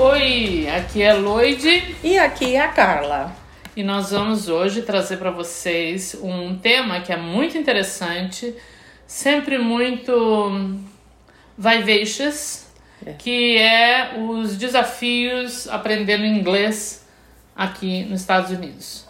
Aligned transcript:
Oi, 0.00 0.68
aqui 0.68 1.02
é 1.02 1.12
Lloyd 1.12 1.96
E 2.04 2.16
aqui 2.20 2.54
é 2.54 2.60
a 2.60 2.68
Carla. 2.68 3.34
e 3.76 3.82
nós 3.82 4.12
vamos 4.12 4.48
hoje 4.48 4.82
trazer 4.82 5.16
para 5.16 5.32
vocês 5.32 6.16
um 6.22 6.56
tema 6.56 7.00
que 7.00 7.12
é 7.12 7.16
muito 7.16 7.58
interessante, 7.58 8.54
sempre 9.08 9.58
muito 9.58 10.78
vivacious, 11.58 12.68
que 13.18 13.58
é 13.58 14.14
os 14.16 14.56
desafios 14.56 15.66
aprendendo 15.66 16.24
inglês 16.24 17.04
aqui 17.56 18.04
nos 18.04 18.20
Estados 18.20 18.52
Unidos. 18.52 19.04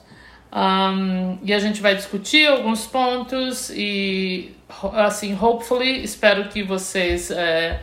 Um, 0.50 1.38
e 1.42 1.52
a 1.52 1.58
gente 1.58 1.82
vai 1.82 1.96
discutir 1.96 2.48
alguns 2.48 2.86
pontos 2.86 3.68
e, 3.68 4.56
assim, 4.94 5.36
hopefully, 5.38 6.02
espero 6.02 6.48
que 6.48 6.62
vocês 6.62 7.30
é, 7.30 7.82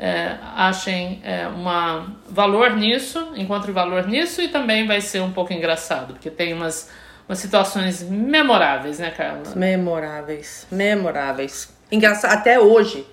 é, 0.00 0.38
achem 0.56 1.20
é, 1.22 1.46
uma 1.46 2.10
valor 2.26 2.74
nisso, 2.74 3.32
encontrem 3.36 3.74
valor 3.74 4.08
nisso 4.08 4.40
e 4.40 4.48
também 4.48 4.86
vai 4.86 5.02
ser 5.02 5.20
um 5.20 5.30
pouco 5.30 5.52
engraçado, 5.52 6.14
porque 6.14 6.30
tem 6.30 6.54
umas, 6.54 6.90
umas 7.28 7.38
situações 7.38 8.02
memoráveis, 8.02 8.98
né, 8.98 9.10
Carla? 9.10 9.42
Memoráveis, 9.54 10.66
memoráveis. 10.72 11.68
Engraçado, 11.92 12.32
até 12.32 12.58
hoje, 12.58 13.06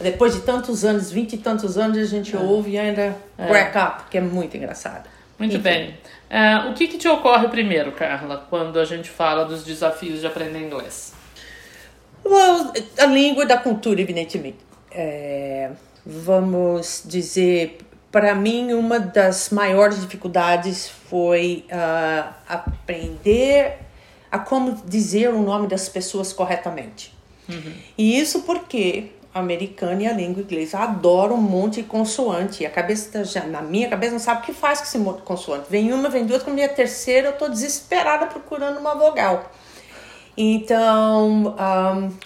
depois 0.00 0.34
de 0.34 0.40
tantos 0.40 0.84
anos, 0.84 1.12
vinte 1.12 1.34
e 1.34 1.38
tantos 1.38 1.78
anos, 1.78 1.96
a 1.96 2.04
gente 2.04 2.36
ouve 2.36 2.72
e 2.72 2.78
ainda 2.78 3.16
crack 3.36 3.78
up, 3.78 4.10
que 4.10 4.18
é 4.18 4.20
muito 4.20 4.56
engraçado. 4.56 5.08
Muito 5.38 5.54
Enfim. 5.54 5.62
bem. 5.62 5.98
É, 6.28 6.68
o 6.68 6.74
que, 6.74 6.88
que 6.88 6.98
te 6.98 7.06
ocorre 7.06 7.46
primeiro, 7.46 7.92
Carla, 7.92 8.44
quando 8.50 8.80
a 8.80 8.84
gente 8.84 9.08
fala 9.08 9.44
dos 9.44 9.64
desafios 9.64 10.20
de 10.20 10.26
aprender 10.26 10.58
inglês? 10.58 11.14
Well, 12.24 12.72
a 12.98 13.06
língua 13.06 13.46
da 13.46 13.56
cultura, 13.56 14.00
evidentemente. 14.00 14.58
É, 14.90 15.70
vamos 16.04 17.02
dizer, 17.04 17.78
para 18.10 18.34
mim, 18.34 18.72
uma 18.72 18.98
das 19.00 19.50
maiores 19.50 20.00
dificuldades 20.00 20.88
foi 20.88 21.64
ah, 21.70 22.32
aprender 22.48 23.78
a 24.30 24.38
como 24.38 24.82
dizer 24.86 25.28
o 25.30 25.42
nome 25.42 25.66
das 25.66 25.88
pessoas 25.88 26.32
corretamente. 26.32 27.14
E 27.96 28.18
isso 28.18 28.42
porque 28.42 29.10
a 29.34 29.40
americana 29.40 30.02
e 30.02 30.06
a 30.06 30.12
língua 30.12 30.42
inglesa 30.42 30.78
adoram 30.78 31.34
um 31.34 31.40
monte 31.42 31.82
de 31.82 31.88
consoante. 31.88 32.62
E 32.62 32.66
a 32.66 32.70
cabeça, 32.70 33.10
tá 33.12 33.24
já, 33.24 33.44
na 33.44 33.60
minha 33.60 33.88
cabeça, 33.88 34.12
não 34.12 34.18
sabe 34.20 34.42
o 34.42 34.44
que 34.44 34.52
faz 34.52 34.78
com 34.78 34.86
esse 34.86 34.98
monte 34.98 35.16
de 35.16 35.22
consoante. 35.22 35.66
Vem 35.68 35.92
uma, 35.92 36.08
vem 36.08 36.24
duas, 36.24 36.42
quando 36.42 36.56
vem 36.56 36.64
a 36.64 36.68
terceira, 36.68 37.28
eu 37.28 37.32
tô 37.32 37.48
desesperada 37.48 38.26
procurando 38.26 38.78
uma 38.78 38.94
vogal. 38.94 39.50
Então, 40.36 41.54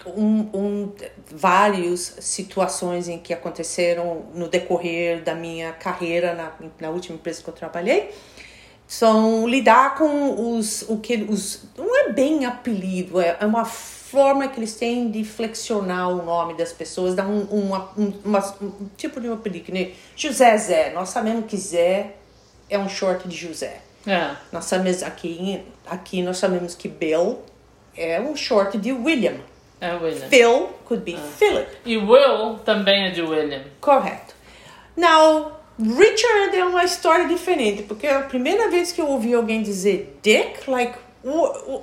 um, 0.06 0.48
um, 0.54 0.92
várias 1.30 2.16
situações 2.20 3.06
em 3.08 3.18
que 3.18 3.34
aconteceram 3.34 4.24
no 4.34 4.48
decorrer 4.48 5.22
da 5.22 5.34
minha 5.34 5.72
carreira 5.72 6.32
na, 6.34 6.52
na 6.80 6.90
última 6.90 7.16
empresa 7.16 7.42
que 7.42 7.48
eu 7.50 7.54
trabalhei 7.54 8.10
são 8.86 9.46
lidar 9.46 9.96
com 9.96 10.56
os 10.56 10.82
o 10.88 10.96
que 10.96 11.16
os 11.28 11.64
não 11.76 11.94
é 11.94 12.10
bem 12.10 12.46
apelido 12.46 13.20
é, 13.20 13.36
é 13.38 13.44
uma 13.44 13.66
forma 13.66 14.48
que 14.48 14.58
eles 14.58 14.74
têm 14.76 15.10
de 15.10 15.22
flexionar 15.22 16.08
o 16.08 16.24
nome 16.24 16.54
das 16.54 16.72
pessoas 16.72 17.14
dar 17.14 17.26
um, 17.28 17.42
uma, 17.42 17.90
um, 17.98 18.10
uma- 18.24 18.54
um 18.62 18.88
tipo 18.96 19.20
de 19.20 19.28
um 19.28 19.34
apelido 19.34 19.66
que 19.66 19.72
nem 19.72 19.92
José 20.16 20.56
Zé. 20.56 20.92
Nós 20.94 21.10
sabemos 21.10 21.44
que 21.46 21.58
Zé 21.58 22.14
é 22.70 22.78
um 22.78 22.88
short 22.88 23.28
de 23.28 23.36
José. 23.36 23.82
É, 24.06 24.34
nós 24.50 24.64
sabemos 24.64 25.02
aqui 25.02 25.62
aqui 25.86 26.22
nós 26.22 26.38
sabemos 26.38 26.74
que 26.74 26.88
Bill 26.88 27.40
é 27.98 28.20
um 28.20 28.34
short 28.36 28.78
de 28.78 28.92
William 28.92 29.36
é 29.80 29.92
William. 29.94 30.28
Phil 30.28 30.68
could 30.86 31.04
be 31.04 31.16
Philip 31.38 31.68
E 31.84 31.96
Will 31.96 32.58
também 32.64 33.06
é 33.06 33.10
de 33.10 33.22
William. 33.22 33.62
Correto. 33.80 34.34
Now, 34.96 35.52
Richard 35.78 36.56
é 36.56 36.64
uma 36.64 36.82
história 36.84 37.26
diferente, 37.28 37.82
porque 37.84 38.06
a 38.06 38.20
primeira 38.22 38.68
vez 38.70 38.90
que 38.90 39.00
eu 39.00 39.06
ouvi 39.06 39.32
alguém 39.34 39.62
dizer 39.62 40.18
Dick, 40.22 40.68
like, 40.68 40.98
o- 41.24 41.82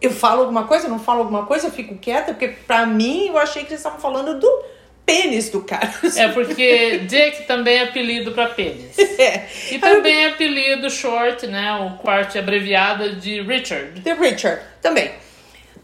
eu 0.00 0.10
falo 0.10 0.42
alguma 0.42 0.64
coisa, 0.66 0.88
não 0.88 0.98
falo 0.98 1.20
alguma 1.20 1.44
coisa, 1.46 1.66
eu 1.66 1.70
fico 1.70 1.96
quieta, 1.96 2.32
porque 2.32 2.48
pra 2.48 2.86
mim 2.86 3.28
eu 3.28 3.38
achei 3.38 3.62
que 3.64 3.68
eles 3.70 3.80
estavam 3.80 3.98
falando 3.98 4.38
do 4.38 4.64
pênis 5.06 5.48
do 5.48 5.60
cara. 5.62 5.90
É 6.16 6.28
porque 6.28 6.98
Dick 7.06 7.44
também 7.46 7.76
é 7.78 7.82
apelido 7.84 8.32
para 8.32 8.48
pênis. 8.50 8.96
É. 9.18 9.46
E 9.70 9.78
também 9.78 10.24
é 10.24 10.28
apelido 10.30 10.90
short, 10.90 11.46
né? 11.46 11.72
O 11.74 11.96
quarto 11.98 12.38
abreviada 12.38 13.14
de 13.14 13.40
Richard. 13.40 14.00
The 14.02 14.12
Richard 14.12 14.60
também. 14.82 15.10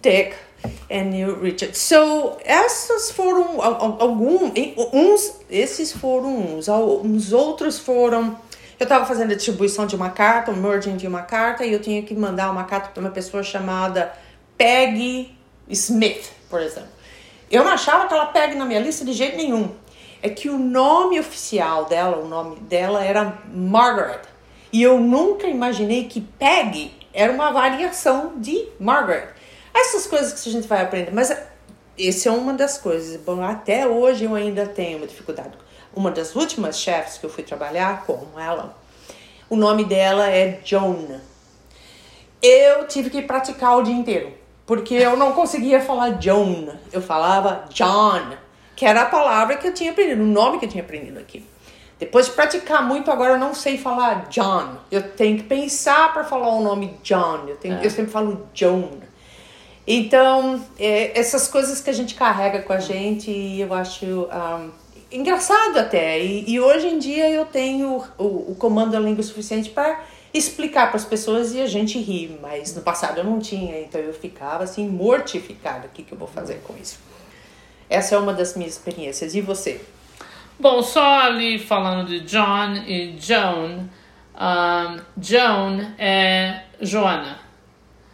Dick 0.02 0.34
and 0.90 1.16
you 1.16 1.38
Richard. 1.40 1.76
So, 1.78 2.36
essas 2.44 3.10
foram 3.12 3.62
al- 3.62 3.82
al- 3.82 3.96
alguns, 4.00 4.52
uns, 4.92 5.40
esses 5.50 5.92
foram 5.92 6.56
uns, 6.58 6.68
uns 6.68 7.32
outros 7.32 7.78
foram. 7.78 8.36
Eu 8.78 8.84
estava 8.84 9.06
fazendo 9.06 9.32
a 9.32 9.34
distribuição 9.36 9.86
de 9.86 9.94
uma 9.96 10.10
carta, 10.10 10.50
um 10.50 10.56
merging 10.56 10.96
de 10.96 11.06
uma 11.06 11.22
carta, 11.22 11.64
e 11.64 11.72
eu 11.72 11.80
tinha 11.80 12.02
que 12.02 12.14
mandar 12.14 12.50
uma 12.50 12.64
carta 12.64 12.88
para 12.90 13.00
uma 13.00 13.10
pessoa 13.10 13.42
chamada 13.42 14.12
Peggy 14.58 15.30
Smith, 15.68 16.30
por 16.50 16.60
exemplo. 16.60 16.90
Eu 17.52 17.62
não 17.62 17.70
achava 17.70 18.04
aquela 18.04 18.24
Peggy 18.24 18.56
na 18.56 18.64
minha 18.64 18.80
lista 18.80 19.04
de 19.04 19.12
jeito 19.12 19.36
nenhum. 19.36 19.70
É 20.22 20.30
que 20.30 20.48
o 20.48 20.56
nome 20.56 21.20
oficial 21.20 21.84
dela, 21.84 22.16
o 22.16 22.26
nome 22.26 22.58
dela 22.60 23.04
era 23.04 23.38
Margaret. 23.52 24.22
E 24.72 24.82
eu 24.82 24.98
nunca 24.98 25.46
imaginei 25.46 26.08
que 26.08 26.22
Peggy 26.22 26.90
era 27.12 27.30
uma 27.30 27.52
variação 27.52 28.32
de 28.36 28.68
Margaret. 28.80 29.28
Essas 29.74 30.06
coisas 30.06 30.40
que 30.40 30.48
a 30.48 30.52
gente 30.52 30.66
vai 30.66 30.80
aprender, 30.80 31.12
mas 31.12 31.30
essa 31.98 32.28
é 32.30 32.32
uma 32.32 32.54
das 32.54 32.78
coisas. 32.78 33.20
Bom, 33.20 33.44
até 33.44 33.86
hoje 33.86 34.24
eu 34.24 34.34
ainda 34.34 34.66
tenho 34.66 34.96
uma 34.96 35.06
dificuldade. 35.06 35.52
Uma 35.94 36.10
das 36.10 36.34
últimas 36.34 36.78
chefes 36.78 37.18
que 37.18 37.26
eu 37.26 37.30
fui 37.30 37.44
trabalhar 37.44 38.06
com 38.06 38.40
ela, 38.40 38.74
o 39.50 39.56
nome 39.56 39.84
dela 39.84 40.26
é 40.30 40.58
Joan. 40.64 41.20
Eu 42.40 42.86
tive 42.86 43.10
que 43.10 43.20
praticar 43.20 43.76
o 43.76 43.82
dia 43.82 43.94
inteiro, 43.94 44.32
porque 44.66 44.94
eu 44.94 45.16
não 45.16 45.32
conseguia 45.32 45.80
falar 45.80 46.20
Joan, 46.20 46.76
eu 46.92 47.02
falava 47.02 47.64
John, 47.70 48.36
que 48.76 48.86
era 48.86 49.02
a 49.02 49.06
palavra 49.06 49.56
que 49.56 49.66
eu 49.66 49.74
tinha 49.74 49.90
aprendido, 49.90 50.22
o 50.22 50.26
nome 50.26 50.58
que 50.58 50.66
eu 50.66 50.68
tinha 50.68 50.82
aprendido 50.82 51.18
aqui. 51.18 51.44
Depois 51.98 52.26
de 52.26 52.32
praticar 52.32 52.82
muito, 52.82 53.10
agora 53.10 53.34
eu 53.34 53.38
não 53.38 53.54
sei 53.54 53.78
falar 53.78 54.26
John. 54.28 54.76
Eu 54.90 55.10
tenho 55.10 55.36
que 55.36 55.44
pensar 55.44 56.12
para 56.12 56.24
falar 56.24 56.48
o 56.48 56.60
nome 56.60 56.96
John. 57.02 57.44
Eu, 57.46 57.56
tenho, 57.56 57.78
eu 57.80 57.90
sempre 57.90 58.10
falo 58.10 58.48
Joan. 58.52 58.90
Então, 59.86 60.60
é, 60.78 61.16
essas 61.18 61.46
coisas 61.46 61.80
que 61.80 61.90
a 61.90 61.92
gente 61.92 62.14
carrega 62.14 62.62
com 62.62 62.72
a 62.72 62.80
gente, 62.80 63.30
eu 63.30 63.72
acho 63.72 64.04
um, 64.04 64.70
engraçado 65.12 65.78
até. 65.78 66.20
E, 66.20 66.50
e 66.50 66.60
hoje 66.60 66.88
em 66.88 66.98
dia 66.98 67.30
eu 67.30 67.44
tenho 67.44 68.02
o, 68.18 68.52
o 68.52 68.56
comando 68.58 68.92
da 68.92 68.98
língua 68.98 69.22
suficiente 69.22 69.70
para 69.70 70.00
explicar 70.32 70.88
para 70.88 70.96
as 70.96 71.04
pessoas 71.04 71.54
e 71.54 71.60
a 71.60 71.66
gente 71.66 71.98
ri. 71.98 72.38
Mas 72.40 72.74
no 72.74 72.82
passado 72.82 73.18
eu 73.18 73.24
não 73.24 73.38
tinha, 73.38 73.80
então 73.80 74.00
eu 74.00 74.12
ficava 74.14 74.64
assim 74.64 74.88
mortificada. 74.88 75.86
O 75.86 75.90
que, 75.90 76.02
que 76.02 76.12
eu 76.12 76.18
vou 76.18 76.28
fazer 76.28 76.60
com 76.64 76.74
isso? 76.76 76.98
Essa 77.88 78.14
é 78.14 78.18
uma 78.18 78.32
das 78.32 78.56
minhas 78.56 78.72
experiências. 78.72 79.34
E 79.34 79.40
você? 79.40 79.80
Bom, 80.58 80.82
só 80.82 81.20
ali 81.20 81.58
falando 81.58 82.06
de 82.06 82.20
John 82.20 82.74
e 82.86 83.16
Joan. 83.18 83.88
Um, 84.34 85.00
Joan 85.20 85.92
é 85.98 86.62
Joana. 86.80 87.38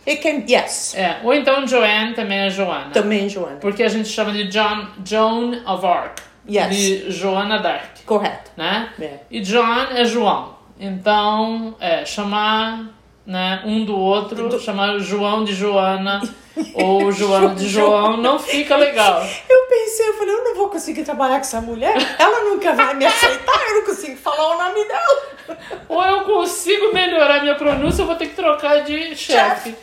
It 0.06 0.22
can, 0.22 0.42
yes, 0.50 0.94
É, 0.94 1.20
ou 1.22 1.34
então 1.34 1.66
Joanne 1.66 2.14
também 2.14 2.38
é 2.38 2.50
Joana. 2.50 2.90
também, 2.92 3.28
Joana. 3.28 3.56
Porque 3.56 3.82
a 3.82 3.88
gente 3.88 4.08
chama 4.08 4.32
de 4.32 4.48
John, 4.48 4.88
Joan 5.04 5.62
of 5.66 5.84
Arc. 5.84 6.22
Yes. 6.48 6.70
De 6.74 7.10
Joana 7.10 7.58
d'Arc. 7.58 8.04
Correto. 8.06 8.50
Né? 8.56 8.88
É. 8.98 9.18
E 9.30 9.40
John 9.40 9.82
é 9.94 10.06
João. 10.06 10.56
Então, 10.78 11.76
é, 11.80 12.04
chamar 12.04 12.86
né, 13.26 13.62
um 13.64 13.84
do 13.84 13.96
outro, 13.96 14.58
chamar 14.58 14.98
João 14.98 15.44
de 15.44 15.54
Joana 15.54 16.22
ou 16.74 17.12
Joana 17.12 17.54
de 17.54 17.68
João, 17.68 18.16
não 18.16 18.38
fica 18.38 18.76
legal. 18.76 19.22
Eu 19.48 19.66
pensei, 19.68 20.08
eu 20.08 20.14
falei, 20.14 20.34
eu 20.34 20.44
não 20.44 20.54
vou 20.54 20.68
conseguir 20.68 21.04
trabalhar 21.04 21.34
com 21.34 21.40
essa 21.40 21.60
mulher, 21.60 21.94
ela 22.18 22.44
nunca 22.44 22.72
vai 22.72 22.94
me 22.94 23.04
aceitar, 23.04 23.68
eu 23.68 23.74
não 23.80 23.84
consigo 23.84 24.16
falar 24.16 24.56
o 24.56 24.58
nome 24.58 24.88
dela. 24.88 25.22
Ou 25.88 26.02
eu 26.02 26.20
consigo 26.22 26.92
melhorar 26.92 27.42
minha 27.42 27.54
pronúncia, 27.54 28.02
eu 28.02 28.06
vou 28.06 28.16
ter 28.16 28.28
que 28.28 28.36
trocar 28.36 28.84
de 28.84 29.14
chefe. 29.16 29.74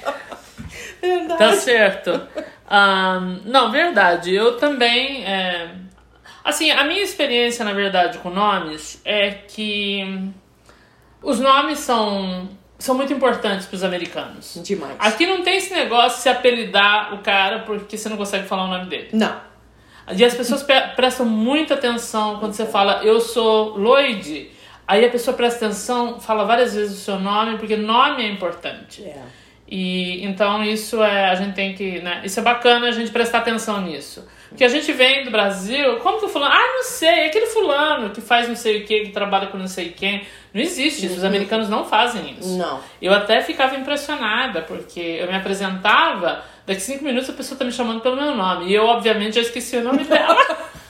Verdade. 1.01 1.38
Tá 1.38 1.53
certo. 1.53 2.27
Ahn, 2.69 3.41
não, 3.45 3.71
verdade. 3.71 4.33
Eu 4.33 4.57
também. 4.57 5.24
é, 5.25 5.69
Assim, 6.44 6.69
a 6.69 6.83
minha 6.83 7.01
experiência, 7.01 7.65
na 7.65 7.74
verdade, 7.74 8.19
com 8.19 8.30
nomes 8.30 9.01
é 9.03 9.31
que 9.31 10.31
os 11.30 11.39
nomes 11.39 11.80
são, 11.80 12.48
são 12.80 12.95
muito 12.95 13.12
importantes 13.12 13.66
para 13.68 13.75
os 13.75 13.83
americanos. 13.83 14.60
Demais. 14.63 14.95
Aqui 15.00 15.25
não 15.25 15.42
tem 15.44 15.57
esse 15.57 15.74
negócio 15.74 16.18
de 16.18 16.24
se 16.24 16.30
apelidar 16.30 17.13
o 17.13 17.18
cara 17.19 17.60
porque 17.60 17.98
você 17.98 18.07
não 18.10 18.18
consegue 18.18 18.48
falar 18.48 18.66
o 18.66 18.68
nome 18.68 18.86
dele. 18.86 19.10
Não. 19.13 19.36
E 20.16 20.24
as 20.24 20.36
pessoas 20.36 20.62
pe- 20.62 20.89
prestam 20.95 21.25
muita 21.25 21.74
atenção 21.74 22.38
quando 22.39 22.54
você 22.54 22.66
fala 22.66 23.04
eu 23.04 23.19
sou 23.19 23.77
Lloyd. 23.77 24.51
Aí 24.88 25.04
a 25.04 25.10
pessoa 25.10 25.36
presta 25.36 25.66
atenção, 25.66 26.19
fala 26.19 26.44
várias 26.45 26.75
vezes 26.75 26.95
o 26.95 27.01
seu 27.01 27.19
nome, 27.19 27.57
porque 27.57 27.75
nome 27.75 28.24
é 28.24 28.27
importante. 28.30 29.04
É. 29.04 29.19
E 29.68 30.24
então 30.24 30.63
isso 30.63 31.01
é, 31.01 31.25
a 31.31 31.33
gente 31.33 31.56
tem 31.56 31.74
que, 31.74 32.00
né, 32.01 32.22
isso 32.24 32.39
é 32.39 32.44
bacana 32.44 32.88
a 32.88 32.92
gente 32.92 33.10
prestar 33.10 33.39
atenção 33.39 33.81
nisso. 33.81 34.24
Que 34.55 34.63
a 34.63 34.69
gente 34.69 34.91
vem 34.93 35.23
do 35.25 35.31
Brasil, 35.31 35.97
como 35.97 36.19
que 36.19 36.25
o 36.25 36.29
fulano? 36.29 36.53
Ah, 36.53 36.73
não 36.75 36.83
sei, 36.83 37.09
é 37.09 37.25
aquele 37.27 37.47
fulano 37.47 38.09
que 38.11 38.21
faz 38.21 38.47
não 38.47 38.55
sei 38.55 38.81
o 38.81 38.85
que, 38.85 39.05
que 39.05 39.11
trabalha 39.11 39.47
com 39.47 39.57
não 39.57 39.67
sei 39.67 39.89
quem. 39.89 40.25
Não 40.53 40.61
existe 40.61 41.05
isso, 41.05 41.17
os 41.17 41.23
americanos 41.23 41.67
não 41.67 41.83
fazem 41.83 42.37
isso. 42.39 42.57
Não. 42.57 42.79
Eu 43.01 43.13
até 43.13 43.41
ficava 43.41 43.75
impressionada, 43.75 44.61
porque 44.61 44.99
eu 44.99 45.27
me 45.27 45.35
apresentava, 45.35 46.43
daqui 46.65 46.81
cinco 46.81 47.03
minutos 47.03 47.29
a 47.29 47.33
pessoa 47.33 47.57
tá 47.57 47.65
me 47.65 47.71
chamando 47.71 48.01
pelo 48.01 48.15
meu 48.15 48.33
nome. 48.35 48.67
E 48.67 48.73
eu, 48.73 48.85
obviamente, 48.85 49.35
já 49.35 49.41
esqueci 49.41 49.77
o 49.77 49.83
nome 49.83 50.03
dela. 50.05 50.37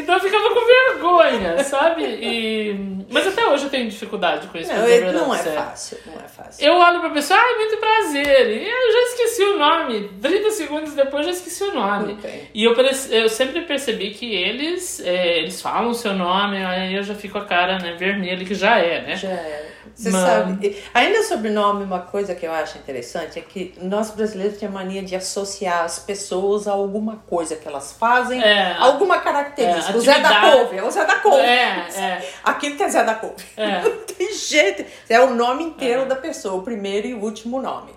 Então 0.00 0.14
eu 0.14 0.20
ficava 0.20 0.48
com 0.50 0.66
vergonha, 0.66 1.64
sabe? 1.64 2.04
E... 2.04 2.96
Mas 3.10 3.26
até 3.26 3.46
hoje 3.46 3.64
eu 3.64 3.70
tenho 3.70 3.88
dificuldade 3.88 4.46
com 4.48 4.58
isso. 4.58 4.72
Não, 4.72 4.84
é- 4.86 5.12
não 5.12 5.34
é 5.34 5.38
fácil, 5.38 5.98
não 6.06 6.14
é 6.14 6.28
fácil. 6.28 6.64
Eu 6.66 6.74
olho 6.74 7.00
pra 7.00 7.10
pessoa, 7.10 7.38
ai, 7.38 7.54
muito 7.56 7.76
prazer. 7.76 8.48
E 8.50 8.68
eu 8.68 8.92
já 8.92 9.00
esqueci 9.10 9.42
o 9.44 9.58
nome. 9.58 10.10
30 10.20 10.50
segundos 10.50 10.92
depois 10.94 11.26
eu 11.26 11.32
já 11.32 11.38
esqueci 11.38 11.64
o 11.64 11.74
nome. 11.74 12.14
Ok. 12.14 12.48
E 12.54 12.64
eu, 12.64 12.74
eu 13.10 13.28
sempre 13.28 13.62
percebi 13.62 14.10
que 14.10 14.34
eles, 14.34 15.00
é, 15.04 15.38
eles 15.38 15.60
falam 15.62 15.90
o 15.90 15.94
seu 15.94 16.12
nome, 16.14 16.64
aí 16.64 16.94
eu 16.94 17.02
já 17.02 17.14
fico 17.14 17.38
a 17.38 17.44
cara 17.44 17.78
né, 17.78 17.92
vermelha, 17.98 18.44
que 18.44 18.54
já 18.54 18.78
é, 18.78 19.02
né? 19.02 19.16
Já 19.16 19.28
é. 19.30 19.75
Você 19.96 20.10
sabe, 20.10 20.82
ainda 20.92 21.22
sobre 21.22 21.48
nome, 21.48 21.82
uma 21.82 22.00
coisa 22.00 22.34
que 22.34 22.46
eu 22.46 22.52
acho 22.52 22.76
interessante 22.76 23.38
é 23.38 23.42
que 23.42 23.72
nós 23.80 24.10
brasileiros 24.10 24.58
temos 24.58 24.76
a 24.76 24.84
mania 24.84 25.02
de 25.02 25.16
associar 25.16 25.84
as 25.84 25.98
pessoas 25.98 26.68
a 26.68 26.72
alguma 26.72 27.16
coisa 27.26 27.56
que 27.56 27.66
elas 27.66 27.92
fazem, 27.92 28.42
É. 28.42 28.76
alguma 28.78 29.20
característica. 29.20 29.94
É, 29.94 29.96
o 29.96 30.00
Zé 30.02 30.20
da. 30.20 30.40
Couve, 30.52 30.76
é 30.76 30.82
o 30.84 30.90
Zé 30.90 31.04
da 31.06 31.16
Couve. 31.16 31.40
É, 31.40 31.86
é. 31.96 32.28
Aquilo 32.44 32.76
que 32.76 32.82
é 32.82 32.88
Zé 32.90 33.02
da 33.04 33.14
Couve. 33.14 33.42
É. 33.56 33.80
Não 33.88 33.96
tem 34.04 34.34
jeito. 34.34 34.84
É 35.08 35.18
o 35.18 35.34
nome 35.34 35.64
inteiro 35.64 36.04
da 36.04 36.14
pessoa, 36.16 36.56
o 36.56 36.62
primeiro 36.62 37.06
e 37.06 37.14
o 37.14 37.20
último 37.22 37.62
nome. 37.62 37.92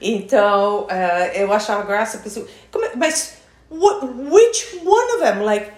Então, 0.00 0.86
eh, 0.90 1.32
eu 1.36 1.52
achava 1.52 1.82
graça. 1.84 2.20
é- 2.26 2.90
mas, 2.96 3.36
what, 3.70 4.04
which 4.04 4.80
one 4.84 5.12
of 5.12 5.22
them? 5.22 5.42
Like, 5.44 5.70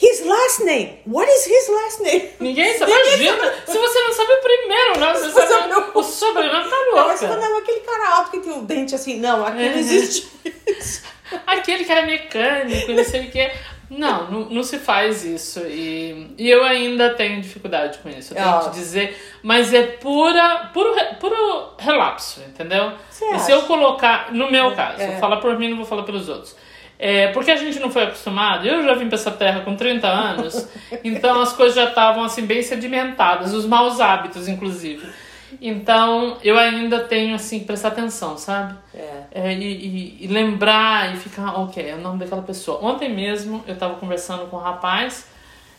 his 0.00 0.24
last 0.26 0.64
name. 0.64 1.00
What 1.06 1.28
is 1.30 1.46
his 1.46 1.68
last 1.68 2.02
name? 2.02 2.30
Ninguém 2.40 2.76
sabe. 2.78 2.92
Imagina, 2.92 3.52
se 3.66 3.78
você 3.78 4.00
não 4.02 4.12
sabe 4.12 4.32
o 4.32 4.40
primeiro 4.40 5.00
nome, 5.00 5.18
você 5.18 5.30
Você 5.30 5.46
sabe 5.46 5.68
não- 5.68 5.90
o 5.94 6.02
sobrenome, 6.02 6.68
tá 6.70 6.76
Não, 6.76 6.94
louca. 6.94 7.16
fala, 7.16 7.36
não, 7.36 7.58
aquele 7.58 7.80
cara 7.80 8.08
alto 8.16 8.30
que 8.30 8.40
tem 8.40 8.52
o 8.52 8.62
dente 8.62 8.94
assim. 8.94 9.18
Não, 9.18 9.44
aqui 9.46 9.56
não 9.58 9.72
Uhum. 9.72 9.78
existe 9.78 10.30
isso. 10.66 11.02
Aquele 11.46 11.84
que 11.84 11.90
era 11.90 12.06
mecânico, 12.06 12.92
não 12.92 13.04
sei 13.04 13.22
o 13.26 13.30
que. 13.30 13.50
Não, 13.90 14.30
não, 14.30 14.40
não 14.50 14.62
se 14.62 14.78
faz 14.78 15.24
isso. 15.24 15.60
E, 15.60 16.34
e 16.38 16.48
eu 16.50 16.62
ainda 16.64 17.10
tenho 17.14 17.40
dificuldade 17.40 17.98
com 17.98 18.08
isso. 18.08 18.32
Eu 18.32 18.36
tenho 18.36 18.48
Ah. 18.48 18.58
que 18.60 18.70
te 18.70 18.74
dizer. 18.74 19.16
Mas 19.42 19.72
é 19.72 19.82
pura, 19.84 20.70
puro, 20.72 20.92
puro 21.20 21.70
relapso, 21.78 22.40
entendeu? 22.46 22.92
Você 23.10 23.24
e 23.24 23.28
se 23.30 23.34
acha? 23.34 23.52
eu 23.52 23.62
colocar, 23.62 24.32
no 24.32 24.50
meu 24.50 24.74
caso, 24.74 25.00
É. 25.02 25.18
falar 25.18 25.36
por 25.38 25.56
mim, 25.58 25.68
não 25.70 25.76
vou 25.78 25.86
falar 25.86 26.02
pelos 26.04 26.28
outros. 26.28 26.54
É, 26.98 27.28
porque 27.28 27.50
a 27.50 27.56
gente 27.56 27.78
não 27.78 27.90
foi 27.90 28.04
acostumado, 28.04 28.66
eu 28.66 28.82
já 28.82 28.94
vim 28.94 29.06
pra 29.08 29.16
essa 29.16 29.30
terra 29.30 29.60
com 29.60 29.76
30 29.76 30.06
anos, 30.08 30.66
então 31.04 31.42
as 31.42 31.52
coisas 31.52 31.74
já 31.76 31.84
estavam 31.90 32.24
assim 32.24 32.46
bem 32.46 32.62
sedimentadas, 32.62 33.52
os 33.52 33.66
maus 33.66 34.00
hábitos, 34.00 34.48
inclusive. 34.48 35.06
Então 35.60 36.38
eu 36.42 36.58
ainda 36.58 37.00
tenho 37.00 37.34
assim 37.34 37.60
prestar 37.60 37.88
atenção, 37.88 38.36
sabe? 38.38 38.74
É. 38.94 39.22
É, 39.32 39.52
e, 39.52 39.62
e- 39.62 40.16
e 40.24 40.26
lembrar 40.26 41.14
e 41.14 41.18
ficar, 41.18 41.58
ok, 41.60 41.86
é 41.88 41.94
o 41.94 42.00
nome 42.00 42.18
daquela 42.18 42.42
pessoa. 42.42 42.78
Ontem 42.82 43.12
mesmo 43.14 43.62
eu 43.66 43.76
tava 43.76 43.94
conversando 43.94 44.46
com 44.46 44.56
um 44.56 44.60
rapaz, 44.60 45.26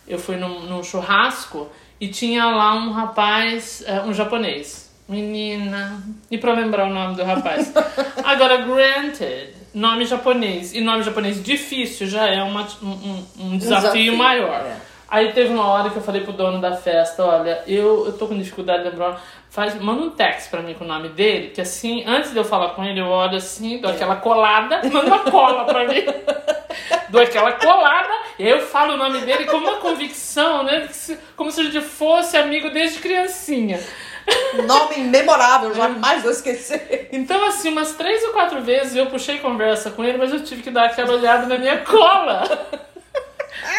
eu 0.07 0.17
fui 0.19 0.35
num, 0.37 0.61
num 0.61 0.83
churrasco 0.83 1.67
e 1.99 2.07
tinha 2.07 2.45
lá 2.45 2.75
um 2.75 2.91
rapaz, 2.91 3.83
é, 3.85 4.01
um 4.01 4.13
japonês. 4.13 4.87
Menina, 5.09 6.01
e 6.29 6.37
pra 6.37 6.53
lembrar 6.53 6.85
o 6.85 6.93
nome 6.93 7.15
do 7.15 7.23
rapaz. 7.23 7.73
Agora, 8.23 8.57
granted, 8.57 9.53
nome 9.73 10.05
japonês 10.05 10.73
e 10.73 10.81
nome 10.81 11.03
japonês 11.03 11.43
difícil 11.43 12.07
já 12.07 12.27
é 12.27 12.41
uma, 12.43 12.67
um, 12.81 13.23
um- 13.39 13.57
desafio, 13.57 13.81
desafio, 13.91 14.17
maior. 14.17 14.61
é. 14.65 14.77
Aí 15.09 15.31
teve 15.31 15.53
uma 15.53 15.65
hora 15.67 15.89
que 15.89 15.95
eu 15.95 16.01
falei 16.01 16.19
pro 16.21 16.33
dono 16.33 16.59
da 16.59 16.75
festa, 16.75 17.23
olha, 17.23 17.63
eu, 17.65 18.07
eu 18.07 18.13
tô 18.17 18.27
com 18.27 18.37
dificuldade 18.37 18.83
de 18.83 18.89
lembrar, 18.89 19.21
faz, 19.49 19.73
manda 19.79 20.01
um 20.01 20.09
text 20.09 20.49
pra 20.49 20.61
mim 20.61 20.73
com 20.73 20.83
o 20.83 20.87
nome 20.87 21.07
dele, 21.07 21.47
que 21.51 21.61
assim, 21.61 22.03
antes 22.05 22.31
de 22.31 22.37
eu 22.37 22.43
falar 22.43 22.71
com 22.71 22.83
ele, 22.83 22.99
eu 22.99 23.07
olho 23.07 23.37
assim, 23.37 23.77
dou 23.79 23.89
aquela 23.89 24.17
colada, 24.17 24.81
manda 24.91 25.07
uma 25.07 25.19
cola 25.19 25.63
pra 25.63 25.87
mim. 25.87 26.03
dou 27.09 27.21
aquela 27.21 27.53
colada, 27.53 28.13
e 28.37 28.43
aí 28.43 28.49
eu 28.49 28.59
falo 28.59 28.95
o 28.95 28.97
nome 28.97 29.21
dele 29.21 29.45
com 29.45 29.55
uma 29.57 29.75
convicção, 29.77 30.63
né? 30.63 30.89
Como 31.37 31.51
se 31.51 31.61
a 31.61 31.63
gente 31.63 31.79
fosse 31.79 32.35
amigo 32.35 32.69
desde 32.69 32.99
criancinha. 32.99 33.79
Nome 34.65 34.97
memorável, 34.97 35.73
jamais 35.73 36.21
vou 36.23 36.31
esquecer. 36.31 37.09
Então, 37.11 37.45
assim, 37.47 37.69
umas 37.69 37.93
três 37.93 38.23
ou 38.23 38.31
quatro 38.31 38.61
vezes 38.61 38.95
eu 38.95 39.05
puxei 39.07 39.37
conversa 39.39 39.91
com 39.91 40.03
ele, 40.03 40.17
mas 40.17 40.31
eu 40.33 40.43
tive 40.43 40.61
que 40.63 40.71
dar 40.71 40.85
aquela 40.85 41.13
olhada 41.13 41.45
na 41.45 41.57
minha 41.57 41.77
cola. 41.79 42.67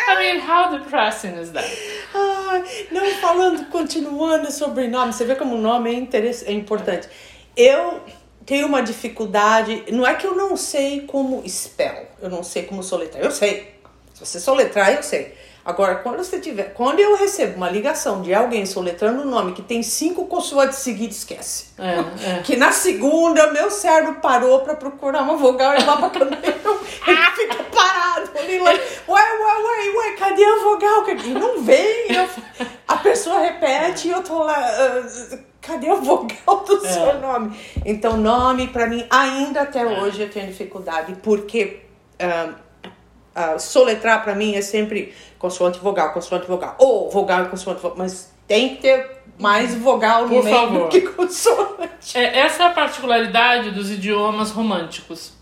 I 0.09 0.17
mean, 0.17 0.41
how 0.41 0.71
depressing 0.71 1.39
is 1.41 1.50
that? 1.50 1.69
Ai, 2.15 2.65
não, 2.91 3.05
falando, 3.21 3.67
continuando 3.71 4.50
sobre 4.50 4.89
nome, 4.89 5.12
você 5.12 5.25
vê 5.25 5.35
como 5.35 5.55
o 5.56 5.61
nome 5.61 5.91
é, 5.91 5.95
interess- 5.95 6.45
é 6.47 6.53
importante. 6.53 7.09
Eu 7.56 8.00
tenho 8.47 8.67
uma 8.67 8.83
dificuldade, 8.83 9.85
não 9.91 10.06
é 10.06 10.15
que 10.15 10.27
eu 10.27 10.35
não 10.35 10.56
sei 10.56 11.03
como 11.03 11.47
spell, 11.49 12.06
eu 12.23 12.31
não 12.31 12.43
sei 12.43 12.62
como 12.62 12.83
soletrar, 12.83 13.23
eu 13.23 13.31
sei. 13.31 13.75
Se 14.15 14.25
você 14.25 14.41
soletrar, 14.41 14.93
eu 14.95 15.03
sei. 15.03 15.35
Agora, 15.69 15.97
quando 15.97 16.17
você 16.25 16.41
tiver, 16.41 16.73
quando 16.73 16.99
eu 16.99 17.15
recebo 17.15 17.56
uma 17.59 17.69
ligação 17.69 18.23
de 18.23 18.32
alguém 18.32 18.65
soletrando 18.65 19.20
um 19.20 19.26
nome 19.26 19.53
que 19.53 19.61
tem 19.61 19.82
cinco 19.82 20.25
consoantes 20.25 20.79
seguidas, 20.79 21.19
esquece. 21.19 21.67
É, 21.79 22.37
é. 22.38 22.41
Que 22.43 22.56
na 22.56 22.73
segunda, 22.73 23.53
meu 23.53 23.70
cérebro 23.70 24.15
parou 24.15 24.61
pra 24.61 24.75
procurar 24.75 25.20
uma 25.20 25.37
vogal 25.37 25.75
e 25.79 25.85
lá 25.85 25.99
pra 25.99 26.09
cantar. 26.09 26.38
Ele 27.06 27.26
fica 27.37 27.65
parado 27.65 28.31
ali. 28.38 28.59
Ué, 28.61 28.73
ué, 29.09 29.23
ué, 29.29 29.91
ué, 29.94 30.12
cadê 30.17 30.43
a 30.43 30.56
vogal? 30.65 31.05
E 31.11 31.29
não 31.35 31.61
vem. 31.62 32.12
Eu- 32.17 32.29
a 32.88 32.97
pessoa 32.97 33.38
repete 33.41 34.09
e 34.09 34.11
eu 34.11 34.23
tô 34.23 34.43
lá. 34.43 34.56
ah, 34.59 35.38
cadê 35.61 35.91
a 35.91 35.97
vogal 35.97 36.64
do 36.67 36.87
É. 36.87 36.88
seu 36.91 37.21
nome? 37.21 37.55
Então, 37.85 38.17
nome, 38.17 38.69
pra 38.69 38.87
mim, 38.87 39.05
ainda 39.11 39.61
até 39.61 39.85
hoje 39.85 40.23
eu 40.23 40.31
tenho 40.31 40.47
dificuldade, 40.47 41.14
porque. 41.23 41.81
ah, 42.19 42.55
ah, 43.35 43.56
soletrar 43.59 44.25
pra 44.25 44.35
mim 44.35 44.56
é 44.56 44.61
sempre 44.62 45.14
consoante 45.38 45.79
vogal, 45.79 46.12
consoante 46.12 46.46
vogal. 46.46 46.75
Ou 46.79 47.11
vogal 47.11 47.44
e 47.44 47.49
consoante 47.49 47.81
vogal. 47.81 47.99
Mas 47.99 48.32
tem 48.46 48.76
que 48.76 48.83
ter 48.83 49.18
mais 49.38 49.75
vogal 49.75 50.23
no 50.23 50.37
Por 50.37 50.45
meio 50.45 50.57
favor. 50.57 50.83
do 50.85 50.88
que 50.88 51.00
consoante. 51.02 52.16
É, 52.16 52.40
essa 52.40 52.64
é 52.64 52.66
a 52.66 52.71
particularidade 52.71 53.71
dos 53.71 53.90
idiomas 53.90 54.50
românticos. 54.50 55.33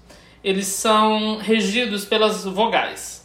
Eles 0.44 0.66
são 0.66 1.38
regidos 1.38 2.04
pelas 2.04 2.44
vogais. 2.44 3.16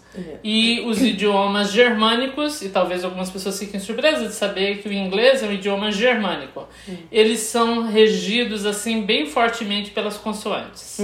E 0.43 0.81
os 0.81 1.01
idiomas 1.01 1.71
germânicos, 1.71 2.61
e 2.61 2.67
talvez 2.67 3.05
algumas 3.05 3.29
pessoas 3.29 3.57
fiquem 3.57 3.79
surpresas 3.79 4.27
de 4.27 4.33
saber 4.33 4.79
que 4.79 4.89
o 4.89 4.91
inglês 4.91 5.41
é 5.41 5.47
um 5.47 5.53
idioma 5.53 5.89
germânico, 5.89 6.67
eles 7.09 7.39
são 7.39 7.83
regidos 7.87 8.65
assim 8.65 9.03
bem 9.03 9.25
fortemente 9.25 9.91
pelas 9.91 10.17
consoantes. 10.17 10.99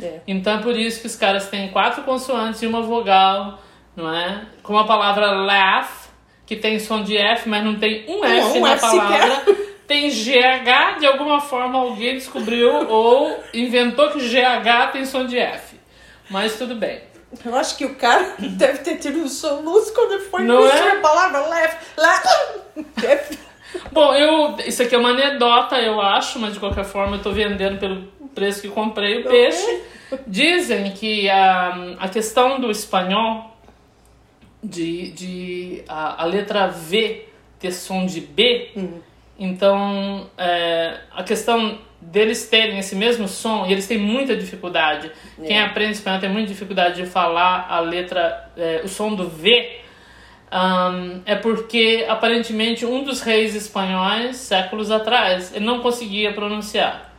é. 0.00 0.20
Então 0.26 0.58
é 0.58 0.62
por 0.62 0.78
isso 0.78 1.00
que 1.00 1.06
os 1.08 1.16
caras 1.16 1.48
têm 1.48 1.68
quatro 1.70 2.04
consoantes 2.04 2.62
e 2.62 2.66
uma 2.68 2.80
vogal, 2.80 3.60
não 3.96 4.14
é? 4.14 4.46
Como 4.62 4.78
a 4.78 4.84
palavra 4.84 5.30
laugh, 5.30 5.88
que 6.46 6.56
tem 6.56 6.78
som 6.78 7.02
de 7.02 7.16
F, 7.16 7.48
mas 7.48 7.64
não 7.64 7.76
tem 7.76 8.04
um 8.08 8.24
F 8.24 8.58
um 8.58 8.60
na 8.60 8.72
F 8.72 8.80
palavra. 8.80 9.42
Tem 9.86 10.08
GH, 10.08 10.98
de 10.98 11.06
alguma 11.06 11.42
forma 11.42 11.78
alguém 11.78 12.14
descobriu 12.14 12.88
ou 12.88 13.38
inventou 13.52 14.10
que 14.12 14.18
GH 14.18 14.92
tem 14.92 15.04
som 15.04 15.26
de 15.26 15.38
F. 15.38 15.78
Mas 16.30 16.56
tudo 16.56 16.74
bem. 16.74 17.02
Eu 17.44 17.54
acho 17.54 17.76
que 17.76 17.84
o 17.84 17.94
cara 17.94 18.34
deve 18.40 18.78
ter 18.78 18.96
tido 18.96 19.18
um 19.18 19.28
soluço 19.28 19.92
quando 19.92 20.12
ele 20.12 20.22
foi 20.22 20.42
Não 20.42 20.66
é? 20.66 20.92
a 20.92 21.00
palavra 21.00 21.48
left, 21.48 21.78
left. 21.98 23.38
Bom, 23.92 24.14
eu, 24.14 24.56
isso 24.66 24.82
aqui 24.82 24.94
é 24.94 24.98
uma 24.98 25.10
anedota, 25.10 25.76
eu 25.76 26.00
acho, 26.00 26.38
mas 26.38 26.54
de 26.54 26.60
qualquer 26.60 26.84
forma 26.84 27.16
eu 27.16 27.22
tô 27.22 27.32
vendendo 27.32 27.78
pelo 27.78 28.04
preço 28.34 28.62
que 28.62 28.68
comprei 28.68 29.20
o 29.20 29.24
peixe. 29.24 29.82
Dizem 30.26 30.92
que 30.92 31.28
a, 31.28 31.96
a 31.98 32.08
questão 32.08 32.60
do 32.60 32.70
espanhol, 32.70 33.53
de, 34.64 35.10
de 35.10 35.84
a, 35.88 36.22
a 36.22 36.24
letra 36.24 36.66
V 36.68 37.26
ter 37.58 37.72
som 37.72 38.06
de 38.06 38.20
B, 38.20 38.70
então 39.38 40.28
é, 40.36 40.98
a 41.12 41.22
questão 41.22 41.78
deles 42.00 42.46
terem 42.48 42.78
esse 42.78 42.94
mesmo 42.94 43.26
som, 43.26 43.66
e 43.66 43.72
eles 43.72 43.86
têm 43.86 43.98
muita 43.98 44.36
dificuldade. 44.36 45.10
Quem 45.46 45.60
aprende 45.60 45.92
espanhol 45.92 46.20
tem 46.20 46.28
muita 46.28 46.48
dificuldade 46.48 47.02
de 47.02 47.08
falar 47.08 47.66
a 47.68 47.80
letra, 47.80 48.50
é, 48.56 48.82
o 48.84 48.88
som 48.88 49.14
do 49.14 49.28
V. 49.28 49.80
Ahn, 50.50 51.22
é 51.26 51.34
porque 51.34 52.04
aparentemente 52.08 52.86
um 52.86 53.02
dos 53.02 53.22
reis 53.22 53.56
espanhóis, 53.56 54.36
séculos 54.36 54.90
atrás, 54.90 55.52
ele 55.54 55.64
não 55.64 55.80
conseguia 55.80 56.32
pronunciar. 56.32 57.12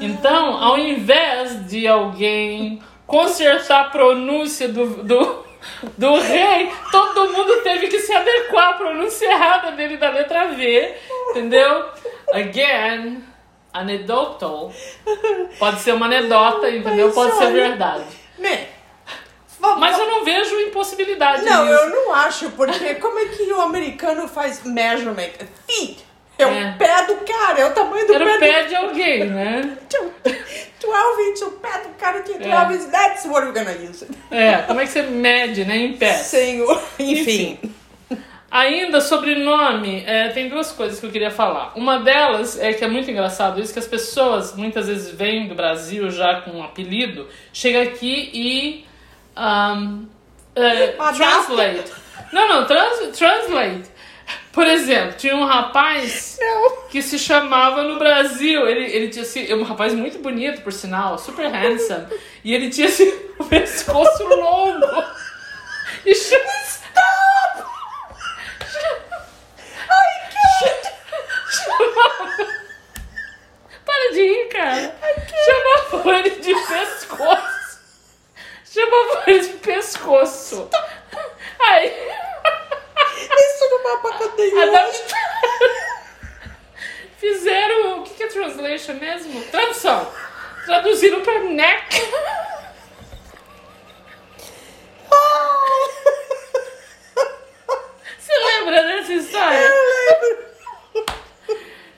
Então, 0.00 0.62
ao 0.62 0.76
invés 0.76 1.66
de 1.66 1.86
alguém 1.86 2.80
consertar 3.06 3.82
a 3.82 3.84
pronúncia 3.84 4.68
do, 4.68 5.02
do, 5.02 5.44
do 5.98 6.14
rei, 6.20 6.72
todo 6.90 7.30
mundo 7.32 7.62
teve 7.62 7.88
que 7.88 7.98
se 8.00 8.12
adequar 8.12 8.70
à 8.70 8.72
pronúncia 8.74 9.26
errada 9.30 9.72
dele 9.72 9.96
da 9.96 10.10
letra 10.10 10.48
V, 10.48 10.94
entendeu? 11.30 11.88
Again, 12.32 13.22
anecdotal. 13.72 14.72
Pode 15.58 15.80
ser 15.80 15.92
uma 15.94 16.06
anedota, 16.06 16.68
entendeu? 16.70 17.10
Pode 17.12 17.36
ser 17.36 17.52
verdade. 17.52 18.04
Vamos- 19.60 19.80
Mas 19.80 19.98
eu 19.98 20.06
não 20.06 20.24
vejo 20.24 20.60
impossibilidade 20.60 21.42
Não, 21.44 21.64
nisso. 21.64 21.74
eu 21.82 21.90
não 21.90 22.14
acho, 22.14 22.50
porque 22.50 22.96
como 22.96 23.18
é 23.18 23.24
que 23.26 23.50
o 23.50 23.60
americano 23.62 24.28
faz 24.28 24.62
measurement? 24.62 25.30
Feet. 25.66 26.03
É, 26.38 26.42
É. 26.42 26.46
o 26.46 26.78
pé 26.78 27.06
do 27.06 27.14
cara, 27.24 27.60
é 27.60 27.66
o 27.66 27.72
tamanho 27.72 28.06
do 28.06 28.14
Era 28.14 28.24
pé 28.24 28.36
o 28.36 28.38
pé 28.40 28.64
de 28.64 28.74
alguém, 28.74 29.24
né? 29.26 29.76
do... 29.90 30.12
12 30.80 31.22
inches, 31.30 31.42
o 31.42 31.50
pé 31.52 31.78
do 31.78 31.88
cara 31.98 32.20
tinha 32.22 32.38
12 32.38 32.74
inches. 32.74 32.90
That's 32.90 33.24
what 33.26 33.46
we're 33.46 33.52
gonna 33.52 33.76
use. 33.90 34.06
É, 34.30 34.58
como 34.66 34.80
é 34.80 34.84
que 34.84 34.90
você 34.90 35.02
mede, 35.02 35.64
né, 35.64 35.76
em 35.76 35.92
pé? 35.96 36.12
Sem 36.14 36.60
o... 36.60 36.80
Enfim. 36.98 37.58
Ainda 38.50 39.00
sobre 39.00 39.34
nome, 39.34 40.04
é, 40.06 40.28
tem 40.28 40.48
duas 40.48 40.70
coisas 40.70 41.00
que 41.00 41.06
eu 41.06 41.10
queria 41.10 41.30
falar. 41.30 41.72
Uma 41.74 41.98
delas 41.98 42.56
é 42.60 42.72
que 42.72 42.84
é 42.84 42.88
muito 42.88 43.10
engraçado 43.10 43.60
isso, 43.60 43.72
que 43.72 43.80
as 43.80 43.86
pessoas 43.86 44.54
muitas 44.54 44.86
vezes 44.86 45.10
vêm 45.12 45.48
do 45.48 45.56
Brasil 45.56 46.08
já 46.10 46.40
com 46.42 46.52
um 46.52 46.62
apelido, 46.62 47.28
chega 47.52 47.82
aqui 47.82 48.30
e 48.32 48.86
um, 49.36 50.06
é, 50.54 50.86
translate. 50.88 51.92
Não, 52.32 52.46
não, 52.48 52.64
trans, 52.66 52.98
translate. 53.18 53.90
Por 54.54 54.68
exemplo, 54.68 55.14
tinha 55.18 55.34
um 55.34 55.44
rapaz 55.44 56.38
Não. 56.40 56.86
que 56.88 57.02
se 57.02 57.18
chamava 57.18 57.82
no 57.82 57.98
Brasil. 57.98 58.68
Ele, 58.68 58.84
ele 58.84 59.08
tinha 59.08 59.24
assim, 59.24 59.52
um 59.52 59.64
rapaz 59.64 59.92
muito 59.92 60.20
bonito, 60.20 60.62
por 60.62 60.72
sinal, 60.72 61.18
super 61.18 61.48
handsome. 61.48 62.06
E 62.44 62.54
ele 62.54 62.70
tinha 62.70 62.86
assim, 62.86 63.12
o 63.36 63.42
pescoço 63.50 64.22
longo. 64.22 65.04
E 66.06 66.14
chama. 66.14 66.44
Stop! 66.68 67.64
Ai, 69.90 70.30
que... 70.30 71.56
chamava. 71.56 72.52
Para 73.84 74.12
de 74.12 74.22
rir, 74.22 74.48
cara. 74.50 74.94
Chamava 75.44 76.18
ele 76.18 76.30
de 76.30 76.54
pescoço. 76.54 77.80
Chamava 78.72 79.22
ele 79.26 79.40
de 79.40 79.48
pescoço. 79.54 80.70
Aí. 81.58 81.92
Isso 83.20 83.70
no 83.70 83.82
mapa 83.82 84.08
eu 84.20 84.62
adapta- 84.62 85.16
Fizeram. 87.18 88.00
O 88.00 88.02
que 88.04 88.14
que 88.14 88.22
é 88.24 88.26
translation 88.28 88.94
mesmo? 88.94 89.42
Tradução. 89.46 90.12
Traduziram 90.66 91.20
pra 91.22 91.40
neck. 91.40 92.02
Você 98.18 98.32
lembra 98.32 98.82
dessa 98.82 99.12
história? 99.12 99.70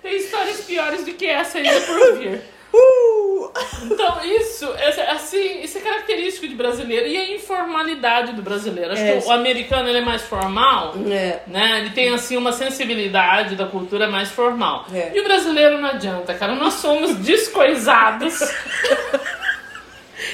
Tem 0.02 0.16
histórias 0.16 0.60
piores 0.62 1.04
do 1.04 1.14
que 1.14 1.26
essa 1.26 1.58
ainda 1.58 1.80
por 1.80 2.14
vir. 2.18 2.42
Uh! 2.78 3.50
Então, 3.84 4.22
isso, 4.24 4.66
é, 4.76 5.10
assim, 5.12 5.60
isso 5.62 5.78
é 5.78 5.80
característico 5.80 6.46
de 6.48 6.54
brasileiro. 6.54 7.06
E 7.06 7.16
a 7.16 7.34
informalidade 7.34 8.32
do 8.32 8.42
brasileiro. 8.42 8.92
Acho 8.92 9.02
É. 9.02 9.18
que 9.20 9.26
o 9.26 9.30
americano 9.30 9.88
ele 9.88 9.98
é 9.98 10.02
mais 10.02 10.22
formal, 10.22 10.94
É. 11.08 11.40
né? 11.46 11.78
Ele 11.80 11.90
tem, 11.90 12.12
assim, 12.12 12.36
uma 12.36 12.52
sensibilidade 12.52 13.54
da 13.56 13.66
cultura 13.66 14.08
mais 14.08 14.30
formal. 14.30 14.84
É. 14.92 15.12
E 15.14 15.20
o 15.20 15.24
brasileiro 15.24 15.78
não 15.78 15.88
adianta, 15.88 16.34
cara. 16.34 16.54
Nós 16.54 16.74
somos 16.74 17.14
descoisados. 17.16 18.40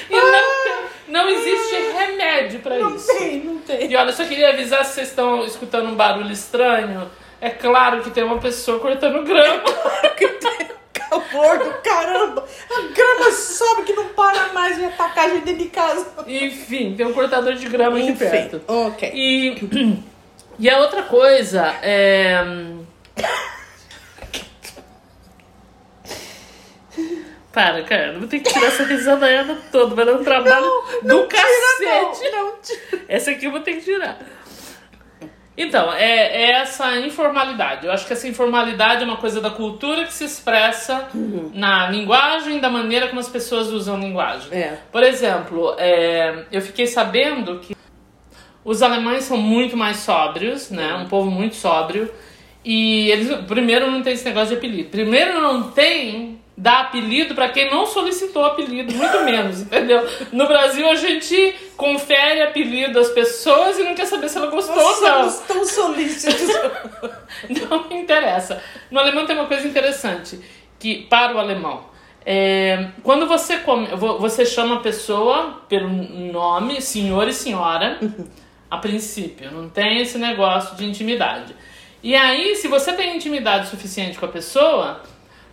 e 0.09 0.15
não, 0.15 0.31
tem- 0.31 0.83
não 1.09 1.29
existe 1.29 1.75
remédio 1.97 2.59
pra 2.59 2.77
Não 2.77 2.95
isso. 2.95 3.07
tem, 3.07 3.39
não 3.43 3.57
tem. 3.59 3.89
E 3.91 3.95
olha, 3.95 4.09
eu 4.09 4.13
só 4.13 4.25
queria 4.25 4.49
avisar 4.49 4.83
se 4.85 4.95
vocês 4.95 5.09
estão 5.09 5.45
escutando 5.45 5.87
um 5.89 5.95
barulho 5.95 6.31
estranho. 6.31 7.09
É 7.39 7.49
claro 7.49 8.01
que 8.01 8.09
tem 8.09 8.23
uma 8.23 8.39
pessoa 8.39 8.79
cortando 8.79 9.23
grama. 9.23 9.63
Que 10.17 10.27
tem 10.27 10.72
calor 11.21 11.57
do 11.59 11.73
caramba. 11.81 12.45
A 12.71 12.81
grama 12.93 13.31
sobe 13.31 13.83
que 13.83 13.93
não 13.93 14.09
para 14.09 14.53
mais 14.53 14.77
de 14.77 14.85
atacar 14.85 15.25
a 15.25 15.29
gente 15.29 15.45
dentro 15.45 15.63
de 15.63 15.69
casa. 15.69 16.07
Enfim, 16.27 16.95
tem 16.95 17.05
um 17.05 17.13
cortador 17.13 17.53
de 17.55 17.67
grama 17.67 17.97
aqui 17.97 18.13
perto. 18.13 18.61
ok. 18.67 19.11
E, 19.13 20.03
e 20.59 20.69
a 20.69 20.79
outra 20.79 21.03
coisa 21.03 21.75
é. 21.81 22.43
Para, 27.51 27.83
cara, 27.83 28.13
eu 28.13 28.19
vou 28.19 28.27
ter 28.27 28.39
que 28.39 28.51
tirar 28.51 28.65
essa 28.65 28.83
risadaiada 28.83 29.55
toda, 29.71 29.93
vai 29.93 30.05
dar 30.05 30.13
um 30.13 30.23
trabalho 30.23 30.65
do 31.03 31.07
não 31.07 31.27
tira, 31.27 31.41
cacete. 31.43 32.31
não, 32.31 32.45
não 32.47 32.53
tira. 32.59 33.03
Essa 33.07 33.29
aqui 33.29 33.45
eu 33.45 33.51
vou 33.51 33.59
ter 33.59 33.73
que 33.73 33.81
tirar. 33.81 34.17
Então, 35.55 35.93
é, 35.93 36.05
é 36.05 36.51
essa 36.61 36.97
informalidade. 36.97 37.85
Eu 37.85 37.91
acho 37.91 38.07
que 38.07 38.13
essa 38.13 38.27
informalidade 38.27 39.03
é 39.03 39.05
uma 39.05 39.17
coisa 39.17 39.39
da 39.39 39.51
cultura 39.51 40.03
que 40.05 40.13
se 40.13 40.23
expressa 40.23 41.09
na 41.53 41.89
linguagem, 41.89 42.59
da 42.59 42.69
maneira 42.69 43.07
como 43.07 43.19
as 43.19 43.29
pessoas 43.29 43.67
usam 43.67 43.99
linguagem. 43.99 44.51
É. 44.51 44.79
Por 44.91 45.03
exemplo, 45.03 45.75
é, 45.77 46.45
eu 46.51 46.61
fiquei 46.61 46.87
sabendo 46.87 47.59
que 47.59 47.75
os 48.65 48.81
alemães 48.81 49.25
são 49.25 49.37
muito 49.37 49.77
mais 49.77 49.97
sóbrios, 49.97 50.71
né? 50.71 50.95
Um 50.95 51.07
povo 51.07 51.29
muito 51.29 51.55
sóbrio. 51.55 52.11
E 52.65 53.11
eles, 53.11 53.29
primeiro, 53.45 53.91
não 53.91 54.01
tem 54.01 54.13
esse 54.13 54.25
negócio 54.25 54.49
de 54.49 54.55
apelido. 54.55 54.89
Primeiro, 54.89 55.39
não 55.41 55.69
tem 55.69 56.32
dar 56.55 56.81
apelido 56.81 57.33
para 57.33 57.49
quem 57.49 57.71
não 57.71 57.85
solicitou 57.85 58.45
apelido, 58.45 58.93
muito 58.93 59.23
menos, 59.23 59.61
entendeu? 59.63 60.07
No 60.31 60.47
Brasil, 60.47 60.87
a 60.87 60.95
gente 60.95 61.55
confere 61.75 62.41
apelido 62.43 62.99
às 62.99 63.09
pessoas 63.09 63.79
e 63.79 63.83
não 63.83 63.95
quer 63.95 64.05
saber 64.05 64.29
se 64.29 64.37
ela 64.37 64.47
gostou 64.47 64.77
ou 64.77 65.01
não. 65.01 65.29
somos 65.29 65.39
tão 65.47 65.65
solícitos. 65.65 66.41
Não 67.69 67.89
me 67.89 67.95
interessa. 67.97 68.61
No 68.89 68.99
alemão 68.99 69.25
tem 69.25 69.35
uma 69.35 69.47
coisa 69.47 69.67
interessante 69.67 70.39
que 70.79 71.03
para 71.09 71.35
o 71.35 71.39
alemão 71.39 71.85
é, 72.25 72.87
quando 73.03 73.27
você 73.27 73.57
come, 73.57 73.87
vo- 73.87 74.17
você 74.19 74.45
chama 74.45 74.75
a 74.75 74.79
pessoa 74.79 75.61
pelo 75.67 75.89
nome, 75.89 76.81
senhor 76.81 77.27
e 77.27 77.33
senhora, 77.33 77.99
a 78.71 78.77
princípio, 78.77 79.51
não 79.51 79.67
tem 79.69 79.99
esse 79.99 80.17
negócio 80.17 80.75
de 80.77 80.85
intimidade. 80.85 81.53
E 82.01 82.15
aí, 82.15 82.55
se 82.55 82.67
você 82.67 82.93
tem 82.93 83.15
intimidade 83.15 83.67
suficiente 83.67 84.17
com 84.17 84.25
a 84.25 84.29
pessoa, 84.29 85.01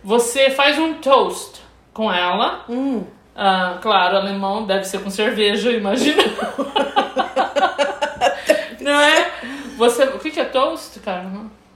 você 0.03 0.49
faz 0.49 0.77
um 0.77 0.95
toast 0.95 1.61
com 1.93 2.11
ela. 2.11 2.65
Hum. 2.69 3.03
Ah, 3.35 3.79
claro, 3.81 4.17
alemão 4.17 4.65
deve 4.65 4.85
ser 4.85 5.01
com 5.01 5.09
cerveja, 5.09 5.71
imagina. 5.71 6.21
não 8.81 8.99
é? 8.99 9.31
Você, 9.77 10.03
o 10.03 10.19
que 10.19 10.39
é 10.39 10.45
toast, 10.45 10.99
cara? 10.99 11.25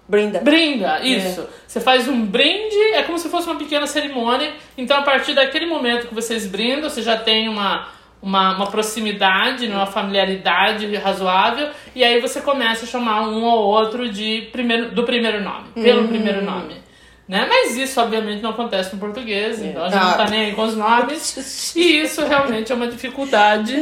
Brinda. 0.07 0.39
Brinda, 0.39 0.99
isso. 1.03 1.47
Você 1.65 1.79
faz 1.79 2.07
um 2.07 2.25
brinde, 2.25 2.75
é 2.93 3.03
como 3.03 3.17
se 3.17 3.29
fosse 3.29 3.47
uma 3.47 3.57
pequena 3.57 3.87
cerimônia. 3.87 4.53
Então, 4.77 4.97
a 4.97 5.01
partir 5.01 5.33
daquele 5.33 5.65
momento 5.65 6.07
que 6.07 6.13
vocês 6.13 6.45
brindam, 6.45 6.89
você 6.89 7.01
já 7.01 7.17
tem 7.17 7.49
uma, 7.49 7.87
uma, 8.21 8.55
uma 8.55 8.67
proximidade, 8.67 9.65
uma 9.65 9.87
familiaridade 9.87 10.93
razoável. 10.97 11.69
E 11.95 12.03
aí 12.03 12.21
você 12.21 12.41
começa 12.41 12.85
a 12.85 12.87
chamar 12.87 13.27
um 13.27 13.43
ou 13.43 13.63
outro 13.63 14.07
de 14.07 14.47
primeiro, 14.51 14.91
do 14.91 15.03
primeiro 15.03 15.41
nome, 15.41 15.69
pelo 15.73 16.07
primeiro 16.07 16.43
nome. 16.43 16.84
Né? 17.27 17.45
Mas 17.49 17.75
isso, 17.75 17.99
obviamente, 17.99 18.41
não 18.41 18.51
acontece 18.51 18.93
no 18.93 18.99
português, 18.99 19.61
então 19.61 19.83
a 19.83 19.89
gente 19.89 20.03
não 20.03 20.17
tá 20.17 20.29
nem 20.29 20.45
aí 20.45 20.53
com 20.53 20.63
os 20.63 20.75
nomes. 20.75 21.73
E 21.75 22.01
isso 22.01 22.23
realmente 22.25 22.71
é 22.71 22.75
uma 22.75 22.87
dificuldade 22.87 23.75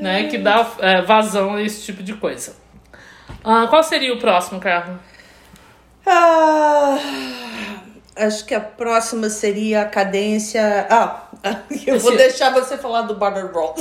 né, 0.00 0.24
que 0.28 0.38
dá 0.38 0.66
é, 0.78 1.02
vazão 1.02 1.54
a 1.54 1.62
esse 1.62 1.82
tipo 1.82 2.02
de 2.02 2.14
coisa. 2.14 2.54
Ah, 3.42 3.66
qual 3.68 3.82
seria 3.82 4.12
o 4.12 4.18
próximo, 4.18 4.60
Carlos? 4.60 4.98
Ah, 6.06 6.98
acho 8.16 8.44
que 8.44 8.54
a 8.54 8.60
próxima 8.60 9.28
seria 9.30 9.82
a 9.82 9.84
cadência. 9.86 10.86
Ah, 10.90 11.22
eu 11.86 11.98
vou 11.98 12.16
deixar 12.16 12.50
você 12.52 12.76
falar 12.76 13.02
do 13.02 13.14
butter 13.14 13.52
roll. 13.52 13.74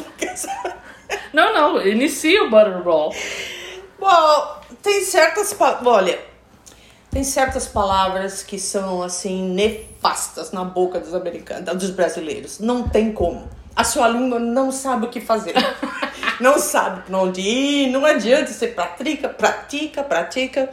Não, 1.34 1.54
não, 1.54 1.86
inicia 1.86 2.44
o 2.44 2.50
Butterball. 2.50 3.14
Bom, 4.00 4.62
tem 4.82 5.02
certas 5.04 5.56
olha, 5.60 6.20
tem 7.12 7.24
certas 7.26 7.68
palavras 7.68 8.42
que 8.42 8.58
são 8.58 9.04
assim 9.04 9.50
nefastas 9.50 10.52
na 10.52 10.64
boca 10.64 11.00
dos 11.00 11.14
americanos, 11.14 11.76
dos 11.76 11.90
brasileiros. 11.92 12.60
Não 12.60 12.88
tem 12.88 13.12
como. 13.12 13.48
A 13.76 13.84
sua 13.84 14.08
língua 14.08 14.40
não 14.40 14.72
sabe 14.72 15.06
o 15.06 15.10
que 15.10 15.20
fazer. 15.20 15.54
não 16.40 16.58
sabe 16.58 17.02
pra 17.02 17.18
onde 17.18 17.42
ir, 17.42 17.92
não 17.92 18.06
adianta, 18.06 18.52
você 18.52 18.68
pratica, 18.68 19.28
pratica, 19.28 20.04
pratica. 20.04 20.72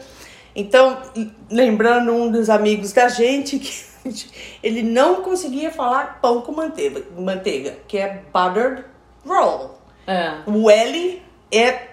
Então, 0.54 1.02
lembrando 1.50 2.12
um 2.12 2.30
dos 2.30 2.48
amigos 2.48 2.92
da 2.92 3.08
gente 3.08 3.58
que 3.58 3.86
ele 4.62 4.82
não 4.82 5.22
conseguia 5.22 5.70
falar 5.72 6.20
pão 6.20 6.40
com 6.40 6.52
manteiga, 6.52 7.02
manteiga 7.16 7.76
que 7.88 7.98
é 7.98 8.22
buttered 8.32 8.84
roll. 9.26 9.76
É, 10.06 10.38
O 10.46 10.70
L 10.70 11.22
é 11.52 11.88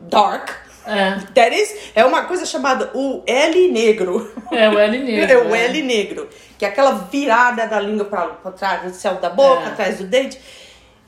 dark. 0.00 0.50
É, 0.90 1.60
is, 1.60 1.76
é 1.94 2.04
uma 2.04 2.24
coisa 2.24 2.44
chamada 2.44 2.90
o 2.94 3.22
L 3.26 3.68
negro. 3.72 4.32
é 4.52 4.68
o 4.68 4.78
L 4.78 4.98
negro. 4.98 5.32
É 5.32 5.38
o 5.38 5.54
L 5.54 5.82
negro. 5.82 6.28
Que 6.58 6.64
é 6.64 6.68
aquela 6.68 6.92
virada 6.92 7.66
da 7.66 7.80
língua 7.80 8.04
pra, 8.04 8.26
pra 8.26 8.52
trás, 8.52 8.82
do 8.82 8.94
céu 8.94 9.14
da 9.14 9.30
boca, 9.30 9.62
É. 9.62 9.66
atrás 9.68 9.98
do 9.98 10.04
dente. 10.04 10.38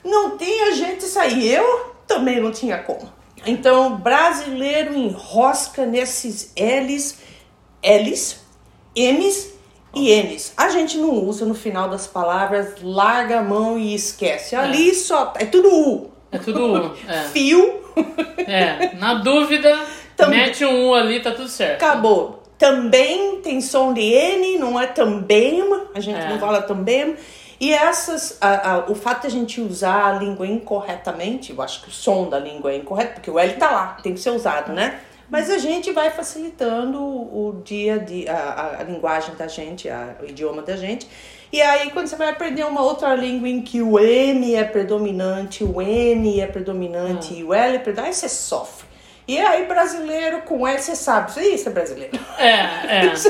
Não 0.03 0.37
tinha 0.37 0.73
de 0.73 1.03
sair. 1.03 1.53
Eu 1.53 1.93
também 2.07 2.39
não 2.41 2.51
tinha 2.51 2.77
como. 2.79 3.11
Então, 3.45 3.97
brasileiro 3.97 4.93
enrosca 4.95 5.85
nesses 5.85 6.53
L's, 6.57 7.17
L's, 7.83 8.37
M's 8.95 9.53
e 9.93 10.23
N's. 10.23 10.53
A 10.55 10.69
gente 10.69 10.97
não 10.97 11.11
usa 11.25 11.45
no 11.45 11.53
final 11.53 11.89
das 11.89 12.07
palavras, 12.07 12.75
larga 12.81 13.39
a 13.39 13.43
mão 13.43 13.77
e 13.77 13.93
esquece. 13.93 14.55
Ali 14.55 14.95
só. 14.95 15.33
É 15.37 15.45
tudo 15.45 15.69
U. 15.69 16.12
É 16.33 16.37
tudo. 16.39 16.93
É. 17.07 17.21
Fio. 17.29 17.81
É, 18.37 18.95
na 18.97 19.15
dúvida, 19.15 19.77
mete 20.27 20.65
um 20.65 20.89
U 20.89 20.95
ali, 20.95 21.19
tá 21.21 21.31
tudo 21.31 21.47
certo. 21.47 21.81
Acabou. 21.83 22.41
Também 22.57 23.39
tem 23.41 23.61
som 23.61 23.93
de 23.93 24.01
N, 24.01 24.57
não 24.57 24.79
é 24.79 24.87
também, 24.87 25.61
a 25.93 25.99
gente 25.99 26.19
É. 26.19 26.29
não 26.29 26.39
fala 26.39 26.61
também. 26.61 27.15
E 27.59 27.71
essas, 27.73 28.37
a- 28.41 28.71
a- 28.73 28.79
o 28.89 28.95
fato 28.95 29.21
de 29.21 29.27
a 29.27 29.29
gente 29.29 29.61
usar 29.61 30.05
a 30.07 30.19
língua 30.19 30.45
incorretamente, 30.47 31.51
eu 31.51 31.61
acho 31.61 31.81
que 31.83 31.89
o 31.89 31.91
som 31.91 32.27
da 32.29 32.39
língua 32.39 32.71
é 32.71 32.77
incorreto, 32.77 33.13
porque 33.15 33.29
o 33.31 33.37
L 33.39 33.53
tá 33.53 33.69
lá, 33.71 33.97
tem 34.03 34.13
que 34.13 34.19
ser 34.19 34.31
usado, 34.31 34.73
né? 34.73 34.99
Mas 35.29 35.49
a 35.49 35.57
gente 35.57 35.91
vai 35.91 36.09
facilitando 36.11 36.99
o, 36.99 37.61
dia 37.63 37.97
de 37.99 38.27
a, 38.27 38.35
a, 38.35 38.79
a 38.81 38.83
linguagem 38.83 39.33
da 39.35 39.47
gente, 39.47 39.87
o 40.21 40.25
idioma 40.29 40.61
da 40.61 40.75
gente. 40.75 41.07
E 41.53 41.61
aí, 41.61 41.91
quando 41.91 42.07
você 42.07 42.15
vai 42.15 42.29
aprender 42.29 42.63
uma 42.63 42.81
outra 42.81 43.13
língua 43.13 43.47
em 43.47 43.61
que 43.61 43.79
o 43.79 43.99
M 43.99 44.55
é 44.55 44.63
predominante, 44.63 45.63
o 45.63 45.79
N 45.79 46.41
é 46.41 46.47
predominante 46.47 47.35
e 47.35 47.43
o 47.43 47.53
L 47.53 47.75
é 47.75 47.77
predominante, 47.77 48.07
aí 48.07 48.13
você 48.15 48.27
sofre. 48.27 48.87
E 49.27 49.37
aí, 49.37 49.67
brasileiro 49.67 50.41
com 50.41 50.67
L, 50.67 50.79
você 50.79 50.95
sabe, 50.95 51.31
isso 51.53 51.69
é 51.69 51.71
brasileiro. 51.71 52.19
É, 52.39 53.05
é. 53.05 53.13
Isso 53.13 53.29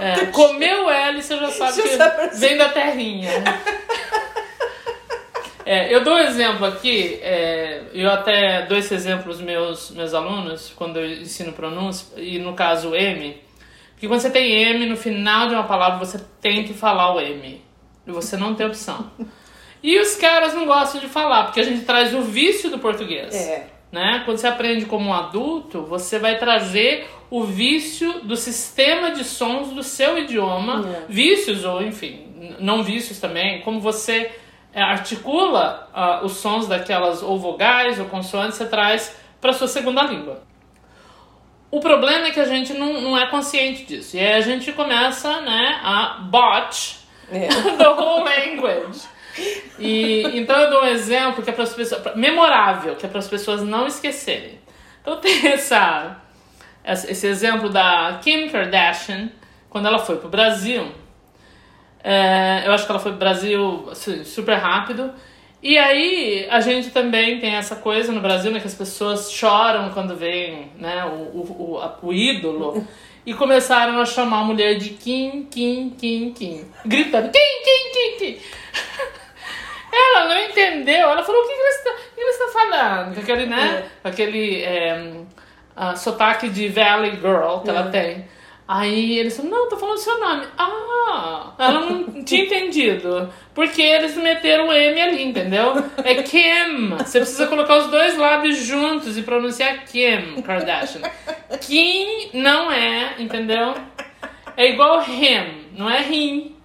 é 0.00 0.26
comeu 0.32 0.88
L, 0.88 1.22
você 1.22 1.36
já 1.36 1.50
sabe 1.50 1.76
Já 1.76 1.82
que 1.82 1.88
sabe 1.90 2.22
assim. 2.22 2.40
vem 2.40 2.56
da 2.56 2.70
terrinha. 2.70 3.30
É, 5.64 5.94
eu 5.94 6.02
dou 6.02 6.14
um 6.14 6.18
exemplo 6.18 6.66
aqui, 6.66 7.20
é, 7.22 7.82
eu 7.94 8.10
até 8.10 8.66
dou 8.66 8.76
esse 8.76 8.92
exemplo 8.92 9.30
aos 9.30 9.40
meus, 9.40 9.92
meus 9.92 10.12
alunos, 10.12 10.72
quando 10.74 10.98
eu 10.98 11.08
ensino 11.08 11.52
pronúncia, 11.52 12.20
e 12.20 12.40
no 12.40 12.52
caso 12.54 12.96
M, 12.96 13.40
porque 14.02 14.08
quando 14.08 14.20
você 14.20 14.30
tem 14.30 14.50
M 14.52 14.86
no 14.86 14.96
final 14.96 15.46
de 15.46 15.54
uma 15.54 15.62
palavra, 15.62 15.96
você 16.04 16.18
tem 16.40 16.64
que 16.64 16.74
falar 16.74 17.14
o 17.14 17.20
M, 17.20 17.62
e 18.04 18.10
você 18.10 18.36
não 18.36 18.52
tem 18.52 18.66
opção. 18.66 19.08
E 19.80 19.96
os 20.00 20.16
caras 20.16 20.54
não 20.54 20.66
gostam 20.66 21.00
de 21.00 21.06
falar, 21.06 21.44
porque 21.44 21.60
a 21.60 21.62
gente 21.62 21.84
traz 21.84 22.12
o 22.12 22.20
vício 22.20 22.68
do 22.68 22.80
português 22.80 23.32
É. 23.32 23.68
né? 23.92 24.22
Quando 24.24 24.38
você 24.38 24.48
aprende 24.48 24.86
como 24.86 25.10
um 25.10 25.14
adulto, 25.14 25.82
você 25.82 26.18
vai 26.18 26.36
trazer 26.36 27.08
o 27.30 27.44
vício 27.44 28.24
do 28.24 28.34
sistema 28.36 29.12
de 29.12 29.22
sons 29.22 29.68
do 29.70 29.84
seu 29.84 30.18
idioma, 30.18 30.84
É. 30.84 31.02
vícios 31.08 31.64
ou 31.64 31.80
enfim, 31.80 32.26
não 32.58 32.82
vícios 32.82 33.20
também, 33.20 33.60
como 33.60 33.78
você 33.78 34.32
é, 34.74 34.82
articula 34.82 35.88
ah, 35.94 36.22
os 36.24 36.32
sons 36.38 36.66
daquelas 36.66 37.22
ou 37.22 37.38
vogais 37.38 38.00
ou 38.00 38.06
consoantes, 38.06 38.56
você 38.58 38.66
traz 38.66 39.16
para 39.40 39.52
sua 39.52 39.68
segunda 39.68 40.02
língua. 40.02 40.42
O 41.72 41.80
problema 41.80 42.26
é 42.28 42.30
que 42.30 42.38
a 42.38 42.44
gente 42.44 42.72
não, 42.74 43.00
não 43.00 43.18
é 43.18 43.26
consciente 43.26 43.84
disso. 43.84 44.16
E 44.16 44.20
aí 44.20 44.34
a 44.34 44.40
gente 44.42 44.70
começa, 44.72 45.40
né, 45.40 45.80
a 45.82 46.18
botch 46.20 46.96
É. 47.32 47.48
the 47.78 47.88
whole 47.88 48.22
language. 48.24 49.00
E 49.78 50.22
então 50.38 50.54
eu 50.60 50.70
dou 50.70 50.82
um 50.82 50.86
exemplo 50.86 51.42
que 51.42 51.48
é 51.48 51.52
para 51.52 51.64
as 51.64 51.72
pessoas 51.72 52.14
memorável, 52.14 52.94
que 52.94 53.06
é 53.06 53.08
para 53.08 53.18
as 53.18 53.26
pessoas 53.28 53.62
não 53.62 53.86
esquecerem. 53.86 54.60
Então 55.00 55.16
tem 55.16 55.46
essa 55.48 56.18
essa- 56.84 57.10
esse 57.10 57.26
exemplo 57.26 57.68
da 57.70 58.18
Kim 58.22 58.48
Kardashian 58.50 59.30
quando 59.70 59.86
ela 59.86 59.98
foi 59.98 60.16
pro 60.18 60.28
Brasil. 60.28 60.92
É, 62.04 62.64
eu 62.66 62.72
acho 62.72 62.84
que 62.84 62.90
ela 62.92 62.98
foi 63.00 63.12
pro 63.12 63.20
Brasil 63.20 63.88
assim, 63.90 64.24
super 64.24 64.56
rápido. 64.56 65.12
E 65.62 65.78
aí 65.78 66.46
a 66.50 66.60
gente 66.60 66.90
também 66.90 67.38
tem 67.38 67.54
essa 67.54 67.76
coisa 67.76 68.10
no 68.10 68.20
Brasil, 68.20 68.50
né, 68.50 68.58
que 68.58 68.66
as 68.66 68.74
pessoas 68.74 69.30
choram 69.30 69.90
quando 69.90 70.16
veem 70.16 70.72
né, 70.76 71.04
o, 71.04 71.38
o, 71.38 71.80
o, 72.02 72.08
o 72.08 72.12
ídolo. 72.12 72.84
E 73.24 73.32
começaram 73.32 74.00
a 74.00 74.04
chamar 74.04 74.40
a 74.40 74.44
mulher 74.44 74.74
de 74.74 74.90
Kim, 74.90 75.46
Kim, 75.48 75.90
Kim, 75.90 76.32
Kim. 76.32 76.64
Gritando 76.84 77.30
Kim, 77.30 77.38
Kim, 77.38 77.92
Kim, 77.92 78.18
Kim. 78.18 78.40
Ela 79.92 80.28
não 80.28 80.38
entendeu. 80.40 81.08
Ela 81.08 81.22
falou: 81.22 81.40
o 81.40 81.46
que, 81.46 81.54
que, 81.54 81.60
está, 81.60 81.90
o 81.90 82.14
que 82.14 82.20
ele 82.20 82.30
está 82.30 82.48
falando? 82.48 83.14
Com 83.14 83.20
aquele, 83.20 83.46
né? 83.46 83.84
Com 84.02 84.08
aquele 84.08 84.62
é, 84.62 85.22
sotaque 85.96 86.48
de 86.48 86.68
Valley 86.68 87.12
Girl 87.12 87.58
que 87.62 87.70
ela 87.70 87.90
tem. 87.90 88.26
Aí 88.74 89.18
eles 89.18 89.36
falaram: 89.36 89.54
não, 89.54 89.68
tô 89.68 89.76
falando 89.76 89.98
seu 89.98 90.18
nome. 90.18 90.46
Ah, 90.56 91.52
ela 91.58 91.80
não 91.80 92.04
tinha 92.24 92.46
entendido. 92.46 93.28
Porque 93.54 93.82
eles 93.82 94.16
meteram 94.16 94.68
o 94.68 94.72
M 94.72 94.98
ali, 94.98 95.22
entendeu? 95.24 95.74
É 96.02 96.22
Kim. 96.22 96.88
Você 96.96 97.18
precisa 97.20 97.46
colocar 97.48 97.76
os 97.76 97.88
dois 97.88 98.16
lábios 98.16 98.56
juntos 98.56 99.18
e 99.18 99.22
pronunciar 99.22 99.84
Kim 99.84 100.40
Kardashian. 100.40 101.02
Kim 101.60 102.30
não 102.32 102.72
é, 102.72 103.16
entendeu? 103.18 103.74
É 104.56 104.70
igual 104.70 105.02
him, 105.02 105.66
não 105.76 105.90
é 105.90 106.10
him. 106.10 106.56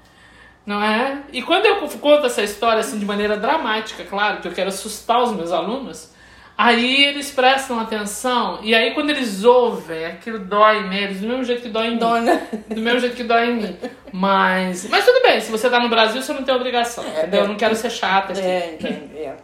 Não 0.65 0.82
é? 0.82 1.24
E 1.34 1.41
quando 1.41 1.65
eu 1.65 1.76
conto 1.76 2.26
essa 2.26 2.41
história 2.41 2.80
assim 2.80 3.00
de 3.00 3.06
maneira 3.06 3.36
dramática, 3.36 4.06
claro, 4.06 4.39
que 4.41 4.48
eu 4.48 4.54
quero 4.54 4.70
assustar 4.70 5.24
os 5.24 5.34
meus 5.34 5.52
alunos, 5.52 6.13
aí 6.58 7.06
eles 7.06 7.30
prestam 7.32 7.80
atenção 7.80 8.60
e 8.63 8.74
aí 8.74 8.93
quando 8.93 9.12
eles 9.12 9.43
ouvem, 9.43 10.06
aquilo 10.06 10.39
dói 10.39 10.88
neles, 10.88 11.22
do 11.22 11.28
mesmo 11.28 11.43
jeito 11.43 11.62
que 11.62 11.70
dói 11.70 11.88
em 11.88 11.91
mim. 11.91 11.98
Dona. 11.98 12.41
Do 12.70 12.82
mesmo 12.82 13.00
jeito 13.00 13.15
que 13.15 13.24
dói 13.24 13.52
em 13.52 13.56
mim. 13.56 13.78
Mas, 14.12 14.89
mas 14.89 15.06
tudo 15.06 15.22
bem, 15.22 15.39
se 15.39 15.52
você 15.52 15.70
tá 15.70 15.80
no 15.80 15.89
Brasil, 15.89 16.22
você 16.22 16.34
não 16.34 16.43
tem 16.43 16.56
obrigação, 16.56 17.08
entendeu? 17.08 17.41
Eu 17.41 17.48
não 17.48 17.56
quero 17.56 17.76
ser 17.76 17.89
chata 17.89 18.34
aqui. 18.34 18.41
É, 18.41 18.74
entendo. 18.74 19.15
É. 19.15 19.36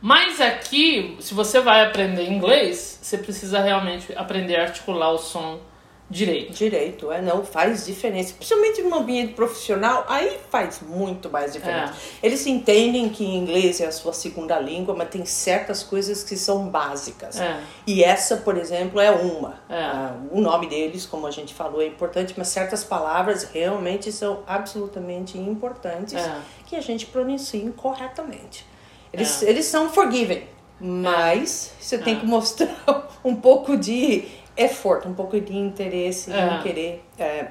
Mas 0.00 0.38
aqui, 0.40 1.16
se 1.18 1.32
você 1.32 1.60
vai 1.60 1.82
aprender 1.82 2.24
inglês, 2.28 2.98
você 3.00 3.16
precisa 3.16 3.60
realmente 3.60 4.12
aprender 4.14 4.56
a 4.56 4.64
articular 4.64 5.10
o 5.10 5.18
som 5.18 5.60
direito. 6.08 6.52
Direito, 6.52 7.10
é, 7.10 7.20
não, 7.22 7.44
faz 7.44 7.86
diferença. 7.86 8.34
Principalmente 8.34 8.82
no 8.82 8.94
ambiente 8.94 9.32
profissional, 9.32 10.04
aí 10.06 10.38
faz 10.50 10.80
muito 10.80 11.30
mais 11.30 11.52
diferença. 11.52 11.94
Eles 12.22 12.46
entendem 12.46 13.08
que 13.08 13.24
inglês 13.24 13.80
é 13.80 13.86
a 13.86 13.92
sua 13.92 14.12
segunda 14.12 14.58
língua, 14.60 14.94
mas 14.94 15.08
tem 15.08 15.24
certas 15.24 15.82
coisas 15.82 16.22
que 16.22 16.36
são 16.36 16.68
básicas. 16.68 17.40
É. 17.40 17.58
E 17.86 18.04
essa, 18.04 18.36
por 18.36 18.56
exemplo, 18.56 19.00
é 19.00 19.10
uma. 19.10 19.60
É. 19.68 19.80
Ah, 19.82 20.16
o 20.30 20.40
nome 20.40 20.68
deles, 20.68 21.06
como 21.06 21.26
a 21.26 21.30
gente 21.30 21.54
falou, 21.54 21.80
é 21.80 21.86
importante, 21.86 22.34
mas 22.36 22.48
certas 22.48 22.84
palavras 22.84 23.44
realmente 23.44 24.12
são 24.12 24.42
absolutamente 24.46 25.38
importantes 25.38 26.14
É. 26.14 26.36
que 26.66 26.76
a 26.76 26.80
gente 26.80 27.06
pronuncie 27.06 27.72
corretamente. 27.76 28.66
Eles, 29.12 29.42
eles 29.42 29.64
são 29.66 29.88
forgiving, 29.90 30.42
mas 30.80 31.72
você 31.80 31.96
tem 31.96 32.16
É. 32.16 32.20
que 32.20 32.26
mostrar 32.26 32.68
um 33.24 33.34
pouco 33.34 33.76
de 33.76 34.24
effort, 34.56 35.06
um 35.06 35.14
pouco 35.14 35.40
de 35.40 35.56
interesse 35.56 36.32
É. 36.32 36.54
em 36.54 36.62
querer 36.62 37.04
é, 37.18 37.46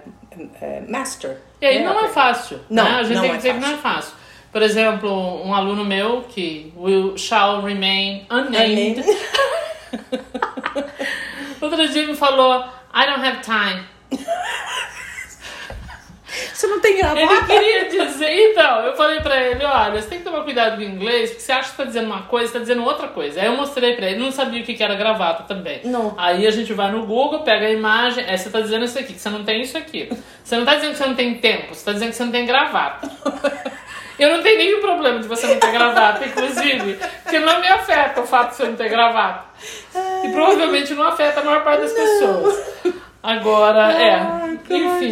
é, 0.62 0.82
master. 0.88 1.38
E 1.62 1.66
aí 1.66 1.80
né, 1.80 1.86
não 1.86 2.06
é 2.06 2.08
fácil. 2.10 2.60
Não, 2.70 2.84
né? 2.84 2.96
A 3.00 3.04
gente 3.04 3.16
não 3.16 3.22
tem 3.22 3.32
que 3.32 3.36
é 3.36 3.38
dizer 3.38 3.54
que 3.54 3.60
não 3.60 3.74
é 3.74 3.78
fácil. 3.78 4.13
Por 4.52 4.62
exemplo, 4.62 5.10
um 5.44 5.54
aluno 5.54 5.84
meu 5.84 6.22
que 6.30 6.72
will, 6.78 7.18
shall 7.18 7.62
remain 7.62 8.26
unnamed. 8.30 9.02
Unnamed. 9.02 9.04
Outro 11.60 11.88
dia 11.89 12.06
me 12.06 12.16
falou, 12.16 12.63
I 12.94 13.06
don't 13.06 13.26
have 13.26 13.42
time. 13.42 13.84
Você 16.63 16.67
não 16.67 16.80
tem 16.80 16.93
Ele 16.93 17.02
gravata? 17.02 17.45
queria 17.45 17.86
dizer, 17.89 18.52
então, 18.52 18.86
eu 18.86 18.95
falei 18.95 19.19
pra 19.19 19.36
ele, 19.36 19.65
olha, 19.65 20.02
você 20.02 20.08
tem 20.08 20.19
que 20.19 20.23
tomar 20.23 20.45
cuidado 20.45 20.78
com 20.78 20.82
o 20.82 20.86
inglês, 20.86 21.32
porque 21.32 21.41
você 21.43 21.52
acha 21.52 21.71
que 21.71 21.76
tá 21.76 21.84
dizendo 21.84 22.06
uma 22.06 22.21
coisa, 22.21 22.54
tá 22.54 22.60
dizendo 22.60 22.86
outra 22.86 23.10
coisa. 23.10 23.41
Aí 23.41 23.47
eu 23.47 23.58
mostrei 23.58 23.97
pra 23.97 24.06
ele, 24.06 24.15
ele 24.15 24.23
não 24.23 24.32
sabia 24.32 24.62
o 24.62 24.63
que 24.63 24.82
era 24.82 24.95
gravata 24.95 25.43
também. 25.43 25.82
Não. 25.84 26.15
Aí 26.17 26.47
a 26.47 26.52
gente 26.52 26.71
vai 26.71 26.89
no 26.89 27.06
Google, 27.06 27.41
pega 27.41 27.65
a 27.65 27.69
imagem, 27.69 28.23
aí 28.26 28.38
você 28.38 28.49
tá 28.49 28.62
dizendo 28.62 28.86
isso 28.86 28.97
aqui, 28.97 29.12
que 29.12 29.19
você 29.19 29.30
não 29.30 29.43
tem 29.43 29.62
isso 29.62 29.78
aqui. 29.78 30.10
Você 30.41 30.56
não 30.56 30.63
tá 30.63 30.76
dizendo 30.76 30.91
que 30.91 30.97
você 30.99 31.06
não 31.06 31.15
tem 31.15 31.34
tempo, 31.34 31.76
você 31.76 31.84
tá 31.84 31.91
dizendo 31.91 32.12
que 32.12 32.15
você 32.15 32.23
não 32.23 32.32
tem 32.32 32.45
gravata. 32.45 33.12
Eu 34.17 34.38
não 34.38 34.43
tenho 34.43 34.58
nenhum 34.58 34.80
problema 34.80 35.19
de 35.19 35.28
você 35.28 35.47
não 35.47 35.60
ter 35.60 35.71
gravata, 35.71 36.23
inclusive, 36.23 36.99
porque 37.23 37.39
não 37.39 37.60
me 37.60 37.67
afeta 37.67 38.21
o 38.21 38.28
fato 38.28 38.52
de 38.52 38.56
você 38.58 38.63
não 38.67 38.76
ter 38.76 38.88
gravata. 38.88 39.45
E 40.23 40.32
provavelmente 40.32 40.93
não 40.93 41.04
afeta 41.04 41.41
a 41.41 41.43
maior 41.43 41.63
parte 41.63 41.82
das 41.82 41.91
pessoas. 41.91 43.03
Agora, 43.24 43.92
é. 43.94 44.16
Ai, 44.16 44.60
Enfim. 44.70 45.08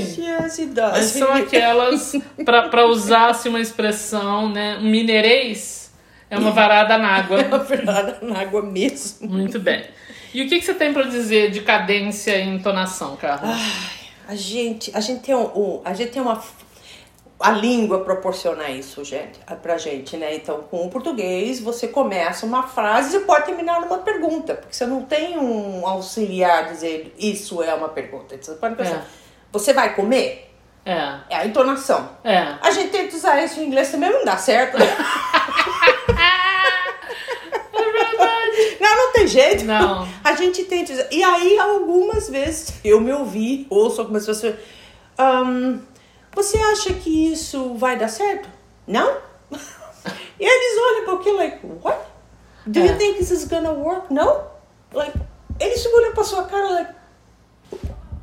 são 1.02 1.32
aquelas, 1.34 2.14
pra, 2.44 2.68
pra 2.68 2.86
usar 2.86 3.30
assim, 3.30 3.48
uma 3.48 3.62
expressão, 3.62 4.50
né? 4.50 4.78
Mineirês 4.82 5.92
é 6.30 6.38
uma 6.38 6.52
varada 6.52 6.98
na 6.98 7.08
água. 7.08 7.40
É 7.40 7.58
verdade, 7.60 8.16
na 8.22 8.40
água 8.40 8.62
mesmo. 8.62 9.30
Muito 9.30 9.60
bem. 9.60 9.86
E 10.34 10.44
o 10.44 10.48
que, 10.50 10.60
que 10.60 10.66
você 10.66 10.74
tem 10.74 10.94
pra 10.94 11.04
dizer 11.04 11.52
de 11.52 11.62
cadência 11.62 12.36
e 12.38 12.48
entonação, 12.48 13.16
Carlos? 13.16 13.50
A 14.28 14.36
gente, 14.36 14.92
a 14.94 15.00
gente 15.00 15.22
tem 15.22 15.34
um, 15.36 15.44
um- 15.46 15.82
a 15.86 15.94
gente 15.94 16.12
tem 16.12 16.22
uma 16.22 16.42
a 17.42 17.52
língua 17.52 18.00
proporciona 18.04 18.70
isso, 18.70 19.04
gente, 19.04 19.40
pra 19.62 19.78
gente, 19.78 20.18
né? 20.18 20.36
Então, 20.36 20.62
com 20.70 20.86
o 20.86 20.90
português, 20.90 21.60
você 21.60 21.88
começa 21.88 22.46
uma 22.46 22.64
frase 22.64 23.18
e 23.18 23.20
pode 23.22 23.46
terminar 23.46 23.82
numa 23.82 24.00
pergunta, 24.00 24.56
porque 24.56 24.74
você 24.74 24.86
não 24.86 25.04
tem 25.04 25.38
um 25.38 25.86
auxiliar 25.88 26.68
dizer 26.70 27.14
isso 27.18 27.62
é 27.64 27.74
uma 27.74 27.90
pergunta. 27.90 28.36
Você 28.40 28.54
pode 28.56 28.76
pensar, 28.76 28.96
É. 28.98 29.02
você 29.52 29.74
vai 29.74 29.96
comer? 29.96 30.48
É, 30.86 31.14
É 31.30 31.36
a 31.38 31.46
entonação. 31.46 32.10
é. 32.24 32.56
A 32.62 32.72
gente 32.72 32.90
tenta 32.90 33.16
usar 33.16 33.42
isso 33.44 33.60
em 33.60 33.66
inglês 33.68 33.92
também, 33.92 34.12
não 34.12 34.26
dá 34.26 34.38
certo. 34.38 34.78
né? 34.80 34.86
É. 36.12 36.42
Não, 38.80 38.96
não 38.96 39.12
tem 39.14 39.28
jeito. 39.28 39.66
Não. 39.66 40.08
A 40.24 40.34
gente 40.36 40.64
tenta. 40.66 41.08
E 41.12 41.24
aí, 41.24 41.58
algumas 41.60 42.30
vezes, 42.30 42.74
eu 42.84 43.00
me 43.00 43.12
ouvi, 43.12 43.66
ouço 43.70 44.02
algumas 44.02 44.26
pessoas. 44.26 44.56
"Ahn, 45.18 45.80
você 46.34 46.58
acha 46.58 46.94
que 46.94 47.32
isso 47.32 47.76
vai 47.76 47.98
dar 47.98 48.08
certo? 48.08 48.50
Não? 48.88 49.18
E 50.40 50.46
eles 50.46 50.82
olham 50.82 51.06
para 51.06 51.14
aquilo 51.16 51.38
like, 51.38 51.60
what? 51.84 52.00
Do 52.66 52.80
É. 52.80 52.88
you 52.88 52.98
think 52.98 53.18
this 53.18 53.32
is 53.32 53.46
gonna 53.46 53.72
work? 53.72 54.14
No? 54.14 54.42
Like, 54.94 55.18
eles 55.60 55.86
olhando 55.86 56.14
pra 56.14 56.24
sua 56.24 56.44
cara, 56.44 56.70
like, 56.70 56.94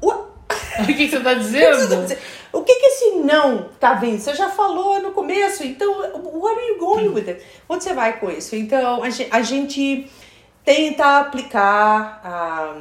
what? 0.03 0.29
O 0.81 0.87
que, 0.87 0.95
que 0.95 1.09
você 1.09 1.21
tá 1.21 1.35
que 1.35 1.41
você 1.43 1.61
tá 1.97 2.03
dizendo? 2.03 2.21
O 2.53 2.63
que 2.63 2.75
que 2.75 2.87
esse 2.87 3.11
não 3.17 3.69
tá 3.81 3.95
vindo? 3.95 4.21
Você 4.21 4.35
já 4.35 4.49
falou 4.49 5.01
no 5.03 5.11
começo, 5.13 5.63
então, 5.65 5.93
what 6.41 6.59
are 6.59 6.69
you 6.69 6.79
going 6.79 7.09
with 7.09 7.29
it? 7.29 7.43
Onde 7.69 7.85
você 7.85 7.93
vai 7.93 8.19
com 8.19 8.31
isso? 8.31 8.57
Então, 8.57 9.03
a 9.03 9.43
gente 9.43 10.11
tenta 10.69 11.21
aplicar 11.21 12.21
ah, 12.23 12.77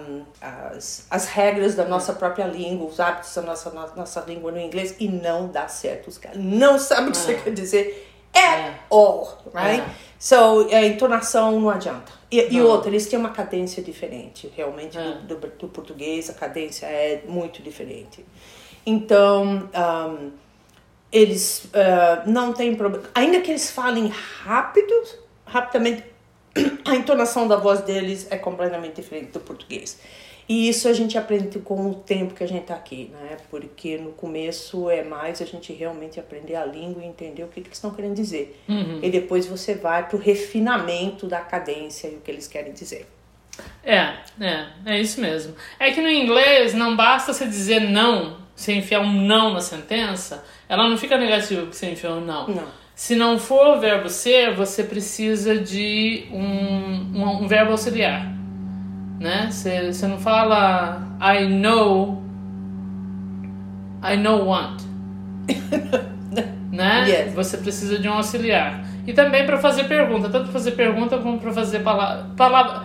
as, 0.75 1.07
as 1.09 1.25
regras 1.27 1.73
da 1.73 1.85
nossa 1.85 2.11
própria 2.11 2.43
língua, 2.43 2.85
os 2.85 2.99
hábitos 2.99 3.33
da 3.33 3.41
nossa, 3.43 3.69
no- 3.69 3.95
nossa 3.95 4.19
língua 4.27 4.51
no 4.51 4.59
inglês 4.59 4.93
e 4.99 5.07
não 5.07 5.47
dá 5.47 5.69
certo. 5.69 6.09
Os 6.09 6.17
caras 6.17 6.37
não 6.37 6.77
sabem 6.77 7.07
o 7.07 7.11
que 7.11 7.17
você 7.17 7.31
É. 7.31 7.35
quer 7.35 7.53
dizer 7.53 8.11
at 8.35 8.43
É. 8.43 8.73
all, 8.89 9.41
right? 9.53 9.79
É. 9.81 9.95
So, 10.19 10.67
a 10.69 10.85
entonação 10.85 11.61
não 11.61 11.69
adianta. 11.69 12.11
E, 12.29 12.55
e 12.55 12.61
outra, 12.61 12.89
eles 12.89 13.05
têm 13.07 13.17
uma 13.17 13.29
cadência 13.29 13.81
diferente, 13.81 14.51
realmente, 14.53 14.97
do, 15.25 15.37
do, 15.37 15.47
do 15.47 15.67
português, 15.69 16.29
a 16.29 16.33
cadência 16.33 16.87
é 16.87 17.23
muito 17.25 17.61
diferente. 17.63 18.25
Então, 18.85 19.69
um, 19.73 20.31
eles 21.09 21.63
uh, 21.65 22.29
não 22.29 22.51
têm 22.51 22.75
problema. 22.75 23.05
Ainda 23.15 23.39
que 23.39 23.49
eles 23.49 23.71
falem 23.71 24.11
rápido, 24.43 24.93
rapidamente, 25.45 26.03
a 26.85 26.95
entonação 26.95 27.47
da 27.47 27.55
voz 27.55 27.81
deles 27.81 28.27
é 28.29 28.37
completamente 28.37 28.95
diferente 28.95 29.31
do 29.31 29.39
português. 29.39 29.99
E 30.49 30.69
isso 30.69 30.87
a 30.87 30.93
gente 30.93 31.17
aprende 31.17 31.59
com 31.59 31.89
o 31.89 31.93
tempo 31.93 32.33
que 32.33 32.43
a 32.43 32.47
gente 32.47 32.67
tá 32.67 32.75
aqui, 32.75 33.11
né? 33.11 33.35
Porque 33.49 33.97
no 33.97 34.13
começo 34.13 34.89
é 34.89 35.03
mais 35.03 35.41
a 35.41 35.45
gente 35.45 35.73
realmente 35.73 36.21
aprender 36.21 36.55
a 36.55 36.65
língua 36.65 37.03
e 37.03 37.05
entender 37.05 37.43
o 37.43 37.47
que, 37.47 37.55
que 37.55 37.67
eles 37.67 37.77
estão 37.77 37.91
querendo 37.91 38.15
dizer. 38.15 38.57
Uhum. 38.67 38.99
E 39.03 39.09
depois 39.09 39.45
você 39.45 39.75
vai 39.75 40.07
pro 40.07 40.17
refinamento 40.17 41.27
da 41.27 41.41
cadência 41.41 42.07
e 42.07 42.15
o 42.15 42.21
que 42.21 42.31
eles 42.31 42.47
querem 42.47 42.71
dizer. 42.71 43.05
É, 43.83 44.19
é, 44.39 44.67
é 44.85 45.01
isso 45.01 45.19
mesmo. 45.19 45.53
É 45.77 45.91
que 45.91 45.99
no 45.99 46.09
inglês 46.09 46.73
não 46.73 46.95
basta 46.95 47.33
você 47.33 47.45
dizer 47.45 47.81
não, 47.81 48.37
você 48.55 48.71
enfiar 48.73 49.01
um 49.01 49.11
não 49.11 49.53
na 49.53 49.61
sentença, 49.61 50.45
ela 50.69 50.87
não 50.87 50.97
fica 50.97 51.17
negativa 51.17 51.61
porque 51.61 51.75
você 51.75 51.91
enfiou 51.91 52.17
um 52.17 52.21
não. 52.21 52.47
Não. 52.47 52.86
Se 52.97 53.15
não 53.15 53.37
for 53.37 53.77
o 53.77 53.79
verbo 53.79 54.09
ser, 54.09 54.55
você 54.55 54.83
precisa 54.83 55.55
de 55.55 56.25
um, 56.31 57.21
um, 57.21 57.43
um 57.43 57.47
verbo 57.47 57.73
auxiliar. 57.73 58.25
Né? 59.19 59.49
Você, 59.51 59.93
você 59.93 60.07
não 60.07 60.17
fala 60.17 61.07
I 61.21 61.45
know 61.45 62.23
I 64.03 64.17
know 64.17 64.47
want. 64.47 64.81
né? 66.73 67.07
Yes. 67.07 67.35
Você 67.35 67.57
precisa 67.57 67.99
de 67.99 68.09
um 68.09 68.13
auxiliar. 68.13 68.83
E 69.05 69.13
também 69.13 69.45
para 69.45 69.59
fazer 69.59 69.83
pergunta, 69.83 70.27
tanto 70.27 70.45
para 70.45 70.53
fazer 70.53 70.71
pergunta 70.71 71.19
como 71.19 71.39
para 71.39 71.53
fazer 71.53 71.81
palavra, 71.81 72.25
palavra, 72.35 72.83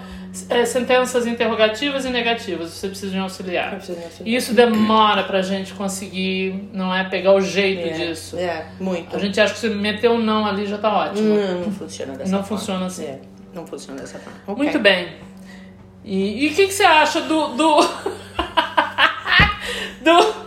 é, 0.48 0.64
sentenças 0.64 1.26
interrogativas 1.26 2.04
e 2.04 2.10
negativas. 2.10 2.70
Você 2.70 2.88
precisa 2.88 3.12
de 3.12 3.18
um 3.18 3.22
auxiliar. 3.22 3.78
E 4.24 4.34
isso 4.34 4.54
demora 4.54 5.24
pra 5.24 5.42
gente 5.42 5.74
conseguir, 5.74 6.68
não 6.72 6.94
é? 6.94 7.04
Pegar 7.04 7.34
o 7.34 7.40
jeito 7.40 7.94
disso. 7.94 8.38
É, 8.38 8.66
muito. 8.80 9.14
A 9.14 9.18
gente 9.18 9.38
acha 9.40 9.52
que 9.52 9.60
se 9.60 9.68
meter 9.68 10.10
um 10.10 10.18
não 10.18 10.46
ali 10.46 10.66
já 10.66 10.78
tá 10.78 10.94
ótimo. 10.94 11.34
Não, 11.34 11.60
não 11.60 11.72
funciona 11.72 12.14
dessa 12.14 12.30
Não 12.30 12.42
forma. 12.42 12.58
funciona 12.58 12.86
assim. 12.86 13.04
É, 13.04 13.20
não 13.54 13.66
funciona 13.66 14.00
dessa 14.00 14.18
forma. 14.18 14.38
Ok. 14.46 14.62
Muito 14.64 14.78
bem. 14.78 15.08
E 16.04 16.48
o 16.48 16.54
que, 16.54 16.66
que 16.66 16.72
você 16.72 16.84
acha 16.84 17.20
do. 17.20 17.48
do. 17.48 17.80
do, 20.02 20.41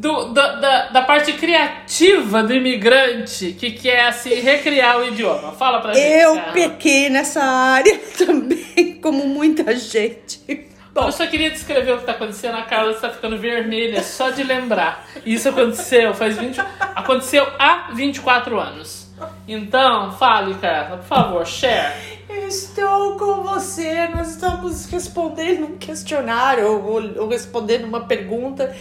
do- 0.00 0.32
da, 0.32 0.54
da, 0.56 0.86
da 0.88 1.02
parte 1.02 1.32
criativa 1.34 2.42
do 2.42 2.54
imigrante 2.54 3.52
que 3.52 3.72
quer 3.72 4.12
se 4.12 4.34
recriar 4.34 4.98
o 4.98 5.06
idioma? 5.06 5.52
Fala 5.52 5.80
pra 5.80 5.92
gente. 5.92 6.06
Eu 6.22 6.34
cara. 6.36 6.52
pequei 6.52 7.10
nessa 7.10 7.42
área 7.42 7.98
também, 8.16 8.98
como 9.02 9.26
muita 9.26 9.74
gente. 9.76 10.68
Bom, 10.92 11.06
Eu 11.06 11.12
só 11.12 11.26
queria 11.26 11.50
descrever 11.50 11.92
o 11.92 11.98
que 11.98 12.04
tá 12.04 12.12
acontecendo. 12.12 12.56
A 12.56 12.62
Carla 12.62 12.90
está 12.92 13.10
ficando 13.10 13.38
vermelha 13.38 14.02
só 14.02 14.30
de 14.30 14.42
lembrar. 14.42 15.06
Isso 15.24 15.48
aconteceu 15.48 16.12
faz 16.14 16.36
20, 16.36 16.60
aconteceu 16.96 17.46
há 17.58 17.90
24 17.94 18.58
anos. 18.58 19.08
Então, 19.46 20.12
fale, 20.12 20.54
Carla, 20.54 20.96
por 20.96 21.04
favor, 21.06 21.46
share. 21.46 21.92
eu 22.28 22.48
estou 22.48 23.16
com 23.16 23.42
você. 23.42 24.08
Nós 24.08 24.30
estamos 24.30 24.86
respondendo 24.86 25.66
um 25.66 25.76
questionário 25.78 26.66
ou, 26.66 27.20
ou 27.22 27.28
respondendo 27.28 27.84
uma 27.84 28.00
pergunta 28.06 28.74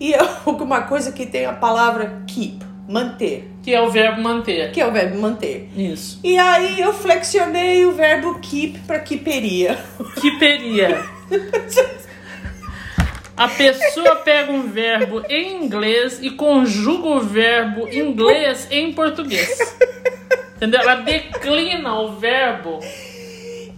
e 0.00 0.14
é 0.14 0.18
alguma 0.46 0.82
coisa 0.82 1.12
que 1.12 1.26
tem 1.26 1.46
a 1.46 1.52
palavra 1.52 2.22
keep, 2.26 2.64
manter, 2.88 3.48
Que 3.62 3.74
é 3.74 3.80
o 3.82 3.90
verbo 3.90 4.20
manter. 4.22 4.72
que 4.72 4.80
é 4.80 4.86
o 4.86 4.92
verbo 4.92 5.18
manter. 5.20 5.68
Isso. 5.76 6.20
E 6.24 6.38
aí 6.38 6.80
eu 6.80 6.92
flexionei 6.92 7.84
o 7.84 7.92
verbo 7.92 8.38
keep 8.40 8.78
para 8.86 8.98
keeperia. 9.00 9.78
Que 10.20 10.30
peria. 10.38 11.04
A 13.36 13.46
pessoa 13.46 14.16
pega 14.16 14.50
um 14.50 14.68
verbo 14.68 15.22
em 15.28 15.62
inglês 15.64 16.18
e 16.20 16.30
conjuga 16.30 17.06
o 17.08 17.20
verbo 17.20 17.88
inglês 17.88 18.66
em 18.70 18.92
português. 18.92 19.76
Entendeu? 20.56 20.80
Ela 20.80 20.96
declina 20.96 22.00
o 22.00 22.16
verbo. 22.16 22.80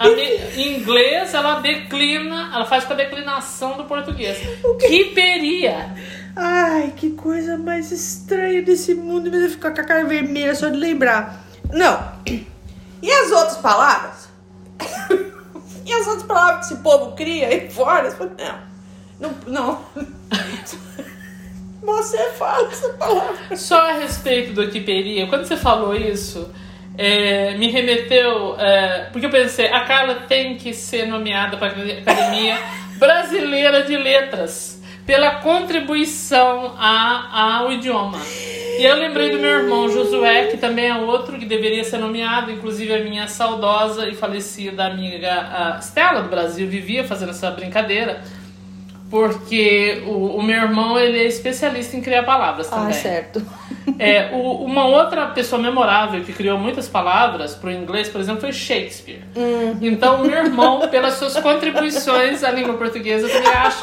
A 0.01 0.09
me- 0.09 0.23
Em 0.57 0.79
inglês, 0.81 1.35
ela 1.35 1.61
declina, 1.61 2.51
ela 2.55 2.65
faz 2.65 2.85
com 2.85 2.95
a 2.95 2.97
declinação 2.97 3.77
do 3.77 3.85
português. 3.85 4.39
Que 4.81 5.05
peria. 5.15 5.95
Ai, 6.35 6.93
que 6.97 7.11
coisa 7.11 7.59
mais 7.59 7.93
estranha 7.93 8.63
desse 8.63 8.95
mundo. 8.95 9.25
Me 9.25 9.31
deve 9.39 9.51
ficar 9.51 9.73
com 9.73 9.81
a 9.83 9.85
cara 9.85 10.05
vermelha 10.07 10.55
só 10.55 10.71
de 10.71 10.77
lembrar. 10.79 11.45
Não. 11.71 12.13
E 13.03 13.11
as 13.13 13.31
outras 13.31 13.59
palavras? 13.59 14.29
e 15.85 15.93
as 15.93 16.07
outras 16.07 16.25
palavras 16.25 16.67
que 16.67 16.73
esse 16.75 16.83
povo 16.83 17.15
cria 17.15 17.49
aí 17.49 17.69
fora? 17.71 18.09
Eu 18.09 18.31
Não. 19.21 19.31
Não. 19.47 19.47
não. 19.47 19.85
Você 21.83 22.31
fala 22.33 22.69
essa 22.69 22.89
palavra. 22.95 23.57
Só 23.57 23.91
a 23.91 23.93
respeito 23.95 24.53
do 24.53 24.71
que 24.71 24.81
peria, 24.81 25.27
quando 25.27 25.45
você 25.45 25.57
falou 25.57 25.95
isso, 25.95 26.49
é, 26.97 27.55
me 27.55 27.69
remeteu. 27.69 28.57
é, 28.59 29.09
porque 29.13 29.27
eu 29.27 29.31
pensei, 29.31 29.67
a 29.67 29.81
Carla 29.81 30.15
tem 30.29 30.57
que 30.57 30.73
ser 30.73 31.07
nomeada 31.07 31.57
para 31.57 31.69
a 31.69 31.71
Academia 31.71 32.59
Brasileira 32.99 33.83
de 33.83 33.97
Letras 33.97 34.81
pela 35.07 35.37
contribuição 35.37 36.75
a, 36.79 37.59
ao 37.59 37.73
idioma. 37.73 38.19
E 38.79 38.85
eu 38.85 38.97
lembrei 38.97 39.31
do 39.31 39.39
meu 39.39 39.51
irmão 39.51 39.89
Josué, 39.89 40.47
que 40.47 40.57
também 40.57 40.87
é 40.87 40.95
outro 40.95 41.39
que 41.39 41.45
deveria 41.45 41.83
ser 41.83 41.99
nomeado, 41.99 42.51
inclusive 42.51 42.95
a 42.95 43.01
minha 43.03 43.27
saudosa 43.27 44.09
e 44.09 44.15
falecida 44.15 44.87
amiga 44.87 45.33
a 45.33 45.79
Stella 45.81 46.23
do 46.23 46.29
Brasil 46.29 46.67
vivia 46.69 47.05
fazendo 47.05 47.31
essa 47.31 47.51
brincadeira. 47.51 48.23
Porque 49.11 50.03
o, 50.07 50.37
o 50.37 50.43
meu 50.43 50.57
irmão 50.63 50.99
ele 50.99 51.19
é 51.19 51.25
especialista 51.25 51.97
em 51.97 52.01
criar 52.01 52.23
palavras 52.23 52.69
também. 52.69 52.91
Ah, 52.91 52.93
certo. 52.93 53.43
É, 53.99 54.31
o- 54.33 54.65
uma 54.65 54.87
outra 54.87 55.27
pessoa 55.27 55.61
memorável 55.61 56.23
que 56.23 56.33
criou 56.33 56.57
muitas 56.57 56.87
palavras 56.89 57.55
para 57.55 57.69
o 57.71 57.73
inglês, 57.73 58.09
por 58.09 58.21
exemplo, 58.21 58.41
foi 58.41 58.53
Shakespeare. 58.53 59.21
Então, 59.81 60.19
meu 60.19 60.31
irmão, 60.45 60.87
pelas 60.89 61.15
suas 61.15 61.37
contribuições 61.41 62.43
à 62.45 62.51
língua 62.51 62.75
portuguesa, 62.75 63.27
eu 63.27 63.33
também 63.33 63.53
acho. 63.53 63.83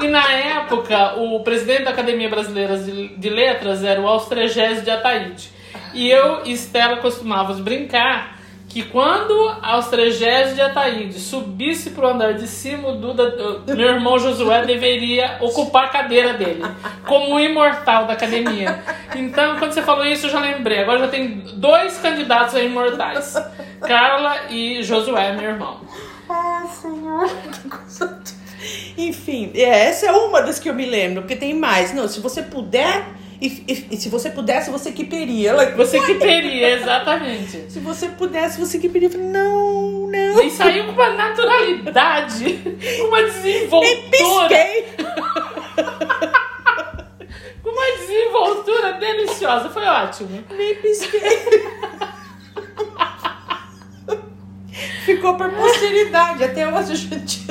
E 0.00 0.06
na 0.08 0.30
época, 0.32 1.14
o 1.16 1.40
presidente 1.40 1.82
da 1.84 1.90
Academia 1.90 2.28
Brasileira 2.30 2.78
de, 2.78 3.08
de 3.08 3.28
Letras 3.28 3.82
era 3.84 4.00
o 4.00 4.06
Austrégésio 4.06 4.84
de 4.84 4.90
Ataíde. 4.90 5.50
E 5.92 6.08
eu 6.10 6.42
e 6.44 6.52
Stella 6.52 6.98
costumávamos 6.98 7.60
brincar 7.60 8.38
que 8.72 8.82
quando 8.84 9.34
Austrégésio 9.60 10.54
de 10.54 10.62
Ataíde 10.62 11.20
subisse 11.20 11.90
pro 11.90 12.08
andar 12.08 12.32
de 12.32 12.48
cima, 12.48 12.88
o 12.88 12.96
Duda, 12.96 13.62
o 13.66 13.76
meu 13.76 13.88
irmão 13.88 14.18
Josué 14.18 14.64
deveria 14.64 15.36
ocupar 15.42 15.84
a 15.84 15.88
cadeira 15.88 16.32
dele, 16.32 16.62
como 17.06 17.34
um 17.34 17.38
imortal 17.38 18.06
da 18.06 18.14
academia. 18.14 18.82
Então, 19.14 19.58
quando 19.58 19.72
você 19.72 19.82
falou 19.82 20.06
isso, 20.06 20.24
eu 20.24 20.30
já 20.30 20.40
lembrei. 20.40 20.78
Agora 20.78 21.00
já 21.00 21.08
tem 21.08 21.42
dois 21.56 21.98
candidatos 21.98 22.54
a 22.54 22.62
imortais: 22.62 23.34
Carla 23.82 24.50
e 24.50 24.82
Josué, 24.82 25.32
meu 25.32 25.50
irmão. 25.50 25.80
Ah, 26.30 26.64
senhor. 26.66 27.28
Enfim, 28.96 29.50
é, 29.54 29.88
essa 29.88 30.06
é 30.06 30.12
uma 30.12 30.40
das 30.40 30.58
que 30.58 30.70
eu 30.70 30.74
me 30.74 30.86
lembro, 30.86 31.22
porque 31.22 31.36
tem 31.36 31.52
mais. 31.52 31.92
Não, 31.92 32.08
se 32.08 32.20
você 32.20 32.42
puder, 32.42 33.04
e, 33.46 33.64
e- 33.72 33.86
e 33.92 33.96
se 33.96 34.08
você 34.08 34.30
pudesse, 34.30 34.70
você 34.70 34.92
quiperia. 34.92 35.52
Like, 35.54 35.76
Você 35.76 36.00
que 36.00 36.14
teria, 36.14 36.70
exatamente. 36.76 37.64
Se 37.72 37.78
você 37.80 38.08
pudesse, 38.08 38.58
você 38.60 38.78
quiperia. 38.78 39.08
Eu 39.08 39.12
falei, 39.12 39.26
não, 39.26 40.06
não. 40.08 40.40
E 40.42 40.50
saiu 40.50 40.84
com 40.86 40.92
uma 40.92 41.10
naturalidade, 41.14 42.58
com 43.00 43.08
uma 43.08 43.22
desenvoltura. 43.22 44.00
Pisquei. 44.10 44.86
Com 47.62 47.70
uma 47.70 47.96
desenvoltura 47.98 48.92
deliciosa. 48.94 49.70
Foi 49.70 49.84
ótimo. 49.84 50.44
Nem 50.50 50.74
pisquei. 50.76 51.20
Ficou 55.04 55.36
por 55.36 55.50
posteridade. 55.50 56.44
Até 56.44 56.66
hoje 56.66 56.92
a 56.92 56.96
gente. 56.96 57.46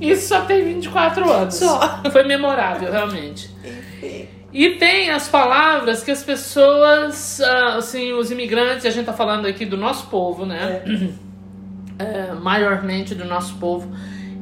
Isso 0.00 0.28
só 0.28 0.42
tem 0.42 0.64
24 0.64 1.30
anos. 1.30 1.54
Só. 1.56 2.00
Foi 2.10 2.22
memorável, 2.22 2.90
realmente. 2.90 3.49
E 4.52 4.70
tem 4.70 5.10
as 5.10 5.28
palavras 5.28 6.02
que 6.02 6.10
as 6.10 6.24
pessoas, 6.24 7.40
ah, 7.40 7.76
assim, 7.76 8.12
os 8.12 8.30
imigrantes, 8.30 8.84
a 8.84 8.90
gente 8.90 9.06
tá 9.06 9.12
falando 9.12 9.46
aqui 9.46 9.64
do 9.64 9.76
nosso 9.76 10.08
povo, 10.08 10.44
né? 10.44 10.82
é, 11.98 12.32
maiormente 12.34 13.14
do 13.14 13.24
nosso 13.24 13.54
povo. 13.56 13.94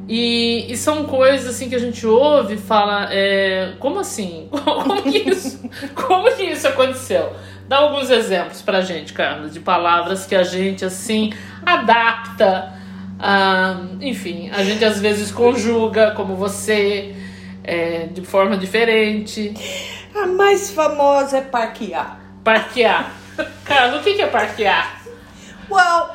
E, 0.07 0.65
e, 0.71 0.75
são 0.75 1.05
coisas 1.05 1.55
assim 1.55 1.69
que 1.69 1.75
a 1.75 1.79
gente 1.79 2.07
ouve 2.07 2.55
e 2.55 2.57
fala, 2.57 3.09
é, 3.11 3.73
como 3.79 3.99
assim? 3.99 4.49
Como 4.49 5.03
que 5.03 5.29
isso, 5.29 5.69
como 5.93 6.35
que 6.35 6.43
isso 6.43 6.67
aconteceu? 6.67 7.31
Dá 7.67 7.77
alguns 7.77 8.09
exemplos 8.09 8.63
pra 8.63 8.81
gente, 8.81 9.13
Carlos, 9.13 9.53
de 9.53 9.59
palavras 9.59 10.25
que 10.25 10.33
a 10.33 10.41
gente 10.41 10.83
assim 10.83 11.31
adapta. 11.63 12.73
Ah, 13.19 13.81
enfim, 14.01 14.49
a 14.49 14.63
gente 14.63 14.83
às 14.83 14.99
vezes 14.99 15.29
conjuga, 15.31 16.11
como 16.11 16.35
você, 16.35 17.13
é, 17.63 18.07
de 18.07 18.21
forma 18.21 18.57
diferente. 18.57 19.53
A 20.21 20.27
mais 20.27 20.69
famosa 20.71 21.37
é 21.37 21.41
parquear. 21.41 22.19
Parquear. 22.43 23.11
Carlos, 23.63 24.01
o 24.01 24.03
que 24.03 24.21
é 24.21 24.27
parquear? 24.27 25.01
Well, 25.71 26.09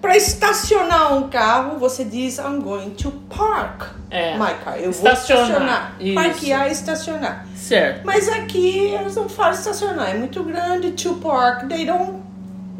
para 0.00 0.16
estacionar 0.16 1.14
um 1.14 1.28
carro, 1.28 1.78
você 1.78 2.04
diz 2.04 2.38
I'm 2.38 2.60
going 2.60 2.90
to 2.90 3.10
park 3.34 3.86
É. 4.10 4.38
my 4.38 4.54
car. 4.64 4.76
Eu 4.78 4.90
Estacionar. 4.90 5.44
vou 5.46 5.52
estacionar. 5.56 5.92
Isso. 5.98 6.14
Parquear 6.14 6.66
é 6.68 6.70
estacionar. 6.72 7.46
Certo. 7.56 8.04
Mas 8.04 8.28
aqui 8.28 8.78
eles 8.94 9.16
não 9.16 9.28
falam 9.28 9.52
estacionar, 9.52 10.10
é 10.10 10.14
muito 10.14 10.42
grande. 10.44 10.92
To 10.92 11.14
park, 11.16 11.66
they 11.68 11.84
don't. 11.84 12.22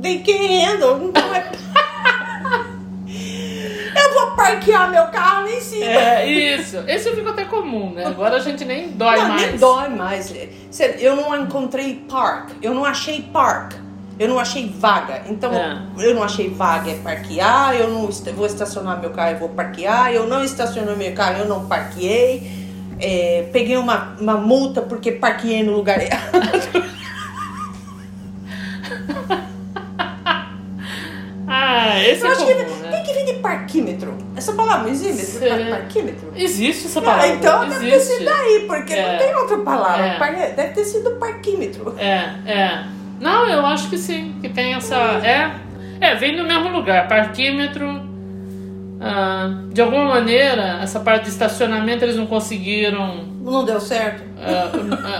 They 0.00 0.20
can't 0.20 0.46
handle. 0.64 1.08
Então 1.08 1.34
é. 1.34 1.50
Eu 4.08 4.14
vou 4.14 4.30
parquear 4.36 4.90
meu 4.90 5.04
carro 5.08 5.46
em 5.48 5.60
cima. 5.60 5.84
É, 5.84 6.26
isso. 6.26 6.78
Esse 6.86 7.10
ficou 7.14 7.32
até 7.32 7.44
comum, 7.44 7.92
né? 7.92 8.06
Agora 8.06 8.36
a 8.36 8.40
gente 8.40 8.64
nem 8.64 8.88
dói 8.90 9.18
não, 9.18 9.28
mais. 9.28 9.42
nem 9.42 9.56
dói 9.56 9.88
mais. 9.90 10.34
Eu 10.98 11.16
não 11.16 11.36
encontrei 11.36 12.04
park, 12.08 12.50
eu 12.62 12.72
não 12.74 12.84
achei 12.84 13.22
park, 13.22 13.74
eu 14.18 14.28
não 14.28 14.38
achei 14.38 14.68
vaga. 14.68 15.22
Então, 15.28 15.52
É. 15.52 15.78
eu 15.98 16.14
não 16.14 16.22
achei 16.22 16.48
vaga 16.48 16.90
é 16.90 16.94
parquear, 16.94 17.74
eu 17.74 17.88
não 17.88 18.08
vou 18.34 18.46
estacionar 18.46 18.98
meu 19.00 19.10
carro, 19.10 19.32
eu 19.32 19.38
vou 19.38 19.48
parquear, 19.50 20.12
eu 20.12 20.26
não 20.26 20.42
estacionei 20.42 20.94
meu 20.94 21.12
carro, 21.14 21.38
eu 21.40 21.48
não 21.48 21.66
parqueei. 21.66 22.58
É, 23.00 23.48
peguei 23.52 23.76
uma, 23.76 24.16
uma 24.20 24.34
multa 24.36 24.82
porque 24.82 25.12
parqueei 25.12 25.62
no 25.62 25.72
lugar 25.72 26.00
errado. 26.00 26.32
Ah, 31.50 32.02
esse 32.02 32.22
Eu 32.22 32.28
é 32.28 32.32
acho 32.32 32.46
que 32.46 32.54
comum, 32.54 32.76
né? 32.76 32.90
tem 32.90 33.02
que 33.04 33.12
vir 33.14 33.24
de 33.24 33.37
parquímetro. 33.48 34.16
Essa 34.36 34.52
palavra 34.52 34.90
existe? 34.90 35.24
Sei. 35.38 35.64
Parquímetro? 35.66 36.32
Existe 36.36 36.86
essa 36.86 36.98
Ah, 37.00 37.02
palavra. 37.02 37.28
então 37.28 37.68
deve 37.68 37.86
ter 37.88 37.94
existe. 37.96 38.14
sido 38.18 38.24
daí, 38.26 38.64
porque 38.66 38.92
É. 38.94 39.12
não 39.12 39.18
tem 39.18 39.34
outra 39.34 39.58
palavra. 39.58 40.06
É. 40.06 40.18
Par- 40.18 40.32
Deve 40.34 40.68
ter 40.74 40.84
sido 40.84 41.10
parquímetro. 41.12 41.94
É, 41.98 42.30
é. 42.46 42.84
Não, 43.20 43.46
eu 43.48 43.64
acho 43.66 43.88
que 43.88 43.98
sim, 43.98 44.34
que 44.40 44.48
tem 44.48 44.74
essa. 44.74 44.96
É, 44.96 45.50
é 46.00 46.14
vem 46.14 46.36
do 46.36 46.44
mesmo 46.44 46.68
lugar. 46.70 47.08
Parquímetro. 47.08 48.06
ah, 49.00 49.48
de 49.72 49.80
alguma 49.80 50.04
maneira, 50.06 50.80
essa 50.82 50.98
parte 51.00 51.24
de 51.24 51.28
estacionamento 51.30 52.04
eles 52.04 52.16
não 52.16 52.26
conseguiram 52.26 53.24
Não 53.44 53.64
deu 53.64 53.80
certo? 53.80 54.24
ah, 54.40 54.70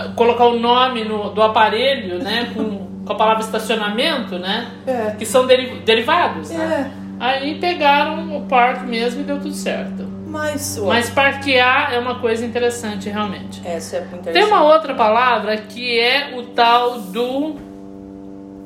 ah, 0.07 0.11
colocar 0.15 0.45
o 0.47 0.59
nome 0.59 1.05
no- 1.05 1.29
do 1.29 1.41
aparelho, 1.41 2.21
né? 2.21 2.51
Com, 2.53 2.87
com 3.05 3.13
a 3.13 3.15
palavra 3.15 3.41
estacionamento, 3.41 4.37
né? 4.37 4.67
É. 4.85 5.15
Que 5.17 5.25
são 5.25 5.47
deri- 5.47 5.81
derivados, 5.85 6.49
né? 6.51 6.91
Aí 7.19 7.59
pegaram 7.59 8.37
o 8.37 8.45
parque 8.45 8.85
mesmo 8.85 9.21
e 9.21 9.23
deu 9.23 9.37
tudo 9.39 9.53
certo. 9.53 10.07
Mas, 10.25 10.77
Mas 10.85 11.09
parquear 11.09 11.91
é 11.93 11.99
uma 11.99 12.19
coisa 12.19 12.45
interessante, 12.45 13.09
realmente. 13.09 13.61
essa 13.65 13.97
é 13.97 13.99
muito 14.01 14.11
Tem 14.11 14.19
interessante. 14.31 14.51
uma 14.51 14.63
outra 14.63 14.93
palavra 14.93 15.57
que 15.57 15.99
é 15.99 16.35
o 16.37 16.43
tal 16.43 16.99
do 17.01 17.55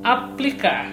aplicar. 0.03 0.87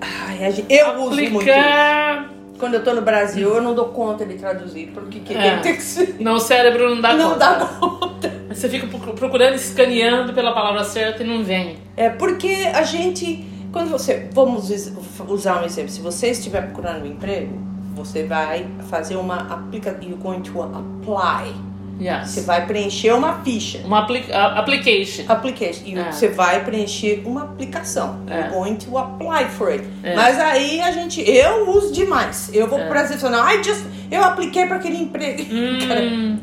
Ai, 0.00 0.64
eu 0.68 1.02
uso 1.02 1.16
muito. 1.16 1.36
Aplicar. 1.38 2.30
Quando 2.58 2.74
eu 2.74 2.82
tô 2.82 2.94
no 2.94 3.02
Brasil, 3.02 3.54
eu 3.54 3.60
não 3.62 3.74
dou 3.74 3.86
conta 3.88 4.24
de 4.24 4.34
traduzir, 4.34 4.90
porque 4.94 5.20
que 5.20 5.34
É. 5.34 5.58
tem 5.58 5.76
que 5.76 5.82
ser. 5.82 6.16
Não, 6.18 6.34
o 6.36 6.40
cérebro 6.40 6.88
não 6.94 7.02
dá 7.02 7.12
Não 7.12 7.32
conta. 7.32 7.38
dá 7.38 7.66
conta. 7.66 8.32
Você 8.48 8.68
fica 8.70 8.86
procu- 8.86 9.12
procurando, 9.12 9.54
escaneando 9.54 10.32
pela 10.32 10.52
palavra 10.52 10.82
certa 10.82 11.22
e 11.22 11.26
não 11.26 11.44
vem. 11.44 11.76
É 11.96 12.08
porque 12.08 12.70
a 12.74 12.82
gente. 12.82 13.44
Quando 13.76 13.90
você. 13.90 14.30
Vamos 14.32 14.70
us- 14.70 14.90
usar 15.28 15.60
um 15.60 15.66
exemplo. 15.66 15.90
Se 15.90 16.00
você 16.00 16.28
estiver 16.30 16.62
procurando 16.62 17.02
um 17.02 17.06
emprego, 17.06 17.58
você 17.94 18.24
vai 18.24 18.66
fazer 18.88 19.16
uma 19.16 19.36
aplicação. 19.52 20.00
You're 20.02 20.16
going 20.22 20.40
to 20.40 20.62
apply. 20.62 21.52
Yes. 22.00 22.30
Você 22.30 22.40
vai 22.40 22.66
preencher 22.66 23.12
uma 23.12 23.34
ficha. 23.42 23.82
Uma 23.84 24.00
apli 24.04 24.24
application. 24.32 25.24
Application. 25.28 25.82
E 25.84 25.98
É. 25.98 26.10
você 26.10 26.28
vai 26.28 26.64
preencher 26.64 27.22
uma 27.26 27.42
aplicação. 27.42 28.20
É. 28.26 28.38
You're 28.40 28.54
going 28.54 28.76
to 28.76 28.96
apply 28.96 29.44
for 29.50 29.68
it. 29.70 29.84
É. 30.02 30.14
Mas 30.14 30.38
aí 30.40 30.80
a 30.80 30.90
gente. 30.92 31.20
Eu 31.28 31.68
uso 31.68 31.92
demais. 31.92 32.50
Eu 32.54 32.66
vou 32.68 32.78
É. 32.78 33.02
dizer, 33.02 33.28
não, 33.28 33.46
I 33.46 33.62
just. 33.62 33.84
Eu 34.10 34.24
apliquei 34.24 34.64
para 34.64 34.76
aquele 34.76 34.96
emprego. 34.96 35.42
Hum, 35.52 36.38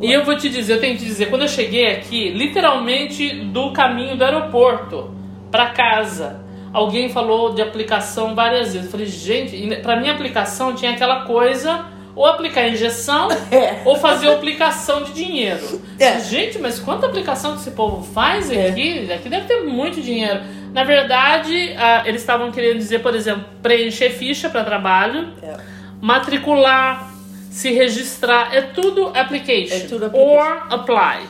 e 0.00 0.10
eu 0.10 0.24
vou 0.24 0.34
te 0.34 0.48
dizer, 0.48 0.72
eu 0.76 0.80
tenho 0.80 0.94
que 0.94 1.00
te 1.00 1.04
dizer, 1.06 1.28
quando 1.28 1.42
eu 1.42 1.48
cheguei 1.48 1.88
aqui, 1.92 2.30
literalmente 2.30 3.44
do 3.52 3.70
caminho 3.74 4.16
do 4.16 4.24
aeroporto 4.24 5.14
pra 5.50 5.70
casa, 5.70 6.40
alguém 6.72 7.08
falou 7.08 7.54
de 7.54 7.62
aplicação 7.62 8.34
várias 8.34 8.72
vezes. 8.72 8.84
Eu 8.86 8.90
falei, 8.90 9.06
gente, 9.06 9.76
pra 9.82 9.96
minha 9.96 10.12
aplicação 10.12 10.74
tinha 10.74 10.92
aquela 10.92 11.22
coisa, 11.22 11.84
ou 12.14 12.26
aplicar 12.26 12.68
injeção, 12.68 13.28
É. 13.52 13.82
ou 13.84 13.96
fazer 13.96 14.32
aplicação 14.32 15.02
de 15.04 15.12
dinheiro. 15.12 15.80
É. 15.98 16.18
Gente, 16.20 16.58
mas 16.58 16.78
quanta 16.78 17.06
aplicação 17.06 17.52
que 17.54 17.60
esse 17.60 17.70
povo 17.70 18.02
faz 18.12 18.50
É. 18.50 18.68
aqui? 18.68 19.10
Aqui 19.12 19.28
deve 19.28 19.46
ter 19.46 19.60
muito 19.62 20.00
dinheiro. 20.00 20.40
Na 20.72 20.84
verdade, 20.84 21.74
eles 22.04 22.20
estavam 22.20 22.50
querendo 22.52 22.78
dizer, 22.78 23.00
por 23.00 23.14
exemplo, 23.14 23.44
preencher 23.62 24.10
ficha 24.10 24.48
para 24.48 24.62
trabalho, 24.64 25.28
É. 25.42 25.56
matricular, 26.00 27.10
se 27.50 27.72
registrar, 27.72 28.54
é 28.54 28.60
tudo 28.62 29.10
application. 29.14 29.74
É 29.74 29.80
tudo 29.80 30.06
application. 30.06 30.36
Or 30.36 30.66
apply. 30.70 31.26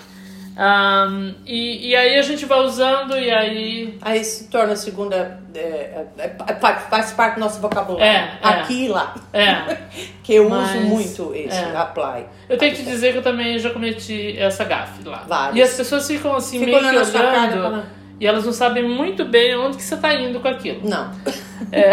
Um, 0.56 1.34
e, 1.46 1.88
e 1.88 1.96
aí 1.96 2.18
a 2.18 2.22
gente 2.22 2.44
vai 2.44 2.60
usando 2.60 3.16
e 3.16 3.30
aí. 3.30 3.98
Aí 4.02 4.22
se 4.24 4.48
torna 4.48 4.74
a 4.74 4.76
segunda. 4.76 5.40
é, 5.54 6.04
é, 6.18 6.36
é, 6.46 6.54
faz 6.54 7.12
parte 7.12 7.34
do 7.34 7.40
nosso 7.40 7.60
vocabulário. 7.60 8.04
É, 8.04 8.38
é. 8.42 8.48
Aqui 8.48 8.84
e 8.84 8.88
lá. 8.88 9.14
É. 9.32 9.78
Que 10.22 10.34
eu 10.34 10.48
Mas, 10.48 10.70
uso 10.70 10.80
muito 10.82 11.34
esse, 11.34 11.58
apply. 11.74 12.24
Eu 12.48 12.56
tenho 12.56 12.72
que 12.72 12.84
te 12.84 12.88
dizer 12.88 13.10
que 13.10 13.18
eu 13.18 13.22
também 13.22 13.58
já 13.58 13.70
cometi 13.70 14.38
essa 14.38 14.62
gafe 14.62 15.02
lá. 15.02 15.24
Várias. 15.26 15.56
E 15.56 15.62
as 15.62 15.74
pessoas 15.74 16.06
ficam 16.06 16.36
assim 16.36 16.60
meio 16.60 16.78
que 16.78 16.84
olhando 16.84 17.12
cara, 17.12 17.84
e 18.20 18.26
elas 18.26 18.44
não 18.44 18.52
sabem 18.52 18.86
muito 18.86 19.24
bem 19.24 19.56
onde 19.56 19.78
que 19.78 19.82
você 19.82 19.94
está 19.94 20.14
indo 20.14 20.38
com 20.38 20.48
aquilo. 20.48 20.88
Não. 20.88 21.10
É. 21.72 21.90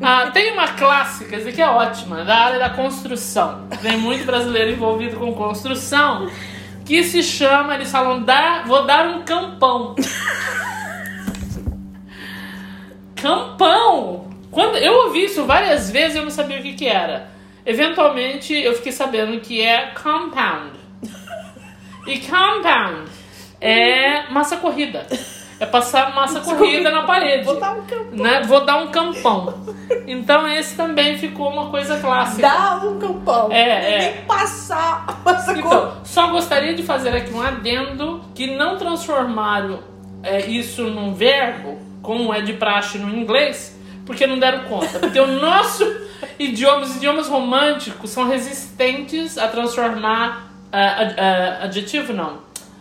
Ah, 0.00 0.30
tem 0.30 0.52
uma 0.52 0.68
clássica, 0.68 1.34
essa 1.34 1.48
aqui 1.48 1.60
é 1.60 1.66
ótima, 1.66 2.22
da 2.22 2.36
área 2.36 2.58
da 2.58 2.70
construção. 2.70 3.66
Tem 3.82 3.96
muito 3.96 4.24
brasileiro 4.24 4.70
envolvido 4.70 5.16
com 5.16 5.32
construção, 5.32 6.28
que 6.90 7.04
se 7.04 7.22
chama, 7.22 7.76
eles 7.76 7.88
falam, 7.88 8.24
dar, 8.24 8.66
vou 8.66 8.84
dar 8.84 9.06
um 9.06 9.22
campão. 9.22 9.94
campão! 13.14 14.28
Quando 14.50 14.76
eu 14.76 15.04
ouvi 15.04 15.26
isso 15.26 15.44
várias 15.44 15.88
vezes, 15.88 16.16
eu 16.16 16.24
não 16.24 16.32
sabia 16.32 16.58
o 16.58 16.62
que, 16.62 16.72
que 16.72 16.88
era. 16.88 17.30
Eventualmente, 17.64 18.52
eu 18.52 18.74
fiquei 18.74 18.90
sabendo 18.90 19.40
que 19.40 19.60
é 19.60 19.92
compound. 19.94 20.72
E 22.08 22.18
compound 22.18 23.08
é 23.60 24.28
massa 24.28 24.56
corrida. 24.56 25.06
É 25.60 25.66
passar 25.66 26.14
massa 26.14 26.40
corrida 26.40 26.90
na 26.90 27.02
parede. 27.02 27.44
Vou 27.44 27.60
dar 27.60 27.72
um 27.72 27.82
campão. 27.82 28.08
Né? 28.12 28.42
Vou 28.46 28.64
dar 28.64 28.76
um 28.78 28.86
campão. 28.88 29.54
Então 30.06 30.48
esse 30.48 30.74
também 30.74 31.18
ficou 31.18 31.50
uma 31.50 31.68
coisa 31.70 31.98
clássica. 31.98 32.48
Dá 32.48 32.76
um 32.82 32.98
campão. 32.98 33.52
É, 33.52 33.94
é. 33.94 33.98
Nem 34.14 34.24
passar 34.24 35.06
coisa. 35.22 35.58
Então, 35.58 35.92
só 36.02 36.28
gostaria 36.28 36.72
de 36.74 36.82
fazer 36.82 37.10
aqui 37.14 37.32
um 37.34 37.42
adendo 37.42 38.24
que 38.34 38.56
não 38.56 38.78
transformaram 38.78 39.80
é, 40.22 40.46
isso 40.46 40.84
num 40.84 41.12
verbo, 41.14 41.78
como 42.02 42.32
é 42.32 42.40
de 42.40 42.54
praxe 42.54 42.96
no 42.98 43.14
inglês, 43.14 43.78
porque 44.06 44.26
não 44.26 44.38
deram 44.38 44.64
conta. 44.64 44.98
Porque 44.98 45.20
o 45.20 45.26
nosso 45.26 45.84
idioma, 46.38 46.80
os 46.82 46.96
idiomas 46.96 47.28
românticos 47.28 48.08
são 48.10 48.26
resistentes 48.26 49.36
a 49.36 49.46
transformar 49.48 50.50
ad- 50.72 51.16
ah, 51.18 51.64
adjetivo, 51.64 52.12
não, 52.12 52.38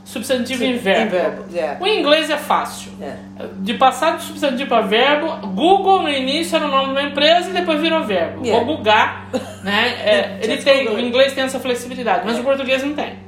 substantivo 0.09 0.63
em 0.63 0.75
verbo. 0.75 1.11
Verbo, 1.11 1.43
é. 1.55 1.77
O 1.79 1.87
inglês 1.87 2.31
é 2.31 2.37
fácil. 2.37 2.91
É. 2.99 3.15
De 3.59 3.75
passar 3.75 4.17
de 4.17 4.23
substantivo 4.23 4.67
para 4.67 4.81
verbo, 4.81 5.47
Google 5.49 6.01
no 6.01 6.09
início 6.09 6.55
era 6.55 6.65
o 6.65 6.67
nome 6.67 6.85
de 6.85 6.91
uma 6.91 7.03
empresa 7.03 7.51
e 7.51 7.53
depois 7.53 7.79
virou 7.79 8.03
verbo. 8.03 8.43
Yeah. 8.43 8.65
Vou 8.65 8.77
bugar, 8.77 9.29
né? 9.63 9.87
É, 10.03 10.39
ele 10.41 10.57
tem, 10.57 10.87
o 10.89 10.99
inglês 10.99 11.33
tem 11.33 11.43
essa 11.43 11.59
flexibilidade, 11.59 12.23
mas 12.25 12.39
o 12.39 12.43
português 12.43 12.83
não 12.83 12.95
tem. 12.95 13.19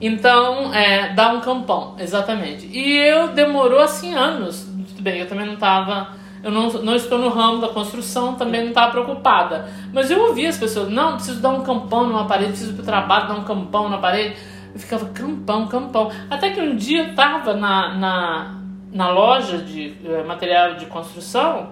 Então, 0.00 0.74
é, 0.74 1.14
dá 1.14 1.32
um 1.32 1.40
campão, 1.40 1.94
exatamente. 1.96 2.66
E 2.66 2.98
eu 2.98 3.28
demorou 3.28 3.78
assim 3.78 4.12
anos. 4.12 4.66
Tudo 4.88 5.02
bem, 5.02 5.20
eu 5.20 5.28
também 5.28 5.46
não 5.46 5.54
tava. 5.54 6.20
Eu 6.42 6.50
não, 6.50 6.68
não 6.68 6.96
estou 6.96 7.16
no 7.16 7.28
ramo 7.28 7.60
da 7.60 7.68
construção, 7.68 8.34
também 8.34 8.62
não 8.62 8.70
estava 8.70 8.90
preocupada. 8.90 9.68
Mas 9.92 10.10
eu 10.10 10.20
ouvia 10.20 10.48
as 10.48 10.58
pessoas, 10.58 10.88
não, 10.88 11.14
preciso 11.14 11.40
dar 11.40 11.50
um 11.50 11.62
campão 11.62 12.08
numa 12.08 12.26
parede, 12.26 12.48
preciso 12.48 12.72
ir 12.72 12.74
pro 12.74 12.84
trabalho 12.84 13.28
dar 13.28 13.34
um 13.34 13.44
campão 13.44 13.88
na 13.88 13.98
parede. 13.98 14.34
Eu 14.74 14.80
ficava, 14.80 15.06
campão, 15.06 15.68
campão. 15.68 16.10
Até 16.30 16.50
que 16.50 16.60
um 16.60 16.74
dia 16.76 17.08
eu 17.08 17.14
tava 17.14 17.54
na, 17.54 17.94
na, 17.94 18.58
na 18.92 19.10
loja 19.10 19.58
de 19.58 19.94
eh, 20.04 20.22
material 20.24 20.74
de 20.76 20.86
construção 20.86 21.70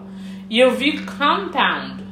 e 0.49 0.59
eu 0.59 0.73
vi 0.73 0.99
compound. 0.99 2.05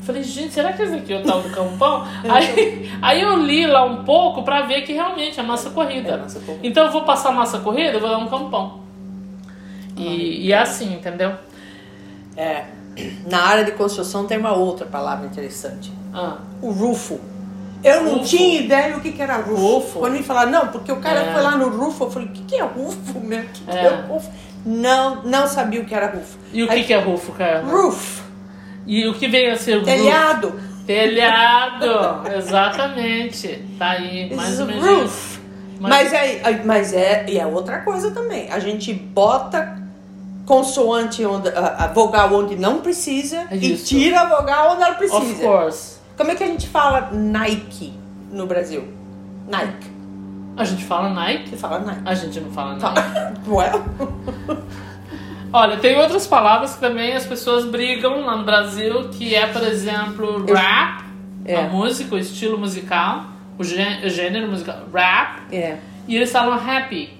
Falei, 0.00 0.22
gente, 0.22 0.52
será 0.52 0.72
que 0.72 0.82
esse 0.82 0.94
aqui 0.94 1.12
é 1.12 1.20
o 1.20 1.24
tal 1.24 1.40
do 1.42 1.50
campão? 1.50 2.04
aí, 2.28 2.90
aí 3.02 3.20
eu 3.20 3.36
li 3.38 3.66
lá 3.66 3.84
um 3.84 4.04
pouco 4.04 4.42
pra 4.42 4.62
ver 4.62 4.82
que 4.82 4.92
realmente 4.92 5.40
é 5.40 5.42
massa 5.42 5.70
corrida. 5.70 6.10
É 6.10 6.16
massa 6.16 6.38
corrida. 6.40 6.66
Então 6.66 6.84
eu 6.86 6.92
vou 6.92 7.02
passar 7.02 7.32
massa 7.32 7.58
corrida, 7.58 7.94
eu 7.94 8.00
vou 8.00 8.10
dar 8.10 8.18
um 8.18 8.28
campão. 8.28 8.80
E, 9.96 10.46
e 10.46 10.52
é 10.52 10.58
assim, 10.58 10.92
entendeu? 10.94 11.32
É. 12.36 12.66
Na 13.28 13.42
área 13.42 13.64
de 13.64 13.72
construção 13.72 14.26
tem 14.26 14.38
uma 14.38 14.52
outra 14.52 14.86
palavra 14.86 15.26
interessante. 15.26 15.92
Ah, 16.14 16.38
O 16.62 16.70
rufo. 16.70 17.18
Eu 17.86 18.02
não 18.02 18.14
Rufo. 18.14 18.24
tinha 18.28 18.60
ideia 18.60 18.96
o 18.96 19.00
que, 19.00 19.12
que 19.12 19.22
era 19.22 19.36
rufo. 19.36 19.54
Rufo. 19.56 19.98
Quando 20.00 20.12
me 20.14 20.22
falaram, 20.22 20.50
não, 20.50 20.68
porque 20.68 20.90
o 20.92 20.96
cara 20.96 21.20
É. 21.20 21.32
foi 21.32 21.42
lá 21.42 21.52
no 21.56 21.68
rufo, 21.68 22.04
eu 22.04 22.10
falei, 22.10 22.28
o 22.28 22.32
que, 22.32 22.42
que 22.42 22.56
é 22.56 22.62
rufo, 22.62 23.20
meu? 23.20 23.40
O 23.40 23.46
que, 23.46 23.64
que 23.64 23.70
É. 23.76 23.84
é 23.84 23.88
rufo? 24.08 24.30
Não, 24.64 25.22
não 25.22 25.46
sabia 25.46 25.80
o 25.80 25.84
que 25.84 25.94
era 25.94 26.06
rufo. 26.08 26.36
e 26.52 26.62
o 26.64 26.66
que, 26.66 26.72
Aí, 26.74 26.84
que 26.84 26.92
é 26.92 26.98
rufo, 26.98 27.32
cara? 27.32 27.62
Roof. 27.62 28.20
E 28.86 29.06
o 29.06 29.14
que 29.14 29.28
vem 29.28 29.50
a 29.50 29.56
ser? 29.56 29.82
Telhado. 29.84 30.52
Telhado, 30.86 32.28
exatamente. 32.36 33.64
Tá 33.78 33.90
aí, 33.90 34.34
mais 34.34 34.58
ou 34.60 34.66
menos. 34.66 34.84
roof. 34.86 35.38
Mas- 35.78 35.90
Mas, 35.90 36.12
é, 36.12 36.40
é- 36.50 36.62
mas 36.64 36.92
é, 36.92 37.26
e 37.28 37.38
é 37.38 37.46
outra 37.46 37.78
coisa 37.80 38.10
também. 38.10 38.50
A 38.50 38.58
gente 38.58 38.92
bota 38.94 39.76
consoante 40.46 41.24
onde, 41.24 41.48
a, 41.50 41.84
a 41.84 41.86
vogal 41.88 42.32
onde 42.34 42.56
não 42.56 42.78
precisa 42.78 43.44
e 43.50 43.72
Isso. 43.74 43.86
tira 43.86 44.20
a 44.20 44.26
vogal 44.26 44.72
onde 44.74 44.82
ela 44.82 44.92
Of 44.92 44.98
precisa. 44.98 45.42
course. 45.42 45.95
Como 46.16 46.30
é 46.30 46.34
que 46.34 46.44
a 46.44 46.46
gente 46.46 46.66
fala 46.68 47.10
Nike 47.12 47.92
no 48.30 48.46
Brasil? 48.46 48.88
Nike. 49.48 49.90
A 50.56 50.64
gente 50.64 50.84
fala 50.84 51.10
Nike? 51.10 51.50
Você 51.50 51.56
fala 51.56 51.78
Nike. 51.80 52.00
A 52.04 52.14
gente 52.14 52.40
não 52.40 52.50
fala 52.50 52.72
Nike. 52.72 52.80
Fala. 53.44 53.44
Well, 53.46 53.84
Olha, 55.52 55.76
tem 55.76 55.96
outras 55.98 56.26
palavras 56.26 56.74
que 56.74 56.80
também 56.80 57.12
as 57.14 57.24
pessoas 57.24 57.64
brigam 57.66 58.24
lá 58.24 58.36
no 58.36 58.44
Brasil, 58.44 59.08
que 59.10 59.34
é, 59.34 59.46
por 59.46 59.62
exemplo, 59.62 60.44
rap, 60.46 61.04
É. 61.44 61.56
a 61.56 61.62
música, 61.68 62.14
o 62.14 62.18
estilo 62.18 62.58
musical, 62.58 63.26
o 63.58 63.62
gê- 63.64 64.00
o 64.04 64.08
gênero 64.10 64.48
musical, 64.48 64.80
rap, 64.92 65.54
é. 65.54 65.76
e 66.08 66.16
eles 66.16 66.30
falam 66.32 66.54
happy, 66.54 67.10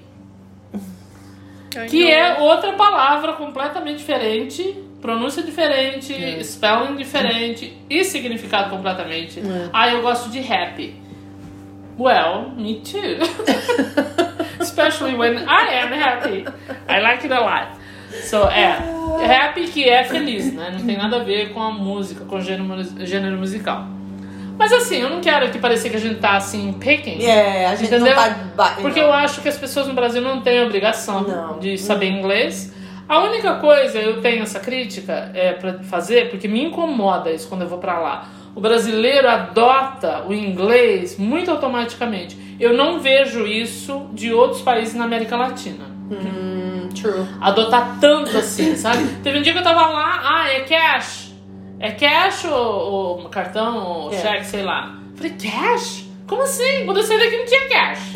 que 1.89 2.11
é 2.11 2.37
outra 2.39 2.73
palavra 2.73 3.33
completamente 3.33 3.99
diferente, 3.99 4.75
pronúncia 5.01 5.43
diferente, 5.43 6.43
spelling 6.43 6.95
diferente 6.95 7.77
e 7.89 8.03
significado 8.03 8.69
completamente. 8.69 9.41
Ah, 9.71 9.89
eu 9.89 10.01
gosto 10.01 10.29
de 10.29 10.39
happy. 10.39 10.95
Well, 11.99 12.51
me 12.55 12.81
too. 12.81 13.17
Especially 14.61 15.15
when 15.15 15.37
I 15.37 15.81
am 15.81 15.93
happy. 15.93 16.45
I 16.87 16.99
like 17.01 17.23
it 17.25 17.33
a 17.33 17.39
lot. 17.39 17.79
So, 18.23 18.47
é. 18.49 18.77
Happy 19.25 19.67
que 19.67 19.87
é 19.89 20.03
feliz, 20.03 20.53
né? 20.53 20.69
Não 20.77 20.85
tem 20.85 20.97
nada 20.97 21.17
a 21.17 21.23
ver 21.23 21.51
com 21.53 21.61
a 21.61 21.71
música, 21.71 22.23
com 22.25 22.35
o 22.37 22.41
gênero, 22.41 22.83
gênero 23.05 23.37
musical. 23.37 23.87
Mas 24.57 24.71
assim, 24.73 24.97
eu 24.97 25.09
não 25.09 25.21
quero 25.21 25.45
aqui 25.45 25.59
parecer 25.59 25.89
que 25.89 25.97
a 25.97 25.99
gente 25.99 26.19
tá 26.19 26.35
assim, 26.35 26.73
picking. 26.73 27.23
É, 27.23 27.67
a 27.67 27.75
gente 27.75 27.87
Entendeu? 27.87 28.15
não 28.15 28.55
tá. 28.55 28.77
Porque 28.81 28.99
eu 28.99 29.13
acho 29.13 29.41
que 29.41 29.49
as 29.49 29.57
pessoas 29.57 29.87
no 29.87 29.93
Brasil 29.93 30.21
não 30.21 30.41
têm 30.41 30.63
obrigação 30.63 31.21
Não. 31.21 31.59
de 31.59 31.77
saber 31.77 32.07
inglês. 32.07 32.73
A 33.07 33.19
única 33.23 33.55
coisa, 33.55 33.97
eu 33.99 34.21
tenho 34.21 34.43
essa 34.43 34.59
crítica 34.59 35.31
é 35.33 35.53
para 35.53 35.79
fazer, 35.83 36.29
porque 36.29 36.47
me 36.47 36.63
incomoda 36.65 37.31
isso 37.31 37.47
quando 37.47 37.61
eu 37.61 37.67
vou 37.67 37.77
pra 37.79 37.99
lá. 37.99 38.27
O 38.53 38.59
brasileiro 38.59 39.29
adota 39.29 40.23
o 40.27 40.33
inglês 40.33 41.17
muito 41.17 41.49
automaticamente. 41.51 42.37
Eu 42.59 42.73
não 42.73 42.99
vejo 42.99 43.45
isso 43.45 44.07
de 44.13 44.33
outros 44.33 44.61
países 44.61 44.95
na 44.95 45.05
América 45.05 45.37
Latina. 45.37 45.85
Hum, 46.11 46.89
true. 46.99 47.25
Adotar 47.39 47.97
tanto 48.01 48.35
assim, 48.37 48.75
sabe? 48.75 49.03
Teve 49.23 49.39
um 49.39 49.41
dia 49.41 49.53
que 49.53 49.59
eu 49.59 49.63
tava 49.63 49.85
lá, 49.87 50.21
ah, 50.23 50.49
é 50.51 50.61
cash. 50.61 51.33
É 51.79 51.91
cash 51.91 52.45
ou, 52.45 53.19
ou 53.21 53.29
cartão 53.29 53.77
ou 53.85 54.11
É. 54.13 54.17
cheque, 54.17 54.45
sei 54.45 54.63
lá. 54.63 54.97
Falei, 55.15 55.33
cash? 55.33 56.05
Como 56.27 56.41
assim? 56.41 56.83
Quando 56.85 56.97
eu 56.97 57.03
saí 57.03 57.19
daqui 57.19 57.37
não 57.37 57.45
tinha 57.45 57.69
cash. 57.69 58.13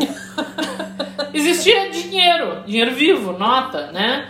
Existia 1.34 1.90
dinheiro, 1.92 2.64
dinheiro 2.66 2.92
vivo, 2.92 3.34
nota, 3.34 3.92
né? 3.92 4.28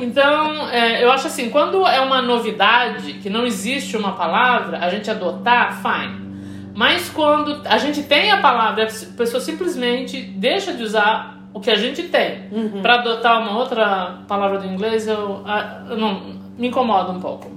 Então, 0.00 0.68
é, 0.70 1.02
eu 1.02 1.10
acho 1.10 1.26
assim, 1.26 1.50
quando 1.50 1.86
é 1.86 2.00
uma 2.00 2.20
novidade, 2.22 3.14
que 3.14 3.28
não 3.30 3.44
existe 3.46 3.96
uma 3.96 4.12
palavra, 4.12 4.78
a 4.78 4.90
gente 4.90 5.10
adotar, 5.10 5.80
fine. 5.82 6.28
Mas 6.74 7.08
quando 7.10 7.60
a 7.64 7.76
gente 7.78 8.02
tem 8.04 8.30
a 8.30 8.38
palavra, 8.40 8.84
a 8.84 9.16
pessoa 9.16 9.40
simplesmente 9.40 10.20
deixa 10.20 10.72
de 10.72 10.82
usar 10.82 11.38
o 11.52 11.60
que 11.60 11.70
a 11.70 11.76
gente 11.76 12.04
tem 12.04 12.44
Uhum. 12.52 12.82
pra 12.82 12.94
adotar 12.94 13.40
uma 13.42 13.58
outra 13.58 14.18
palavra 14.28 14.58
do 14.58 14.66
inglês, 14.66 15.08
eu, 15.08 15.42
eu 15.90 15.96
não 15.96 16.34
me 16.56 16.68
incomoda 16.68 17.10
um 17.10 17.18
pouco. 17.20 17.50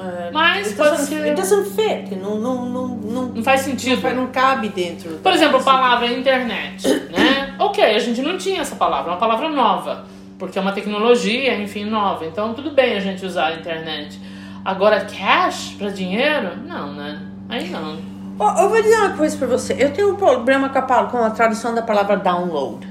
É, 0.00 0.30
Mas 0.30 0.68
it 0.68 0.76
pode 0.76 0.90
doesn't, 0.90 1.08
ser- 1.08 1.22
it 1.24 1.34
doesn't 1.34 1.70
fit. 1.70 2.14
Não, 2.14 2.36
não, 2.36 2.64
não, 2.66 2.86
não, 2.88 3.22
Não 3.30 3.42
faz 3.42 3.62
sentido. 3.62 4.00
não, 4.00 4.14
não 4.14 4.26
cabe 4.28 4.68
dentro. 4.68 5.10
Por 5.24 5.32
exemplo, 5.32 5.56
a 5.58 5.62
palavra 5.62 6.06
internet, 6.06 6.86
né? 7.10 7.56
Ok, 7.58 7.82
a 7.82 7.98
gente 7.98 8.22
não 8.22 8.36
tinha 8.38 8.60
essa 8.60 8.76
palavra, 8.76 9.10
é 9.10 9.14
uma 9.14 9.18
palavra 9.18 9.48
nova, 9.48 10.04
porque 10.38 10.58
é 10.58 10.62
uma 10.62 10.72
tecnologia, 10.72 11.60
enfim, 11.60 11.84
nova. 11.84 12.24
Então 12.24 12.54
tudo 12.54 12.70
bem 12.70 12.96
a 12.96 13.00
gente 13.00 13.24
usar 13.26 13.46
a 13.48 13.54
internet. 13.54 14.20
Agora, 14.64 15.04
cash 15.04 15.74
pra 15.78 15.88
dinheiro? 15.88 16.50
Não, 16.66 16.92
né? 16.92 17.20
Aí 17.48 17.68
não. 17.70 17.98
Ó, 18.38 18.62
eu 18.62 18.68
vou 18.68 18.80
dizer 18.82 18.96
uma 18.96 19.16
coisa 19.16 19.36
pra 19.36 19.46
você. 19.46 19.76
Eu 19.78 19.92
tenho 19.92 20.12
um 20.12 20.16
problema 20.16 20.68
com 20.68 20.78
a, 20.78 21.04
com 21.06 21.18
a 21.18 21.30
tradução 21.30 21.74
da 21.74 21.82
palavra 21.82 22.16
download. 22.16 22.86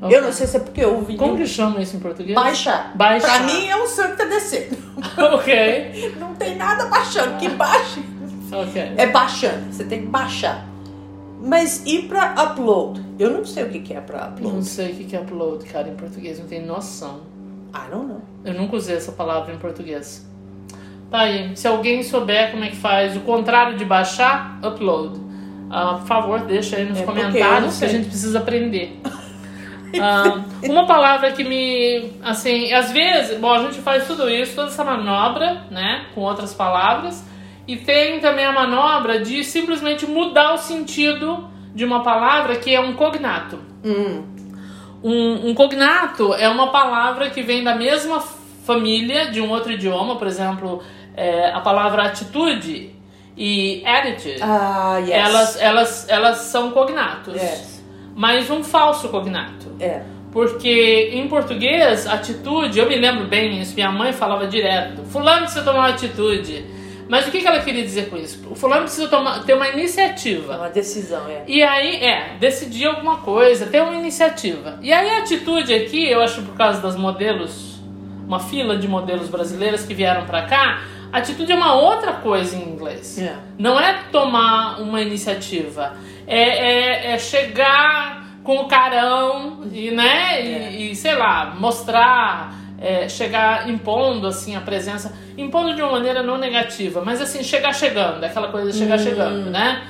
Ok. 0.00 0.16
Eu 0.16 0.22
não 0.22 0.32
sei 0.32 0.46
se 0.46 0.56
é 0.56 0.60
porque 0.60 0.82
eu 0.84 0.96
ouvi. 0.96 1.16
Como 1.16 1.36
que 1.36 1.46
chama 1.46 1.80
isso 1.80 1.96
em 1.96 2.00
português? 2.00 2.34
Baixar. 2.34 2.90
Baixar. 2.94 3.38
Pra 3.38 3.46
mim 3.46 3.68
é 3.68 3.76
um 3.76 3.86
sangue 3.86 4.12
que 4.12 4.16
tá 4.18 4.24
descendo. 4.24 4.76
ok. 5.34 6.14
Não 6.18 6.34
tem 6.34 6.56
nada 6.56 6.86
baixando. 6.86 7.36
Que 7.36 7.48
baixe 7.50 8.02
Ok. 8.50 8.92
é 8.96 9.06
baixando. 9.06 9.72
Você 9.72 9.84
tem 9.84 10.00
que 10.02 10.08
baixar. 10.08 10.66
Mas 11.40 11.82
e 11.86 12.02
pra 12.02 12.34
upload? 12.42 13.00
Eu 13.18 13.30
não 13.30 13.44
sei 13.44 13.64
o 13.64 13.68
que 13.68 13.94
é 13.94 14.00
pra 14.00 14.28
upload. 14.28 14.54
Não 14.54 14.62
sei 14.62 14.92
o 14.92 14.94
que 14.94 15.14
é 15.14 15.20
upload, 15.20 15.64
cara, 15.66 15.88
em 15.88 15.94
português, 15.94 16.38
não 16.38 16.46
tenho 16.46 16.66
noção. 16.66 17.20
I 17.74 17.90
don't 17.90 18.06
know. 18.06 18.22
Eu 18.44 18.54
nunca 18.54 18.76
usei 18.76 18.96
essa 18.96 19.12
palavra 19.12 19.54
em 19.54 19.58
português. 19.58 20.28
Tá 21.10 21.20
aí. 21.20 21.56
Se 21.56 21.68
alguém 21.68 22.02
souber 22.02 22.50
como 22.50 22.64
é 22.64 22.68
que 22.68 22.76
faz 22.76 23.16
o 23.16 23.20
contrário 23.20 23.76
de 23.76 23.84
baixar, 23.84 24.58
upload. 24.64 25.20
Ah, 25.70 25.94
por 26.00 26.06
favor, 26.06 26.40
deixa 26.40 26.76
aí 26.76 26.84
nos 26.84 27.00
É, 27.00 27.04
comentários 27.04 27.78
que 27.78 27.84
a 27.84 27.88
gente 27.88 28.08
precisa 28.08 28.38
aprender. 28.38 29.00
Ah, 30.00 30.42
uma 30.62 30.86
palavra 30.86 31.32
que 31.32 31.44
me. 31.44 32.12
Assim, 32.22 32.72
às 32.72 32.90
vezes, 32.92 33.38
bom, 33.38 33.52
a 33.52 33.58
gente 33.58 33.78
faz 33.82 34.06
tudo 34.06 34.26
isso, 34.30 34.54
toda 34.54 34.68
essa 34.68 34.82
manobra, 34.82 35.66
né? 35.70 36.06
Com 36.14 36.22
outras 36.22 36.54
palavras. 36.54 37.22
E 37.68 37.76
tem 37.76 38.18
também 38.18 38.46
a 38.46 38.52
manobra 38.52 39.20
de 39.20 39.44
simplesmente 39.44 40.06
mudar 40.06 40.54
o 40.54 40.56
sentido 40.56 41.46
de 41.74 41.84
uma 41.84 42.02
palavra 42.02 42.56
que 42.56 42.74
é 42.74 42.80
um 42.80 42.92
cognato. 42.94 43.58
Hum. 43.84 44.22
Um, 45.02 45.50
um 45.50 45.54
cognato 45.54 46.32
é 46.34 46.48
uma 46.48 46.68
palavra 46.70 47.30
que 47.30 47.42
vem 47.42 47.64
da 47.64 47.74
mesma 47.74 48.20
família 48.64 49.30
de 49.30 49.40
um 49.40 49.50
outro 49.50 49.72
idioma, 49.72 50.16
por 50.16 50.26
exemplo, 50.26 50.82
é, 51.16 51.50
a 51.50 51.60
palavra 51.60 52.04
atitude 52.04 52.90
e 53.36 53.82
attitude. 53.84 54.36
Ah, 54.40 54.98
yes. 55.00 55.10
Elas, 55.10 55.60
elas, 55.60 56.08
elas 56.08 56.38
são 56.38 56.70
cognatos, 56.70 57.34
Yes. 57.34 57.82
mas 58.14 58.48
um 58.50 58.62
falso 58.62 59.08
cognato. 59.08 59.74
É. 59.80 60.02
Porque 60.30 61.10
em 61.12 61.28
português, 61.28 62.06
atitude, 62.06 62.78
eu 62.78 62.88
me 62.88 62.96
lembro 62.96 63.26
bem 63.26 63.60
isso, 63.60 63.74
minha 63.74 63.90
mãe 63.90 64.12
falava 64.12 64.46
direto: 64.46 65.02
Fulano 65.04 65.46
tomar 65.62 65.72
uma 65.72 65.88
atitude. 65.88 66.64
Mas 67.12 67.28
o 67.28 67.30
que 67.30 67.42
que 67.42 67.46
ela 67.46 67.60
queria 67.60 67.82
dizer 67.82 68.08
com 68.08 68.16
isso? 68.16 68.40
O 68.50 68.54
fulano 68.54 68.84
precisa 68.84 69.06
tomar, 69.06 69.44
ter 69.44 69.52
uma 69.52 69.66
É 69.66 69.72
iniciativa. 69.74 70.56
uma 70.56 70.70
decisão, 70.70 71.28
é. 71.28 71.44
E 71.46 71.62
aí, 71.62 71.96
é, 72.02 72.36
decidir 72.40 72.86
alguma 72.86 73.18
coisa, 73.18 73.66
ter 73.66 73.82
uma 73.82 73.94
iniciativa. 73.94 74.78
E 74.80 74.90
aí 74.90 75.10
a 75.10 75.18
atitude 75.18 75.74
aqui, 75.74 76.08
eu 76.08 76.22
acho 76.22 76.40
por 76.40 76.56
causa 76.56 76.80
das 76.80 76.96
modelos, 76.96 77.82
uma 78.26 78.40
fila 78.40 78.78
de 78.78 78.88
modelos 78.88 79.28
brasileiras 79.28 79.84
que 79.84 79.92
vieram 79.92 80.24
pra 80.24 80.46
cá, 80.46 80.84
atitude 81.12 81.52
é 81.52 81.54
uma 81.54 81.74
outra 81.74 82.14
coisa 82.14 82.56
em 82.56 82.62
inglês. 82.70 83.18
É. 83.18 83.36
Não 83.58 83.78
é 83.78 83.92
tomar 84.10 84.80
uma 84.80 85.02
iniciativa, 85.02 85.94
é, 86.26 86.40
é, 86.40 87.12
é 87.12 87.18
chegar 87.18 88.24
com 88.42 88.56
o 88.56 88.64
carão 88.66 89.64
e, 89.70 89.90
né, 89.90 90.42
e, 90.42 90.92
e, 90.92 90.96
sei 90.96 91.14
lá, 91.14 91.54
mostrar, 91.60 92.54
é, 92.82 93.08
chegar 93.08 93.70
impondo 93.70 94.26
assim 94.26 94.56
a 94.56 94.60
presença, 94.60 95.12
impondo 95.38 95.74
de 95.74 95.80
uma 95.82 95.92
maneira 95.92 96.22
não 96.22 96.36
negativa, 96.36 97.00
mas 97.04 97.20
assim, 97.20 97.42
chegar 97.42 97.72
chegando, 97.72 98.22
aquela 98.24 98.48
coisa 98.48 98.72
de 98.72 98.76
chegar 98.78 98.98
chegando, 98.98 99.50
né? 99.50 99.82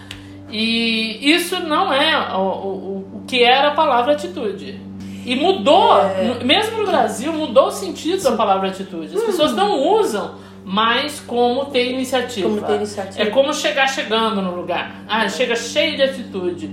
E 0.50 1.32
isso 1.32 1.60
não 1.60 1.92
é 1.92 2.34
o, 2.36 2.40
o, 2.40 2.98
o 3.16 3.24
que 3.26 3.42
era 3.42 3.68
a 3.68 3.70
palavra 3.72 4.12
atitude. 4.12 4.78
E 5.24 5.34
mudou, 5.36 5.94
no- 6.40 6.44
mesmo 6.44 6.78
no 6.78 6.86
Brasil, 6.86 7.32
mudou 7.32 7.68
o 7.68 7.70
sentido 7.70 8.22
da 8.22 8.32
palavra 8.32 8.68
atitude. 8.68 9.16
As 9.16 9.22
pessoas 9.22 9.52
não 9.54 9.78
usam 9.78 10.34
mais 10.64 11.20
como 11.20 11.66
ter 11.66 11.90
iniciativa. 11.92 12.48
Como 12.48 12.60
ter 12.60 12.74
iniciativa. 12.74 13.22
É 13.22 13.26
como 13.26 13.54
chegar 13.54 13.86
chegando 13.88 14.42
no 14.42 14.54
lugar. 14.54 14.96
Ah, 15.08 15.28
chega 15.28 15.54
cheio 15.56 15.96
de 15.96 16.02
atitude. 16.02 16.70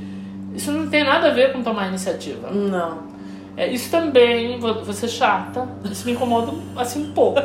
Isso 0.56 0.72
não 0.72 0.90
tem 0.90 1.04
nada 1.04 1.28
a 1.28 1.32
ver 1.32 1.54
com 1.54 1.62
tomar 1.62 1.88
iniciativa. 1.88 2.50
Não. 2.52 3.09
É, 3.60 3.68
isso 3.68 3.92
também, 3.92 4.58
vou, 4.58 4.86
vou 4.86 4.94
ser 4.94 5.10
chata, 5.10 5.68
isso 5.92 6.06
me 6.06 6.14
incomoda 6.14 6.54
assim 6.78 7.04
um 7.04 7.12
pouco. 7.12 7.42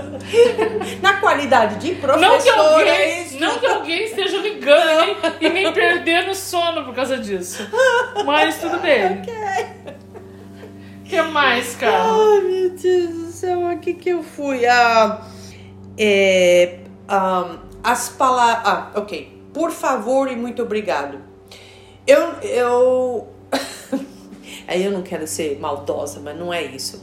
Na 1.02 1.14
qualidade 1.14 1.80
de 1.80 1.88
Não 1.88 1.94
que 1.96 2.00
professora, 2.00 2.60
alguém, 2.60 2.88
é 2.88 3.22
isso. 3.22 3.40
não 3.40 3.58
que 3.58 3.66
alguém 3.66 4.04
esteja 4.04 4.36
ligando 4.36 5.16
e 5.40 5.50
me 5.50 5.72
perdendo 5.72 6.30
o 6.30 6.34
sono 6.36 6.84
por 6.84 6.94
causa 6.94 7.18
disso. 7.18 7.68
Mas 8.24 8.60
tudo 8.60 8.78
bem. 8.78 9.22
O 11.00 11.06
que 11.06 11.20
mais, 11.20 11.76
cara? 11.76 12.02
Ai, 12.02 12.40
meu 12.40 12.70
Deus 12.70 13.10
do 13.10 13.30
céu, 13.30 13.68
aqui 13.68 13.92
que 13.92 14.08
eu 14.08 14.22
fui. 14.22 14.64
Ah, 14.64 15.20
é, 15.98 16.78
ah, 17.06 17.58
as 17.82 18.08
palavras. 18.08 18.62
Ah, 18.64 18.90
ok. 18.94 19.42
Por 19.52 19.70
favor 19.70 20.32
e 20.32 20.34
muito 20.34 20.62
obrigado. 20.62 21.18
Eu. 22.06 22.32
eu... 22.40 23.28
Aí 24.66 24.84
eu 24.84 24.90
não 24.90 25.02
quero 25.02 25.26
ser 25.26 25.58
maldosa, 25.58 26.20
mas 26.20 26.38
não 26.38 26.52
é 26.52 26.62
isso. 26.62 27.02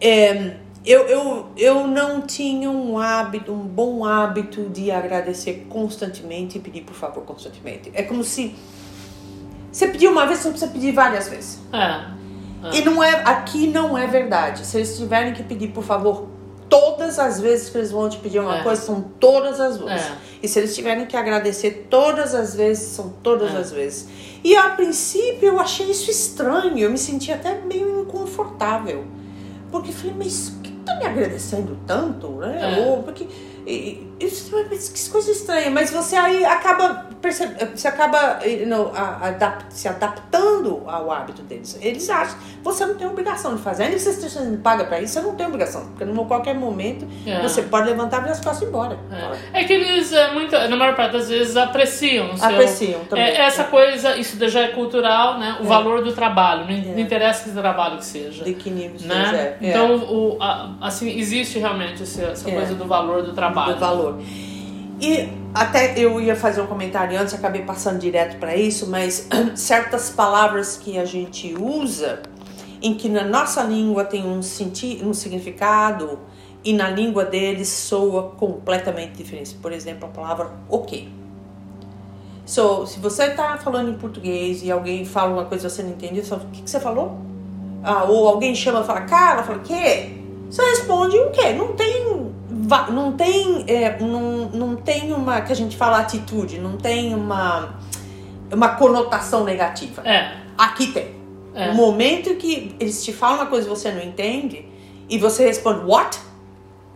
É, 0.00 0.56
eu, 0.84 1.06
eu, 1.08 1.48
eu 1.56 1.86
não 1.86 2.22
tinha 2.22 2.70
um 2.70 2.98
hábito, 2.98 3.52
um 3.52 3.66
bom 3.66 4.04
hábito 4.04 4.68
de 4.70 4.90
agradecer 4.90 5.66
constantemente 5.68 6.58
e 6.58 6.60
pedir 6.60 6.82
por 6.82 6.94
favor 6.94 7.22
constantemente. 7.24 7.90
É 7.94 8.02
como 8.02 8.24
se 8.24 8.54
você 9.70 9.88
pediu 9.88 10.10
uma 10.10 10.26
vez, 10.26 10.40
você 10.40 10.50
precisa 10.50 10.70
pedir 10.70 10.92
várias 10.92 11.28
vezes. 11.28 11.60
É. 11.72 12.20
E 12.76 12.82
não 12.82 13.02
é, 13.02 13.22
aqui 13.24 13.66
não 13.66 13.96
é 13.96 14.06
verdade. 14.06 14.66
Se 14.66 14.78
eles 14.78 14.96
tiverem 14.96 15.32
que 15.32 15.42
pedir, 15.42 15.68
por 15.68 15.84
favor, 15.84 16.28
todas 16.70 17.18
as 17.18 17.38
vezes 17.40 17.68
que 17.68 17.76
eles 17.76 17.90
vão 17.90 18.08
te 18.08 18.16
pedir 18.18 18.38
uma 18.38 18.60
É. 18.60 18.62
coisa, 18.62 18.80
são 18.80 19.02
todas 19.20 19.60
as 19.60 19.76
vezes. 19.76 20.06
É. 20.06 20.12
E 20.42 20.48
se 20.48 20.58
eles 20.58 20.74
tiverem 20.74 21.04
que 21.04 21.16
agradecer 21.16 21.86
todas 21.90 22.34
as 22.34 22.54
vezes, 22.54 22.84
são 22.84 23.12
todas 23.22 23.52
É. 23.54 23.58
as 23.58 23.70
vezes. 23.72 24.08
E 24.42 24.56
a 24.56 24.70
princípio 24.70 25.48
eu 25.48 25.60
achei 25.60 25.90
isso 25.90 26.10
estranho, 26.10 26.78
eu 26.78 26.90
me 26.90 26.96
senti 26.96 27.30
até 27.32 27.60
meio 27.60 28.00
inconfortável. 28.02 29.04
Porque 29.70 29.92
falei, 29.92 30.14
mas 30.16 30.52
que 30.62 30.70
tá 30.84 30.96
me 30.96 31.04
agradecendo 31.04 31.76
tanto? 31.86 32.28
Né? 32.36 32.78
É. 32.78 32.86
Ou 32.88 33.02
porque. 33.02 33.26
e- 33.66 34.09
Isso, 34.20 34.50
que 34.92 35.10
coisa 35.10 35.30
estranha, 35.32 35.70
mas 35.70 35.90
você 35.90 36.14
aí 36.14 36.44
acaba 36.44 37.06
percebe, 37.22 37.54
você 37.74 37.88
acaba 37.88 38.38
adap- 39.20 39.64
se 39.70 39.86
adaptando 39.88 40.82
ao 40.86 41.10
hábito 41.10 41.42
deles. 41.42 41.78
Eles 41.80 42.08
acham 42.08 42.36
você 42.62 42.84
não 42.84 42.94
tem 42.94 43.06
obrigação 43.06 43.56
de 43.56 43.62
fazer. 43.62 43.84
Ainda 43.84 43.96
que 43.96 44.02
você 44.02 44.10
esteja 44.10 44.40
paga 44.62 44.84
para 44.84 45.00
isso, 45.00 45.14
você 45.14 45.20
não 45.22 45.34
tem 45.34 45.46
obrigação. 45.46 45.86
Porque 45.86 46.04
em 46.04 46.14
qualquer 46.26 46.54
momento 46.54 47.06
É. 47.26 47.40
você 47.40 47.62
pode 47.62 47.88
levantar, 47.88 48.18
abrir 48.18 48.30
as 48.32 48.40
costas 48.40 48.60
e 48.62 48.64
ir 48.64 48.68
embora. 48.68 48.98
É. 49.52 49.60
É 49.60 49.64
que 49.64 49.72
eles, 49.72 50.12
é, 50.12 50.32
muito, 50.32 50.52
na 50.52 50.76
maior 50.76 50.94
parte 50.94 51.12
das 51.12 51.28
vezes, 51.30 51.56
apreciam 51.56 52.36
seu... 52.36 52.46
Apreciam 52.48 53.00
também. 53.04 53.24
É, 53.24 53.40
essa 53.46 53.64
coisa, 53.64 54.16
isso 54.16 54.36
já 54.48 54.60
é 54.60 54.68
cultural, 54.68 55.38
né? 55.38 55.56
O 55.60 55.64
valor 55.64 56.02
do 56.04 56.12
trabalho, 56.12 56.66
não, 56.66 56.76
não 56.76 56.98
É. 56.98 57.00
interessa 57.00 57.44
que 57.44 57.50
trabalho 57.50 57.96
que 57.98 58.04
seja. 58.04 58.44
De 58.44 58.52
que 58.54 58.68
nível 58.70 59.00
né? 59.06 59.56
é. 59.62 59.68
Então, 59.70 59.94
o, 59.96 60.36
a- 60.40 60.74
assim, 60.82 61.18
existe 61.18 61.58
realmente 61.58 62.02
essa, 62.02 62.22
É. 62.50 62.52
coisa 62.54 62.74
do 62.74 62.84
valor 62.86 63.22
do 63.22 63.32
trabalho. 63.32 63.74
do 63.74 63.80
valor. 63.80 64.09
E 65.00 65.28
até 65.54 65.98
eu 65.98 66.20
ia 66.20 66.36
fazer 66.36 66.60
um 66.60 66.66
comentário 66.66 67.18
antes, 67.18 67.34
acabei 67.34 67.62
passando 67.62 67.98
direto 67.98 68.38
para 68.38 68.54
isso, 68.54 68.88
mas 68.88 69.28
certas 69.56 70.10
palavras 70.10 70.76
que 70.76 70.98
a 70.98 71.04
gente 71.04 71.54
usa, 71.54 72.20
em 72.82 72.94
que 72.94 73.08
na 73.08 73.24
nossa 73.24 73.62
língua 73.62 74.04
tem 74.04 74.24
um, 74.26 74.42
senti 74.42 75.00
um 75.02 75.14
significado 75.14 76.18
e 76.62 76.72
na 76.72 76.90
língua 76.90 77.24
deles 77.24 77.68
soa 77.68 78.30
completamente 78.30 79.12
diferente. 79.12 79.54
Por 79.54 79.72
exemplo, 79.72 80.06
a 80.06 80.08
palavra 80.08 80.50
ok. 80.68 81.20
So, 82.44 82.86
se 82.86 82.98
você 82.98 83.26
está 83.26 83.56
falando 83.56 83.90
em 83.90 83.94
português 83.94 84.62
e 84.62 84.70
alguém 84.70 85.04
fala 85.04 85.32
uma 85.32 85.44
coisa 85.44 85.68
que 85.68 85.74
você 85.74 85.82
não 85.82 85.90
entende, 85.90 86.20
você 86.20 86.30
fala, 86.30 86.42
o 86.42 86.46
que, 86.50 86.62
que 86.62 86.70
você 86.70 86.80
falou? 86.80 87.18
Ah, 87.82 88.04
ou 88.04 88.28
alguém 88.28 88.54
chama 88.54 88.80
e 88.80 88.84
fala, 88.84 89.02
cara, 89.02 89.42
fala, 89.42 89.58
o 89.58 89.62
quê? 89.62 90.10
Você 90.50 90.62
responde 90.62 91.16
o 91.16 91.30
quê? 91.30 91.52
Não 91.52 91.74
tem. 91.74 92.29
Não 92.90 93.12
tem. 93.12 93.64
é, 93.68 93.98
não, 94.00 94.48
não 94.50 94.76
tem 94.76 95.12
uma. 95.12 95.40
que 95.40 95.52
a 95.52 95.56
gente 95.56 95.76
fala 95.76 95.98
atitude, 95.98 96.58
não 96.58 96.76
tem 96.76 97.14
uma. 97.14 97.74
uma 98.52 98.70
conotação 98.70 99.44
negativa. 99.44 100.02
É, 100.06 100.36
Aqui 100.56 100.88
tem. 100.88 101.16
É. 101.54 101.70
O 101.70 101.74
momento 101.74 102.34
que 102.36 102.76
eles 102.78 103.02
te 103.04 103.12
falam 103.12 103.36
uma 103.36 103.46
coisa 103.46 103.68
que 103.68 103.74
você 103.74 103.90
não 103.90 104.02
entende 104.02 104.64
e 105.08 105.18
você 105.18 105.44
responde, 105.46 105.84
what? 105.84 106.18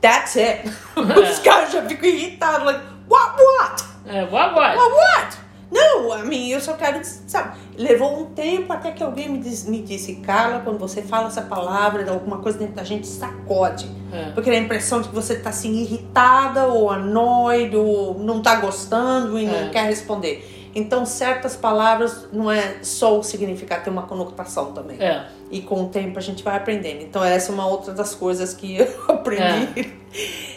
That's 0.01 0.37
it. 0.37 0.71
Os 0.95 1.39
caras 1.39 1.73
já 1.73 1.83
ficam 1.83 2.09
irritados, 2.09 2.65
like, 2.65 2.85
what, 3.09 3.35
what? 3.41 3.85
é, 4.07 4.23
what, 4.25 4.55
what? 4.55 4.77
Well, 4.77 4.91
what? 4.91 5.44
Não, 5.75 6.17
I 6.17 6.23
mean, 6.25 6.49
eu 6.51 6.61
só 6.61 6.75
quero, 6.75 7.01
sabe, 7.27 7.59
levou 7.77 8.21
um 8.21 8.27
tempo 8.27 8.73
até 8.73 8.93
que 8.93 9.03
alguém 9.03 9.29
me, 9.29 9.39
diz- 9.39 9.65
me 9.67 9.83
disse, 9.83 10.15
Carla, 10.17 10.61
quando 10.61 10.79
você 10.79 11.03
fala 11.03 11.27
essa 11.27 11.43
palavra, 11.43 12.09
alguma 12.11 12.39
coisa 12.39 12.57
dentro 12.59 12.77
da 12.77 12.85
gente 12.85 13.07
sacode. 13.09 13.91
É. 14.13 14.31
Porque 14.31 14.51
dá 14.51 14.57
a 14.57 14.61
impressão 14.61 15.01
de 15.01 15.09
que 15.09 15.15
você 15.15 15.35
tá 15.37 15.51
assim 15.51 15.73
irritada 15.83 16.69
ou 16.69 16.91
annoyed 16.91 17.75
ou 17.77 18.15
não 18.21 18.41
tá 18.41 18.55
gostando 18.57 19.37
e 19.39 19.47
É. 19.47 19.63
não 19.65 19.71
quer 19.71 19.87
responder. 19.87 20.49
Então, 20.77 21.05
certas 21.07 21.55
palavras 21.57 22.29
não 22.33 22.51
é 22.51 22.79
só 22.83 23.19
o 23.19 23.23
significado, 23.23 23.85
tem 23.85 23.93
uma 23.93 24.03
conotação 24.03 24.73
também. 24.73 24.97
É, 25.01 25.27
E 25.51 25.61
com 25.61 25.85
o 25.85 25.89
tempo 25.89 26.19
a 26.19 26.23
gente 26.23 26.43
vai 26.43 26.57
aprendendo. 26.57 27.01
Então, 27.03 27.23
essa 27.25 27.51
é 27.51 27.55
uma 27.55 27.67
outra 27.67 27.93
das 27.93 28.15
coisas 28.15 28.55
que 28.55 28.77
eu 28.77 28.89
aprendi 29.09 29.69
é, 29.81 30.54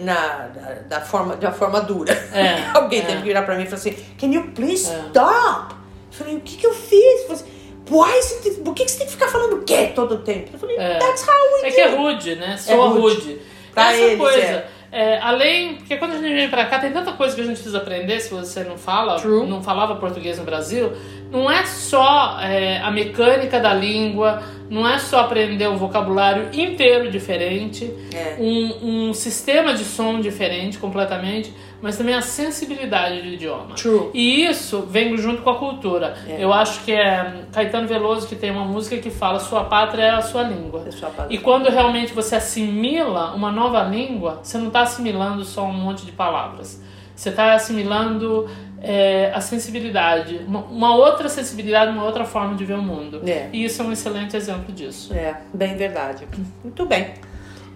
na, 0.00 0.48
da, 0.48 0.74
da 0.88 1.00
forma, 1.00 1.36
de 1.36 1.46
uma 1.46 1.52
forma 1.52 1.80
dura. 1.80 2.12
É, 2.32 2.70
Alguém 2.74 3.00
é. 3.00 3.04
teve 3.04 3.18
que 3.18 3.24
virar 3.28 3.42
pra 3.42 3.54
mim 3.56 3.62
e 3.62 3.66
falar 3.66 3.76
assim: 3.78 3.96
Can 4.18 4.26
you 4.28 4.50
please 4.54 4.90
É. 4.90 4.98
stop? 5.06 5.74
Eu 5.74 6.18
falei: 6.18 6.36
O 6.36 6.40
que, 6.40 6.56
que 6.56 6.66
eu 6.66 6.74
fiz? 6.74 7.20
Eu 7.22 7.26
falei, 7.28 7.34
assim, 7.34 7.54
Why 7.90 8.22
você 8.22 8.50
por 8.62 8.74
que, 8.74 8.84
que 8.84 8.90
você 8.90 8.98
tem 8.98 9.06
que 9.06 9.12
ficar 9.12 9.28
falando 9.28 9.62
quê 9.64 9.92
todo 9.94 10.14
o 10.14 10.18
tempo? 10.18 10.50
Eu 10.54 10.58
falei: 10.58 10.76
É. 10.76 10.98
That's 10.98 11.26
how 11.28 11.34
we 11.34 11.60
é 11.66 11.70
do. 11.70 11.74
que 11.74 11.80
é 11.80 11.88
rude, 11.96 12.34
né? 12.36 12.56
Soa 12.56 12.88
rude. 12.88 13.16
rude. 13.16 13.38
Pra 13.72 13.92
Essa 13.92 14.02
eles, 14.02 14.18
coisa, 14.18 14.38
é. 14.40 14.66
é, 14.92 15.18
além, 15.20 15.74
porque 15.74 15.96
quando 15.96 16.12
a 16.12 16.18
gente 16.18 16.32
vem 16.32 16.48
pra 16.48 16.64
cá, 16.66 16.78
tem 16.78 16.92
tanta 16.92 17.12
coisa 17.12 17.34
que 17.34 17.40
a 17.40 17.44
gente 17.44 17.56
precisa 17.56 17.78
aprender 17.78 18.20
se 18.20 18.32
você 18.32 18.62
não 18.62 18.78
fala, 18.78 19.16
True. 19.20 19.46
não 19.48 19.60
falava 19.62 19.96
português 19.96 20.38
no 20.38 20.44
Brasil. 20.44 20.92
Não 21.30 21.50
é 21.50 21.66
só 21.66 22.38
é, 22.40 22.78
a 22.78 22.90
mecânica 22.92 23.58
da 23.58 23.74
língua, 23.74 24.40
não 24.70 24.88
é 24.88 24.98
só 24.98 25.20
aprender 25.20 25.66
o 25.68 25.76
vocabulário 25.76 26.48
inteiro 26.52 27.10
diferente, 27.10 27.92
É. 28.12 28.36
um, 28.38 29.08
um 29.08 29.14
sistema 29.14 29.74
de 29.74 29.84
som 29.84 30.20
diferente 30.20 30.78
completamente, 30.78 31.52
mas 31.82 31.98
também 31.98 32.14
a 32.14 32.22
sensibilidade 32.22 33.20
do 33.20 33.28
idioma. 33.28 33.74
True. 33.74 34.08
E 34.14 34.46
isso 34.46 34.86
vem 34.88 35.16
junto 35.18 35.42
com 35.42 35.50
a 35.50 35.56
cultura. 35.58 36.14
É. 36.26 36.42
Eu 36.42 36.52
acho 36.52 36.82
que 36.82 36.92
é 36.92 37.42
Caetano 37.52 37.86
Veloso 37.86 38.26
que 38.26 38.34
tem 38.34 38.50
uma 38.50 38.64
música 38.64 38.96
que 38.96 39.10
fala 39.10 39.38
sua 39.38 39.64
pátria 39.64 40.02
é 40.02 40.10
a 40.10 40.22
sua 40.22 40.42
língua. 40.44 40.84
É 40.86 40.90
sua. 40.90 41.10
E 41.28 41.36
quando 41.36 41.68
realmente 41.68 42.14
você 42.14 42.36
assimila 42.36 43.34
uma 43.34 43.52
nova 43.52 43.82
língua, 43.82 44.40
você 44.42 44.56
não 44.56 44.68
está 44.68 44.80
assimilando 44.80 45.44
só 45.44 45.64
um 45.64 45.72
monte 45.72 46.06
de 46.06 46.12
palavras. 46.12 46.82
Você 47.14 47.28
está 47.28 47.52
assimilando 47.52 48.48
é, 48.84 49.32
a 49.34 49.40
sensibilidade, 49.40 50.40
uma, 50.46 50.60
uma 50.60 50.94
outra 50.96 51.28
sensibilidade, 51.28 51.90
uma 51.90 52.04
outra 52.04 52.24
forma 52.24 52.54
de 52.54 52.64
ver 52.64 52.74
o 52.74 52.82
mundo. 52.82 53.22
É. 53.26 53.48
E 53.52 53.64
isso 53.64 53.82
é 53.82 53.84
um 53.84 53.92
excelente 53.92 54.36
exemplo 54.36 54.72
disso. 54.72 55.12
É, 55.14 55.36
bem 55.52 55.76
verdade. 55.76 56.26
Muito 56.62 56.86
bem. 56.86 57.14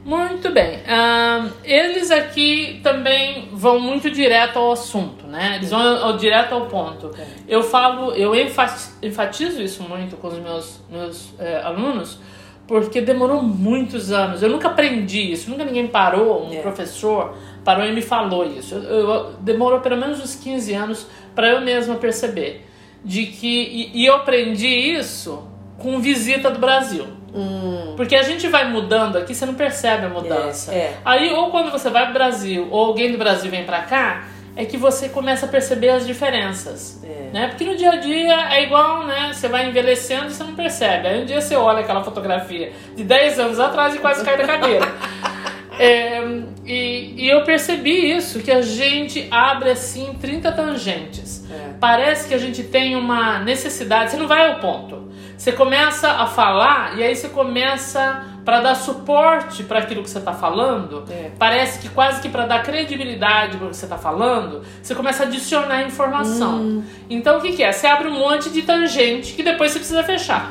Muito 0.04 0.50
bem. 0.52 0.80
Eles 1.64 2.11
aqui 2.11 2.80
também 2.82 3.48
vão 3.52 3.78
muito 3.78 4.11
direto 4.11 4.59
ao 4.59 4.72
assunto, 4.72 5.26
né? 5.26 5.56
Eles 5.56 5.70
vão 5.70 5.80
ao- 5.80 6.16
direto 6.16 6.52
ao 6.54 6.66
ponto. 6.66 7.11
É. 7.18 7.26
Eu 7.46 7.62
falo, 7.62 8.12
eu 8.12 8.34
enfati- 8.34 8.90
enfatizo 9.02 9.61
isso 9.61 9.82
muito 9.82 10.16
com 10.16 10.28
os 10.28 10.38
meus, 10.38 10.80
meus 10.90 11.34
é, 11.38 11.61
alunos, 11.62 12.18
porque 12.68 13.00
demorou 13.00 13.42
muitos 13.42 14.12
anos. 14.12 14.42
Eu 14.42 14.50
nunca 14.50 14.68
aprendi 14.68 15.32
isso, 15.32 15.50
nunca 15.50 15.64
ninguém 15.64 15.88
parou, 15.88 16.46
um 16.48 16.52
É. 16.54 16.58
professor 16.60 17.34
parou 17.64 17.84
e 17.84 17.92
me 17.92 18.02
falou 18.02 18.44
isso. 18.46 18.74
Eu, 18.76 18.82
eu- 18.82 19.32
demorou 19.40 19.80
pelo 19.80 19.96
menos 19.96 20.20
uns 20.20 20.34
15 20.36 20.72
anos 20.74 21.06
para 21.34 21.48
eu 21.48 21.60
mesma 21.62 21.96
perceber. 21.96 22.64
De 23.04 23.26
que, 23.26 23.48
e, 23.94 24.02
e 24.02 24.06
eu 24.06 24.14
aprendi 24.16 24.66
isso 24.68 25.42
com 25.78 25.98
visita 26.00 26.50
do 26.50 26.58
Brasil. 26.58 27.06
Hum, 27.34 27.94
Porque 27.96 28.16
a 28.16 28.22
gente 28.22 28.48
vai 28.48 28.68
mudando 28.70 29.16
aqui, 29.16 29.34
você 29.34 29.46
não 29.46 29.54
percebe 29.54 30.06
a 30.06 30.08
mudança. 30.08 30.72
É, 30.74 30.76
é. 30.78 30.96
Aí, 31.04 31.30
ou 31.32 31.50
quando 31.50 31.70
você 31.70 31.88
vai 31.90 32.04
pro 32.04 32.14
Brasil, 32.14 32.66
ou 32.70 32.86
alguém 32.86 33.12
do 33.12 33.18
Brasil 33.18 33.50
vem 33.50 33.64
pra 33.64 33.82
cá, 33.82 34.24
é 34.59 34.64
que 34.64 34.76
você 34.76 35.09
começa 35.09 35.46
a 35.46 35.48
perceber 35.48 35.90
as 35.90 36.04
diferenças. 36.04 37.00
É. 37.04 37.30
Né? 37.32 37.46
Porque 37.46 37.64
no 37.64 37.76
dia 37.76 37.92
a 37.92 37.96
dia 37.96 38.56
é 38.56 38.64
igual, 38.64 39.06
né? 39.06 39.30
Você 39.32 39.46
vai 39.46 39.68
envelhecendo 39.68 40.26
e 40.26 40.34
você 40.34 40.42
não 40.42 40.56
percebe. 40.56 41.06
Aí 41.06 41.22
um 41.22 41.24
dia 41.24 41.40
você 41.40 41.54
olha 41.54 41.78
aquela 41.78 42.02
fotografia 42.02 42.72
de 42.96 43.04
10 43.04 43.38
anos 43.38 43.61
atrás 43.61 43.94
e 43.94 44.00
quase 44.00 44.24
cai 44.24 44.36
da 44.36 44.44
cadeira. 44.44 44.84
É, 45.80 46.20
e, 46.66 47.14
e 47.16 47.30
eu 47.30 47.44
percebi 47.44 48.12
isso, 48.12 48.40
que 48.40 48.50
a 48.50 48.61
gente 48.61 49.28
abre 49.30 49.70
assim 49.70 50.12
30 50.20 50.50
tangentes. 50.50 51.48
É. 51.48 51.74
Parece 51.78 52.26
que 52.26 52.34
a 52.34 52.38
gente 52.38 52.64
tem 52.64 52.96
uma 52.96 53.38
necessidade, 53.38 54.11
você 54.11 54.16
não 54.16 54.26
vai 54.26 54.50
ao 54.50 54.59
ponto. 54.59 55.09
Você 55.36 55.52
começa 55.52 56.11
a 56.11 56.26
falar 56.26 56.98
e 56.98 57.04
aí 57.04 57.14
você 57.14 57.28
começa 57.28 58.38
para 58.49 58.62
dar 58.62 58.74
suporte 58.76 59.62
para 59.62 59.80
aquilo 59.80 60.03
que 60.03 60.09
você 60.09 60.20
está 60.20 60.32
falando. 60.32 61.05
É. 61.11 61.32
Parece 61.38 61.80
que 61.80 61.90
quase 61.90 62.22
que 62.22 62.30
para 62.30 62.46
dar 62.46 62.62
credibilidade 62.62 63.59
para 63.59 63.66
o 63.66 63.68
que 63.68 63.76
você 63.76 63.84
está 63.84 63.99
falando, 63.99 64.62
você 64.82 64.94
começa 64.94 65.24
a 65.24 65.26
adicionar 65.26 65.82
informação. 65.82 66.82
Então 67.11 67.36
o 67.36 67.42
que, 67.42 67.53
que 67.53 67.62
é? 67.62 67.70
Você 67.70 67.86
abre 67.86 68.09
um 68.09 68.18
monte 68.18 68.49
de 68.49 68.62
tangente 68.62 69.34
que 69.34 69.42
depois 69.42 69.72
você 69.72 69.80
precisa 69.80 70.03
fechar. 70.03 70.51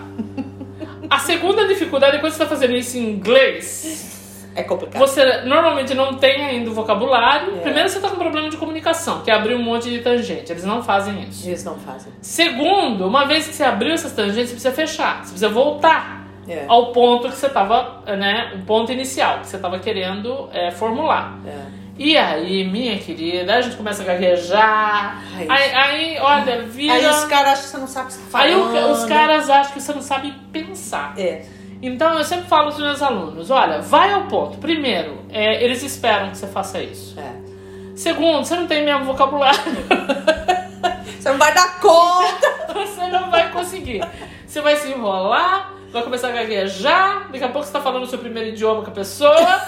A 1.10 1.18
segunda 1.18 1.68
dificuldade 1.68 2.18
é 2.18 2.20
quando 2.20 2.34
você 2.34 2.43
está 2.43 2.45
fazendo 2.45 2.76
isso 2.76 3.00
em 3.00 3.14
inglês. 3.14 4.52
É 4.54 4.62
complicado. 4.62 5.00
Você 5.00 5.41
normalmente 5.45 5.95
não 5.95 6.18
tem 6.18 6.45
ainda 6.45 6.70
o 6.70 6.74
vocabulário. 6.76 7.58
É. 7.58 7.62
Primeiro, 7.62 7.89
você 7.89 7.98
está 7.98 8.10
com 8.10 8.18
problema 8.18 8.48
de 8.48 8.58
comunicação, 8.58 9.24
que 9.24 9.32
é 9.32 9.34
abrir 9.34 9.56
um 9.56 9.64
monte 9.64 9.89
de 9.89 10.02
tangente. 10.02 10.52
Eles 10.52 10.64
não 10.64 10.84
fazem 10.84 11.24
isso. 11.24 11.48
Eles 11.48 11.64
não 11.64 11.80
fazem. 11.80 12.14
Segundo, 12.22 13.08
uma 13.08 13.26
vez 13.26 13.48
que 13.48 13.56
você 13.56 13.64
abriu 13.64 13.93
essas 13.93 14.12
tangentes, 14.12 14.50
você 14.50 14.54
precisa 14.54 14.72
fechar. 14.72 15.18
Você 15.24 15.32
precisa 15.32 15.50
voltar 15.50 16.16
É. 16.48 16.66
ao 16.68 16.91
ponto 16.91 17.30
que 17.30 17.36
você 17.36 17.48
estava, 17.48 18.02
né? 18.06 18.54
O 18.56 18.66
ponto 18.66 18.91
inicial 18.91 19.39
que 19.39 19.48
você 19.48 19.56
estava 19.58 19.80
querendo 19.80 20.50
é, 20.54 20.72
formular. 20.72 21.38
É. 21.45 21.88
E 22.00 22.16
aí, 22.16 22.64
minha 22.64 22.98
querida, 23.00 23.56
a 23.56 23.62
gente 23.62 23.76
começa 23.76 24.04
a 24.04 24.06
gaguejar. 24.06 25.24
Aí, 25.50 25.74
aí, 25.74 26.18
olha, 26.20 26.62
vira. 26.62 26.93
Aí 26.93 27.06
os 27.08 27.26
caras 27.26 27.54
acham 27.54 27.64
que 27.64 27.70
você 27.70 27.78
não 27.78 27.88
sabe 27.88 28.06
o 28.06 28.10
que 28.10 28.14
você 28.22 28.32
tá 28.32 28.39
Aí 28.39 28.56
o- 28.56 28.91
os 28.91 29.06
caras 29.06 29.50
acham 29.50 29.74
que 29.74 29.82
você 29.82 29.93
não 29.93 30.02
sabe 30.02 30.32
pensar. 30.52 31.14
É. 31.18 31.43
Então 31.82 32.18
eu 32.18 32.24
sempre 32.24 32.48
falo 32.48 32.66
para 32.68 32.76
os 32.76 32.80
meus 32.80 33.02
alunos: 33.02 33.50
olha, 33.50 33.82
vai 33.82 34.14
ao 34.14 34.24
ponto. 34.24 34.58
Primeiro, 34.60 35.20
é, 35.32 35.64
eles 35.64 35.82
esperam 35.84 36.30
que 36.30 36.38
você 36.38 36.48
faça 36.48 36.80
isso. 36.82 37.20
é. 37.20 37.48
Segundo, 37.95 38.45
você 38.45 38.56
não 38.56 38.68
tem 38.68 38.86
mesmo 38.86 39.06
vocabulário. 39.06 39.60
Você 41.20 41.32
não 41.32 41.38
vai 41.39 41.54
dar 41.54 41.80
conta. 41.80 42.48
você 42.74 43.08
não 43.08 43.30
vai 43.32 43.50
conseguir. 43.52 44.02
Você 44.45 44.62
vai 44.62 44.76
se 44.78 44.89
enrolar, 44.91 45.74
vai 45.98 46.04
começar 46.04 46.30
a 46.30 46.32
gaguejar, 46.32 47.32
daqui 47.32 47.43
a 47.43 47.50
pouco 47.50 47.66
você 47.66 47.74
tá 47.74 47.82
falando 47.82 48.04
o 48.04 48.08
seu 48.08 48.20
primeiro 48.20 48.50
idioma 48.50 48.84
com 48.84 48.91
a 48.91 48.93
pessoa, 48.93 49.62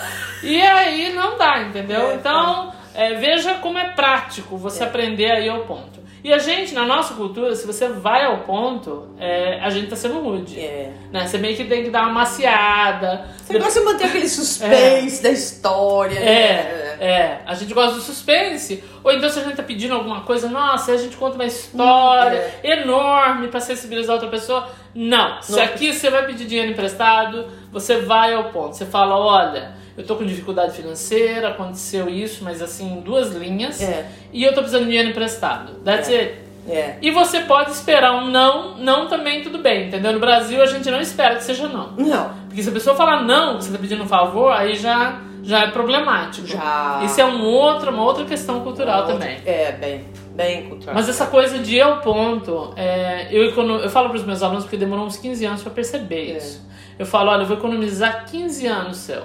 e 0.43 0.61
aí 0.61 1.13
não 1.13 1.37
dá, 1.37 1.61
entendeu? 1.63 2.11
É, 2.11 2.15
então, 2.15 2.71
é, 2.93 3.15
veja 3.15 3.55
como 3.55 3.77
é 3.77 3.89
prático 3.93 4.57
você 4.57 4.83
aprender 4.83 5.31
aí 5.31 5.49
ao 5.49 5.61
ponto. 5.61 5.98
E 6.23 6.33
a 6.33 6.37
gente, 6.37 6.73
na 6.73 6.85
nossa 6.85 7.13
cultura, 7.13 7.55
se 7.55 7.65
você 7.65 7.87
vai 7.87 8.25
ao 8.25 8.39
ponto, 8.39 9.07
é, 9.17 9.59
a 9.61 9.69
gente 9.69 9.87
tá 9.87 9.95
sendo 9.95 10.19
rude. 10.19 10.59
É. 10.59 10.91
Né? 11.11 11.25
Você 11.25 11.37
meio 11.37 11.55
que 11.55 11.63
tem 11.63 11.83
que 11.83 11.89
dar 11.89 12.03
uma 12.03 12.13
maciada. 12.13 13.25
Você 13.37 13.57
gosta 13.57 13.79
de 13.79 13.85
manter 13.85 14.03
aquele 14.05 14.27
suspense 14.27 15.23
da 15.23 15.29
história, 15.29 16.19
né? 16.19 16.25
É, 16.27 16.97
é. 16.99 17.41
A 17.45 17.53
gente 17.53 17.73
gosta 17.73 17.95
do 17.95 18.01
suspense. 18.01 18.83
Ou 19.03 19.11
então 19.13 19.29
se 19.29 19.39
a 19.39 19.43
gente 19.43 19.55
tá 19.55 19.63
pedindo 19.63 19.93
alguma 19.93 20.21
coisa, 20.21 20.49
nossa, 20.49 20.91
a 20.91 20.97
gente 20.97 21.15
conta 21.15 21.35
uma 21.35 21.45
história 21.45 22.53
enorme 22.63 23.47
pra 23.47 23.61
sensibilizar 23.61 24.15
outra 24.15 24.29
pessoa. 24.29 24.67
Não. 24.93 25.41
Se 25.41 25.53
Não. 25.53 25.63
aqui 25.63 25.93
você 25.93 26.09
vai 26.09 26.25
pedir 26.25 26.45
dinheiro 26.45 26.71
emprestado, 26.71 27.47
você 27.71 28.01
vai 28.01 28.33
ao 28.33 28.45
ponto. 28.45 28.75
Você 28.75 28.85
fala, 28.85 29.17
olha, 29.17 29.73
eu 29.99 30.05
tô 30.07 30.15
com 30.15 30.25
dificuldade 30.25 30.73
financeira, 30.75 31.49
aconteceu 31.49 32.09
isso, 32.09 32.43
mas 32.43 32.61
assim, 32.61 32.93
em 32.97 33.01
duas 33.01 33.35
linhas. 33.35 33.81
É. 33.81 34.07
E 34.33 34.43
eu 34.43 34.49
tô 34.53 34.61
precisando 34.61 34.83
de 34.85 34.89
dinheiro 34.89 35.09
emprestado. 35.09 35.73
That's 35.83 36.09
É. 36.09 36.15
it. 36.19 36.33
É. 36.69 36.97
E 37.01 37.09
você 37.11 37.41
pode 37.41 37.71
esperar 37.71 38.13
um 38.13 38.27
não, 38.29 38.77
não 38.77 39.07
também 39.07 39.41
tudo 39.41 39.57
bem, 39.57 39.87
entendeu? 39.87 40.13
No 40.13 40.19
Brasil 40.19 40.61
a 40.61 40.65
gente 40.67 40.89
não 40.91 41.01
espera 41.01 41.35
que 41.35 41.43
seja 41.43 41.67
não. 41.67 41.91
Não. 41.97 42.31
Porque 42.47 42.61
se 42.63 42.69
a 42.69 42.71
pessoa 42.71 42.95
falar 42.95 43.23
não, 43.23 43.57
que 43.57 43.63
você 43.65 43.71
tá 43.71 43.77
pedindo 43.79 44.03
um 44.03 44.07
favor, 44.07 44.51
aí 44.51 44.75
já, 44.75 45.19
já 45.41 45.61
é 45.63 45.67
problemático. 45.71 46.45
Já. 46.47 47.01
Isso 47.03 47.19
é 47.19 47.25
um 47.25 47.43
outro, 47.43 47.89
uma 47.91 48.03
outra 48.03 48.23
questão 48.25 48.59
cultural 48.61 49.05
também. 49.07 49.37
É, 49.45 49.71
bem, 49.71 50.05
bem 50.35 50.69
cultural. 50.69 50.93
Mas 50.95 51.09
essa 51.09 51.25
coisa 51.25 51.57
de 51.57 51.77
ir 51.77 51.81
ao 51.81 52.01
ponto, 52.01 52.71
é, 52.75 53.27
eu, 53.31 53.45
econo- 53.49 53.79
eu 53.79 53.89
falo 53.89 54.09
para 54.09 54.17
os 54.17 54.25
meus 54.25 54.43
alunos 54.43 54.63
porque 54.63 54.77
demorou 54.77 55.05
uns 55.05 55.17
15 55.17 55.43
anos 55.45 55.63
para 55.63 55.71
perceber 55.71 56.31
É. 56.33 56.37
isso. 56.37 56.69
Eu 56.99 57.05
falo, 57.05 57.31
olha, 57.31 57.41
eu 57.43 57.45
vou 57.47 57.57
economizar 57.57 58.25
15 58.29 58.67
anos 58.67 58.97
seu, 58.97 59.23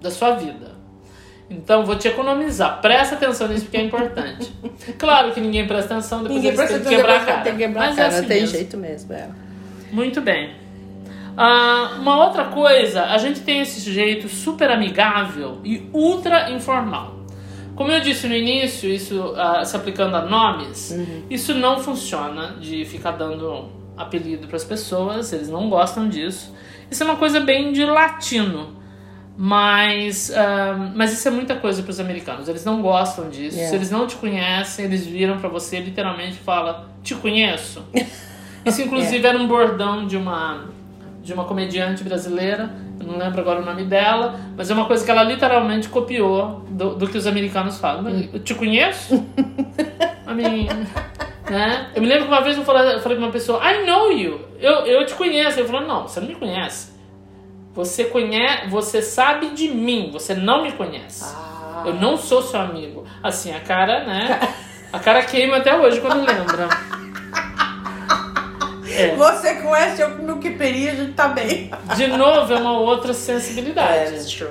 da 0.00 0.10
sua 0.10 0.32
vida. 0.32 0.70
Então, 1.50 1.84
vou 1.84 1.96
te 1.96 2.06
economizar. 2.06 2.80
Presta 2.80 3.16
atenção 3.16 3.48
nisso 3.48 3.64
porque 3.64 3.76
é 3.76 3.82
importante. 3.82 4.52
claro 4.96 5.32
que 5.32 5.40
ninguém 5.40 5.66
presta 5.66 5.94
atenção, 5.94 6.22
depois 6.22 6.36
Ninguém 6.42 6.56
eles 6.56 6.70
têm 6.70 6.80
que 6.80 6.88
quebrar 6.88 7.16
a 7.16 7.24
cara. 7.24 7.40
Tem 7.42 7.52
que 7.52 7.58
quebrar 7.58 7.80
Mas 7.80 7.92
a 7.92 7.96
cara, 7.96 8.06
é 8.06 8.08
assim 8.08 8.20
não 8.20 8.28
tem 8.28 8.40
mesmo. 8.40 8.56
jeito 8.56 8.76
mesmo. 8.76 9.12
É. 9.12 9.28
Muito 9.90 10.20
bem. 10.20 10.54
Ah, 11.36 11.96
uma 11.98 12.24
outra 12.24 12.44
coisa, 12.44 13.04
a 13.06 13.18
gente 13.18 13.40
tem 13.40 13.60
esse 13.60 13.90
jeito 13.90 14.28
super 14.28 14.70
amigável 14.70 15.60
e 15.64 15.88
ultra 15.92 16.50
informal. 16.50 17.18
Como 17.74 17.90
eu 17.90 18.00
disse 18.00 18.28
no 18.28 18.34
início, 18.34 18.88
isso 18.88 19.34
ah, 19.36 19.64
se 19.64 19.74
aplicando 19.74 20.14
a 20.16 20.22
nomes, 20.22 20.94
isso 21.28 21.54
não 21.54 21.80
funciona 21.80 22.56
de 22.60 22.84
ficar 22.84 23.12
dando 23.12 23.70
apelido 23.96 24.46
para 24.46 24.56
as 24.56 24.64
pessoas, 24.64 25.32
eles 25.32 25.48
não 25.48 25.68
gostam 25.68 26.08
disso. 26.08 26.54
Isso 26.90 27.02
é 27.02 27.06
uma 27.06 27.16
coisa 27.16 27.40
bem 27.40 27.72
de 27.72 27.84
latino. 27.84 28.79
Mas, 29.42 30.30
ah, 30.36 30.92
mas 30.94 31.14
isso 31.14 31.26
é 31.26 31.30
muita 31.30 31.56
coisa 31.56 31.82
para 31.82 31.88
os 31.88 31.98
americanos. 31.98 32.46
Eles 32.46 32.62
não 32.62 32.82
gostam 32.82 33.30
disso. 33.30 33.56
Yeah. 33.56 33.70
Se 33.70 33.74
eles 33.74 33.90
não 33.90 34.06
te 34.06 34.16
conhecem, 34.16 34.84
eles 34.84 35.06
viram 35.06 35.38
para 35.38 35.48
você 35.48 35.78
e 35.78 35.80
literalmente 35.80 36.36
fala: 36.36 36.90
Te 37.02 37.14
conheço. 37.14 37.82
Isso, 38.66 38.82
inclusive, 38.82 39.26
era 39.26 39.38
um 39.38 39.48
bordão 39.48 40.06
de 40.06 40.18
uma, 40.18 40.66
de 41.22 41.32
uma 41.32 41.44
comediante 41.46 42.04
brasileira. 42.04 42.70
Eu 43.00 43.06
não 43.06 43.16
lembro 43.16 43.40
agora 43.40 43.62
o 43.62 43.64
nome 43.64 43.84
dela, 43.84 44.38
mas 44.54 44.70
é 44.70 44.74
uma 44.74 44.84
coisa 44.84 45.02
que 45.02 45.10
ela 45.10 45.22
literalmente 45.22 45.88
copiou 45.88 46.62
do, 46.68 46.96
do 46.96 47.08
que 47.08 47.16
os 47.16 47.26
americanos 47.26 47.78
falam. 47.78 48.02
Mas, 48.02 48.34
Eu 48.34 48.40
te 48.40 48.54
conheço? 48.54 49.14
I 50.28 50.34
mean, 50.34 50.66
né? 51.50 51.88
Eu 51.94 52.02
me 52.02 52.08
lembro 52.08 52.24
que 52.24 52.30
uma 52.30 52.42
vez 52.42 52.58
eu 52.58 52.64
falei, 52.64 52.94
eu 52.94 53.00
falei 53.00 53.16
pra 53.16 53.26
uma 53.26 53.32
pessoa: 53.32 53.58
I 53.64 53.86
know 53.86 54.12
you. 54.12 54.38
Eu, 54.58 54.84
eu 54.84 55.06
te 55.06 55.14
conheço. 55.14 55.60
Ele 55.60 55.66
falou: 55.66 55.88
Não, 55.88 56.06
você 56.06 56.20
não 56.20 56.28
me 56.28 56.34
conhece. 56.34 56.89
Você 57.74 58.04
conhece, 58.04 58.68
você 58.68 59.00
sabe 59.00 59.50
de 59.50 59.68
mim, 59.68 60.10
você 60.12 60.34
não 60.34 60.62
me 60.64 60.72
conhece. 60.72 61.24
Ah. 61.24 61.84
Eu 61.86 61.94
não 61.94 62.16
sou 62.16 62.42
seu 62.42 62.60
amigo. 62.60 63.04
Assim, 63.22 63.54
a 63.54 63.60
cara, 63.60 64.04
né? 64.04 64.40
A 64.92 64.98
cara 64.98 65.22
queima 65.22 65.58
até 65.58 65.76
hoje 65.78 66.00
quando 66.00 66.24
lembra. 66.26 66.68
É. 68.92 69.14
Você 69.14 69.54
conhece 69.56 70.02
eu 70.02 70.18
no 70.18 70.38
que 70.38 70.50
peria, 70.50 70.92
a 70.92 70.94
gente 70.96 71.12
tá 71.12 71.28
bem. 71.28 71.70
De 71.96 72.06
novo, 72.08 72.52
é 72.52 72.56
uma 72.56 72.78
outra 72.80 73.14
sensibilidade. 73.14 74.10
That's 74.10 74.30
true. 74.30 74.50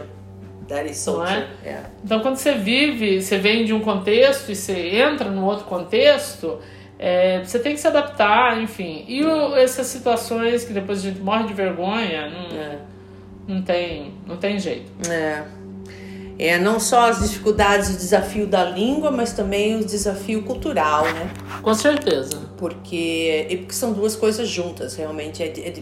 That 0.69 0.89
is 0.89 0.97
so 0.97 1.23
é? 1.25 1.33
true. 1.41 1.47
Yeah. 1.63 1.89
Então, 2.03 2.19
quando 2.21 2.37
você 2.37 2.53
vive, 2.53 3.21
você 3.21 3.37
vem 3.37 3.65
de 3.65 3.73
um 3.73 3.81
contexto 3.81 4.49
e 4.51 4.55
você 4.55 4.95
entra 4.95 5.29
num 5.29 5.43
outro 5.43 5.65
contexto, 5.65 6.59
é, 6.97 7.39
você 7.43 7.59
tem 7.59 7.73
que 7.73 7.81
se 7.81 7.87
adaptar, 7.87 8.61
enfim. 8.61 9.03
E 9.07 9.23
o- 9.25 9.55
essas 9.57 9.87
situações 9.87 10.63
que 10.63 10.71
depois 10.73 10.99
a 10.99 11.01
gente 11.09 11.19
morre 11.19 11.43
de 11.45 11.53
vergonha, 11.53 12.29
não, 12.29 12.57
É. 12.57 12.77
não, 13.49 13.61
tem, 13.63 14.13
não 14.27 14.37
tem 14.37 14.59
jeito. 14.59 14.91
É. 15.09 15.43
É, 16.37 16.57
não 16.57 16.79
só 16.79 17.09
as 17.09 17.19
dificuldades, 17.19 17.89
o 17.89 17.97
desafio 17.97 18.47
da 18.47 18.63
língua, 18.63 19.11
mas 19.11 19.33
também 19.33 19.75
o 19.75 19.83
desafio 19.83 20.43
cultural, 20.43 21.03
né? 21.03 21.29
Com 21.61 21.73
certeza. 21.73 22.39
Porque, 22.55 23.45
e 23.49 23.57
porque 23.57 23.73
são 23.73 23.91
duas 23.91 24.15
coisas 24.15 24.47
juntas, 24.47 24.95
realmente. 24.95 25.43
É, 25.43 25.47
é 25.47 25.73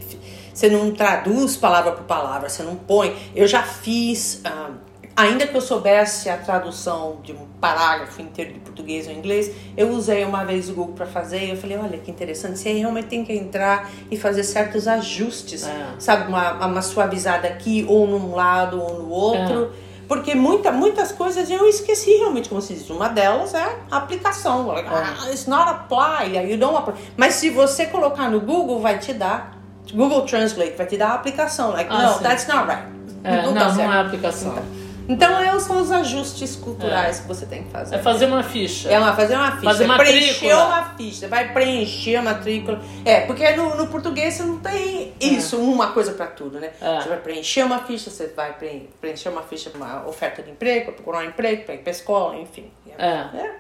você 0.51 0.67
não 0.67 0.91
traduz 0.91 1.55
palavra 1.55 1.91
por 1.91 2.05
palavra, 2.05 2.49
você 2.49 2.63
não 2.63 2.75
põe. 2.75 3.15
Eu 3.35 3.47
já 3.47 3.61
fiz, 3.61 4.41
ah, 4.43 4.71
ainda 5.17 5.47
que 5.47 5.57
eu 5.57 5.59
soubesse 5.61 6.29
a 6.29 6.37
tradução 6.37 7.17
de 7.23 7.33
um 7.33 7.45
parágrafo 7.59 8.21
inteiro 8.21 8.53
de 8.53 8.59
português 8.59 9.07
ou 9.07 9.13
inglês, 9.13 9.51
eu 9.75 9.89
usei 9.89 10.23
uma 10.23 10.45
vez 10.45 10.69
o 10.69 10.73
Google 10.73 10.93
para 10.93 11.07
fazer 11.07 11.43
e 11.45 11.49
eu 11.49 11.57
falei: 11.57 11.75
olha 11.77 11.97
que 11.97 12.11
interessante, 12.11 12.59
você 12.59 12.71
realmente 12.71 13.07
tem 13.07 13.25
que 13.25 13.33
entrar 13.33 13.89
e 14.11 14.15
fazer 14.17 14.43
certos 14.43 14.87
ajustes, 14.87 15.65
É. 15.67 15.87
sabe? 15.99 16.29
Uma, 16.29 16.51
uma 16.67 16.81
suavizada 16.81 17.47
aqui, 17.47 17.83
ou 17.89 18.05
num 18.07 18.35
lado 18.35 18.79
ou 18.81 18.93
no 19.03 19.09
outro. 19.09 19.71
Porque 20.07 20.33
muita, 20.33 20.71
muitas 20.71 21.11
coisas 21.11 21.49
eu 21.49 21.67
esqueci 21.67 22.11
realmente, 22.11 22.47
como 22.47 22.61
se 22.61 22.73
diz. 22.73 22.89
Uma 22.89 23.09
delas 23.09 23.53
é 23.53 23.75
a 23.91 23.97
aplicação. 23.97 24.65
Like, 24.67 24.87
ah, 24.89 25.29
it's 25.29 25.47
not 25.47 25.69
apply, 25.69 26.49
you 26.49 26.57
don't 26.57 26.77
apply. 26.77 26.93
Mas 27.17 27.33
se 27.33 27.49
você 27.49 27.87
colocar 27.87 28.31
no 28.31 28.39
Google, 28.39 28.79
vai 28.79 28.99
te 28.99 29.11
dar. 29.13 29.57
Google 29.93 30.21
Translate 30.21 30.75
vai 30.77 30.85
te 30.85 30.95
dar 30.95 31.09
a 31.09 31.13
aplicação. 31.15 31.71
Like, 31.71 31.89
Ah, 31.93 32.03
no, 32.03 32.13
sim. 32.19 32.23
that's 32.23 32.47
not 32.47 32.67
right. 32.69 32.83
É, 33.21 33.41
Não 33.41 33.53
não, 33.53 33.73
não 33.75 33.93
é 33.93 33.99
aplicação. 33.99 34.51
Então, 34.53 34.63
esses 35.07 35.63
são 35.63 35.81
os 35.81 35.91
ajustes 35.91 36.55
culturais 36.55 37.19
que 37.21 37.27
você 37.27 37.45
tem 37.45 37.63
que 37.63 37.71
fazer. 37.71 37.95
É 37.95 37.99
fazer 37.99 38.25
uma 38.25 38.43
ficha. 38.43 38.89
É 38.89 38.99
uma, 38.99 39.13
fazer 39.15 39.35
uma 39.35 39.51
ficha. 39.51 39.63
Fazer 39.63 39.87
preencher 39.97 40.47
matrícula. 40.49 40.65
uma 40.65 40.83
ficha. 40.97 41.27
Vai 41.27 41.53
preencher 41.53 42.15
a 42.17 42.21
matrícula. 42.21 42.81
É, 43.05 43.21
porque 43.21 43.49
no, 43.51 43.75
no 43.77 43.87
português 43.87 44.33
você 44.33 44.43
não 44.43 44.59
tem 44.59 45.13
isso, 45.19 45.57
uma 45.57 45.91
coisa 45.91 46.11
pra 46.11 46.27
tudo, 46.27 46.59
né? 46.59 46.71
É. 46.81 47.01
Você 47.01 47.09
vai 47.09 47.17
preencher 47.19 47.63
uma 47.63 47.79
ficha, 47.79 48.09
você 48.09 48.27
vai 48.35 48.53
pre- 48.53 48.89
preencher 48.99 49.29
uma 49.29 49.41
ficha 49.43 49.69
pra 49.69 49.79
uma 49.79 50.07
oferta 50.07 50.41
de 50.43 50.51
emprego, 50.51 50.85
pra 50.85 50.93
procurar 50.93 51.19
um 51.19 51.25
emprego, 51.29 51.63
pra 51.63 51.75
ir 51.75 51.79
pra 51.79 51.91
escola, 51.91 52.35
enfim. 52.37 52.69
É. 52.97 53.03
É. 53.03 53.55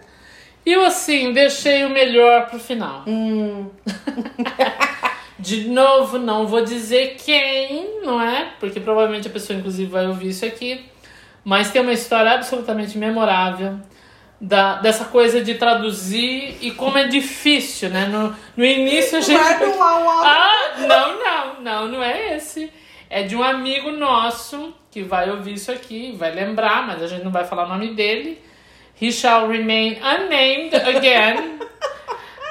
E 0.65 0.73
eu, 0.73 0.83
assim, 0.85 1.31
deixei 1.31 1.85
o 1.85 1.89
melhor 1.89 2.49
pro 2.49 2.59
final. 2.59 3.03
Hum. 3.07 3.67
De 5.39 5.69
novo, 5.69 6.17
não 6.17 6.47
vou 6.47 6.63
dizer 6.63 7.15
quem, 7.23 8.01
não 8.03 8.19
é? 8.19 8.53
Porque 8.59 8.79
provavelmente 8.79 9.27
a 9.27 9.31
pessoa, 9.31 9.57
inclusive, 9.57 9.89
vai 9.89 10.07
ouvir 10.07 10.29
isso 10.29 10.43
aqui. 10.43 10.83
Mas 11.47 11.71
tem 11.71 11.81
uma 11.81 11.93
história 11.93 12.31
absolutamente 12.31 12.97
memorável 12.97 13.79
da, 14.39 14.81
dessa 14.81 15.05
coisa 15.05 15.41
de 15.41 15.55
traduzir 15.55 16.57
e 16.59 16.71
como 16.71 16.97
é 16.97 17.07
difícil, 17.07 17.89
né? 17.89 18.05
No, 18.05 18.35
no 18.57 18.65
início 18.65 19.17
a 19.17 19.21
gente. 19.21 19.39
Vai. 19.39 19.53
Ah, 20.25 20.73
não, 20.79 21.17
não, 21.17 21.61
não, 21.61 21.87
não 21.87 22.03
é 22.03 22.35
esse. 22.35 22.69
É 23.09 23.23
de 23.23 23.33
um 23.33 23.41
amigo 23.41 23.91
nosso 23.91 24.75
que 24.91 25.01
vai 25.01 25.31
ouvir 25.31 25.53
isso 25.53 25.71
aqui, 25.71 26.13
vai 26.17 26.33
lembrar, 26.33 26.85
mas 26.85 27.01
a 27.01 27.07
gente 27.07 27.23
não 27.23 27.31
vai 27.31 27.45
falar 27.45 27.63
o 27.63 27.69
nome 27.69 27.93
dele. 27.93 28.43
He 29.01 29.09
shall 29.09 29.47
remain 29.47 29.99
unnamed 30.03 30.75
again. 30.75 31.59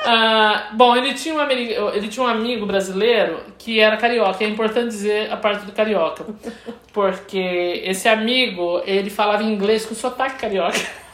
Ah, 0.09 0.69
bom, 0.73 0.95
ele 0.95 1.15
tinha, 1.15 1.35
um, 1.35 1.51
ele 1.51 2.07
tinha 2.07 2.25
um 2.25 2.29
amigo 2.29 2.65
brasileiro 2.65 3.41
que 3.59 3.81
era 3.81 3.97
carioca. 3.97 4.45
É 4.45 4.47
importante 4.47 4.89
dizer 4.89 5.33
a 5.33 5.37
parte 5.37 5.67
do 5.67 5.73
carioca. 5.73 6.25
Porque 6.93 7.83
esse 7.85 8.09
amigo, 8.09 8.81
ele 8.87 9.11
falava 9.11 9.43
inglês 9.43 9.85
com 9.85 9.95
sotaque 9.95 10.39
carioca. 10.39 10.79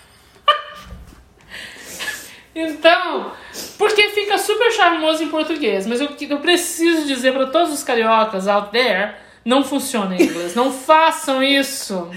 Então, 2.55 3.33
porque 3.79 4.11
fica 4.11 4.37
super 4.37 4.71
charmoso 4.73 5.25
em 5.25 5.29
português. 5.29 5.87
Mas 5.87 6.03
eu, 6.03 6.11
eu 6.29 6.39
preciso 6.39 7.07
dizer 7.07 7.33
para 7.33 7.47
todos 7.47 7.73
os 7.73 7.83
cariocas 7.83 8.47
out 8.47 8.71
there, 8.71 9.15
não 9.43 9.65
funciona 9.65 10.15
em 10.15 10.23
inglês. 10.23 10.55
Não 10.55 10.71
façam 10.71 11.43
isso. 11.43 12.11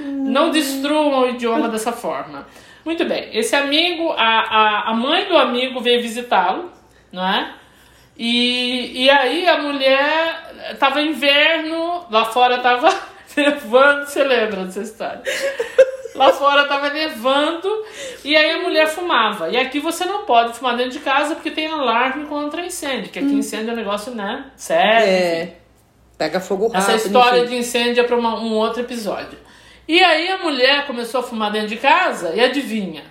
Não 0.00 0.50
destruam 0.50 1.24
o 1.24 1.28
idioma 1.28 1.68
dessa 1.68 1.92
forma. 1.92 2.46
Muito 2.84 3.04
bem. 3.04 3.30
Esse 3.32 3.56
amigo, 3.56 4.12
a, 4.12 4.40
a, 4.40 4.90
a 4.90 4.94
mãe 4.94 5.26
do 5.26 5.36
amigo 5.36 5.80
veio 5.80 6.02
visitá-lo, 6.02 6.70
não 7.10 7.26
é? 7.26 7.54
E, 8.16 9.04
e 9.04 9.10
aí 9.10 9.48
a 9.48 9.58
mulher 9.58 10.76
tava 10.78 11.00
inverno, 11.00 12.04
lá 12.10 12.24
fora 12.26 12.58
tava 12.58 12.88
nevando, 13.36 14.06
você 14.06 14.22
lembra 14.22 14.64
dessa 14.64 14.82
história? 14.82 15.22
Lá 16.14 16.32
fora 16.32 16.68
tava 16.68 16.90
nevando 16.90 17.68
e 18.24 18.36
aí 18.36 18.52
a 18.52 18.58
mulher 18.58 18.86
fumava. 18.86 19.48
E 19.48 19.56
aqui 19.56 19.80
você 19.80 20.04
não 20.04 20.24
pode 20.24 20.56
fumar 20.56 20.76
dentro 20.76 20.92
de 20.92 21.00
casa 21.00 21.34
porque 21.34 21.50
tem 21.50 21.66
alarme 21.66 22.26
contra 22.26 22.64
incêndio, 22.64 23.10
que 23.10 23.18
aqui 23.18 23.32
incêndio 23.32 23.70
é 23.70 23.72
um 23.72 23.76
negócio, 23.76 24.14
né? 24.14 24.44
Sério. 24.54 25.06
enfim. 25.06 25.52
É. 25.52 25.56
Pega 26.16 26.38
fogo 26.38 26.68
rápido. 26.68 26.94
Essa 26.94 27.06
história 27.08 27.40
enfim. 27.40 27.48
de 27.48 27.56
incêndio 27.56 28.04
é 28.04 28.06
para 28.06 28.16
um 28.16 28.54
outro 28.54 28.80
episódio. 28.80 29.36
E 29.86 30.02
aí 30.02 30.28
a 30.28 30.38
mulher 30.38 30.86
começou 30.86 31.20
a 31.20 31.22
fumar 31.22 31.50
dentro 31.50 31.68
de 31.68 31.76
casa 31.76 32.32
e 32.34 32.40
adivinha? 32.40 33.02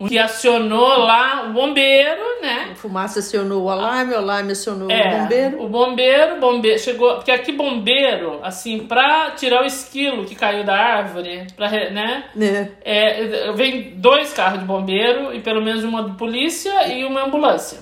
O 0.00 0.06
que 0.06 0.16
acionou 0.16 0.96
lá 1.00 1.46
o 1.48 1.52
bombeiro, 1.52 2.20
né? 2.40 2.70
Fumaça 2.76 3.18
acionou 3.18 3.64
o 3.64 3.68
alarme, 3.68 4.14
o 4.14 4.18
alarme 4.18 4.52
acionou 4.52 4.88
É, 4.88 5.08
o 5.08 5.18
bombeiro. 5.22 5.62
O 5.64 5.68
bombeiro, 5.68 6.36
bombeiro 6.40 6.78
chegou, 6.78 7.14
porque 7.16 7.32
aqui 7.32 7.50
bombeiro, 7.50 8.38
assim, 8.44 8.78
pra 8.86 9.32
tirar 9.32 9.60
o 9.64 9.66
esquilo 9.66 10.24
que 10.24 10.36
caiu 10.36 10.62
da 10.62 10.76
árvore, 10.76 11.48
pra, 11.56 11.66
re- 11.66 11.90
né? 11.90 12.26
Né? 12.32 12.70
É, 12.84 13.50
vem 13.54 13.94
dois 13.96 14.32
carros 14.32 14.60
de 14.60 14.64
bombeiro 14.66 15.34
e 15.34 15.40
pelo 15.40 15.60
menos 15.60 15.82
uma 15.82 16.04
de 16.04 16.12
polícia 16.16 16.86
e 16.86 17.04
uma 17.04 17.24
ambulância. 17.24 17.80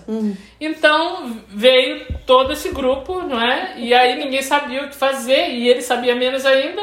Então 0.59 1.37
veio 1.49 2.07
todo 2.26 2.51
esse 2.55 2.70
grupo, 2.70 3.20
não 3.24 3.39
é? 3.43 3.74
E 3.76 3.93
aí 3.93 4.16
ninguém 4.16 4.41
sabia 4.41 4.84
o 4.84 4.89
que 4.89 4.97
fazer 4.97 5.51
e 5.51 5.68
ele 5.68 5.82
sabia 5.82 6.14
menos 6.14 6.47
ainda. 6.47 6.82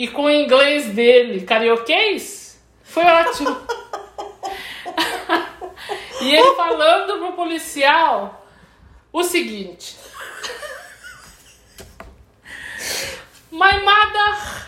E 0.00 0.08
com 0.08 0.22
o 0.22 0.30
inglês 0.30 0.86
dele, 0.94 1.44
carioquês, 1.44 2.58
foi 2.82 3.04
ótimo. 3.04 3.50
e 6.22 6.34
ele 6.34 6.54
falando 6.54 7.18
pro 7.18 7.32
policial 7.34 8.46
o 9.12 9.22
seguinte: 9.22 9.98
My 13.52 13.78
mother, 13.84 14.66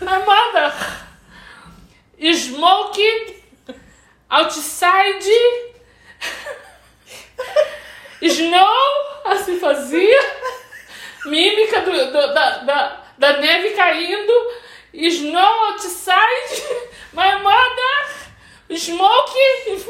my 0.00 0.24
mother, 0.24 0.72
smoking 2.32 3.34
outside. 4.30 5.28
Snow, 8.20 9.24
assim 9.24 9.58
fazia, 9.58 10.20
mímica 11.26 11.80
do, 11.80 11.90
do- 11.90 12.32
da, 12.32 12.58
da, 12.58 13.01
da 13.18 13.38
neve 13.38 13.70
caindo, 13.70 14.32
snow 14.92 15.64
outside, 15.66 16.62
my 17.12 17.40
mother, 17.42 18.32
smoking. 18.70 19.84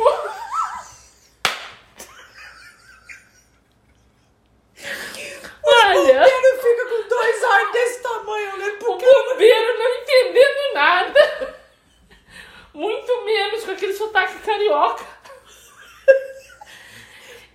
Olha. 5.65 6.27
Ele 6.27 6.57
fica 6.59 6.87
com 6.87 7.09
dois 7.09 7.45
ar 7.45 7.73
desse 7.73 8.03
tamanho, 8.03 8.57
né? 8.59 8.67
O 8.69 8.79
Porque 8.79 9.07
bombeiro 9.07 9.79
não 9.79 9.95
entendendo 10.03 10.75
nada. 10.75 11.63
Muito 12.75 13.25
menos 13.25 13.65
com 13.65 13.71
aquele 13.71 13.93
sotaque 13.95 14.39
carioca. 14.41 15.05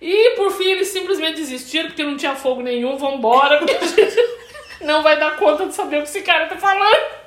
E 0.00 0.30
por 0.36 0.52
fim 0.52 0.70
eles 0.70 0.88
simplesmente 0.88 1.36
desistiram 1.36 1.88
porque 1.88 2.04
não 2.04 2.16
tinha 2.16 2.36
fogo 2.36 2.62
nenhum, 2.62 2.96
vambora, 2.96 3.58
porque 3.58 3.72
a 3.72 3.84
gente 3.84 4.37
não 4.80 5.02
vai 5.02 5.18
dar 5.18 5.36
conta 5.36 5.66
de 5.66 5.74
saber 5.74 5.98
o 5.98 6.02
que 6.02 6.08
esse 6.08 6.22
cara 6.22 6.46
tá 6.46 6.56
falando. 6.56 7.18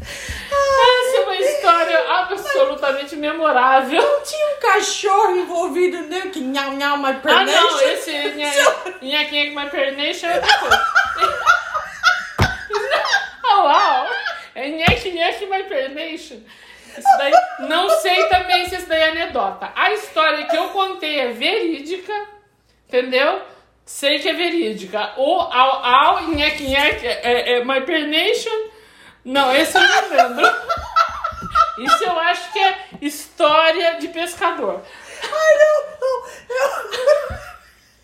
Essa 0.00 1.16
é 1.16 1.20
uma 1.20 1.36
história 1.36 2.10
absolutamente 2.20 3.16
memorável. 3.16 4.02
tinha 4.24 4.56
um 4.56 4.60
cachorro 4.60 5.36
envolvido, 5.36 6.02
né? 6.08 6.22
Que 6.32 6.40
nhau 6.40 6.72
nhau 6.74 6.96
my 6.98 7.10
Ah, 7.10 7.14
pernation. 7.14 7.62
não, 7.62 7.80
esse 7.80 8.12
Nhaquinha 9.02 9.52
com 9.52 9.60
my 9.60 9.70
pernation 9.70 10.26
é 10.28 10.34
outra 10.36 10.58
coisa. 10.58 10.84
Oh! 13.44 14.14
É 14.54 14.68
Nhaque 14.68 15.10
Nhaque 15.10 15.46
my 15.46 15.62
pernation. 15.64 16.40
Isso 16.96 17.18
daí, 17.18 17.32
não 17.60 17.88
sei 17.90 18.28
também 18.28 18.68
se 18.68 18.76
isso 18.76 18.86
daí 18.86 19.00
é 19.00 19.08
anedota. 19.10 19.72
A 19.74 19.90
história 19.92 20.46
que 20.46 20.56
eu 20.56 20.68
contei 20.68 21.18
é 21.18 21.28
verídica, 21.32 22.12
entendeu? 22.86 23.42
Sei 23.86 24.18
que 24.18 24.28
é 24.28 24.32
verídica. 24.32 25.12
O 25.16 25.40
ao 25.40 25.84
ao 25.84 26.22
Nhaque 26.28 26.64
Nhaque 26.64 27.06
é, 27.06 27.52
é 27.58 27.64
my 27.64 27.80
pernation. 27.82 28.70
Não, 29.24 29.54
esse 29.54 29.76
eu 29.76 29.82
não 29.82 30.08
lembro. 30.10 30.46
Isso 31.78 32.04
eu 32.04 32.18
acho 32.18 32.52
que 32.52 32.58
é 32.58 32.78
história 33.02 33.94
de 33.98 34.08
pescador. 34.08 34.82
Ai, 35.22 35.30
não, 35.58 35.84
não. 36.00 36.26
Eu, 36.48 37.36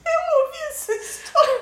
eu 0.06 0.20
ouvi 0.44 0.58
essa 0.70 0.92
história. 0.92 1.60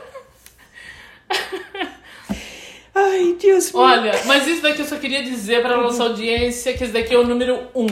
Ai, 2.94 3.36
Deus 3.40 3.72
meu. 3.72 3.82
Olha, 3.82 4.12
mas 4.24 4.46
isso 4.46 4.62
daqui 4.62 4.80
eu 4.80 4.86
só 4.86 4.96
queria 4.96 5.22
dizer 5.22 5.62
para 5.62 5.76
nossa 5.76 6.02
audiência 6.04 6.76
que 6.76 6.82
esse 6.82 6.92
daqui 6.92 7.14
é 7.14 7.18
o 7.18 7.24
número 7.24 7.68
1. 7.74 7.86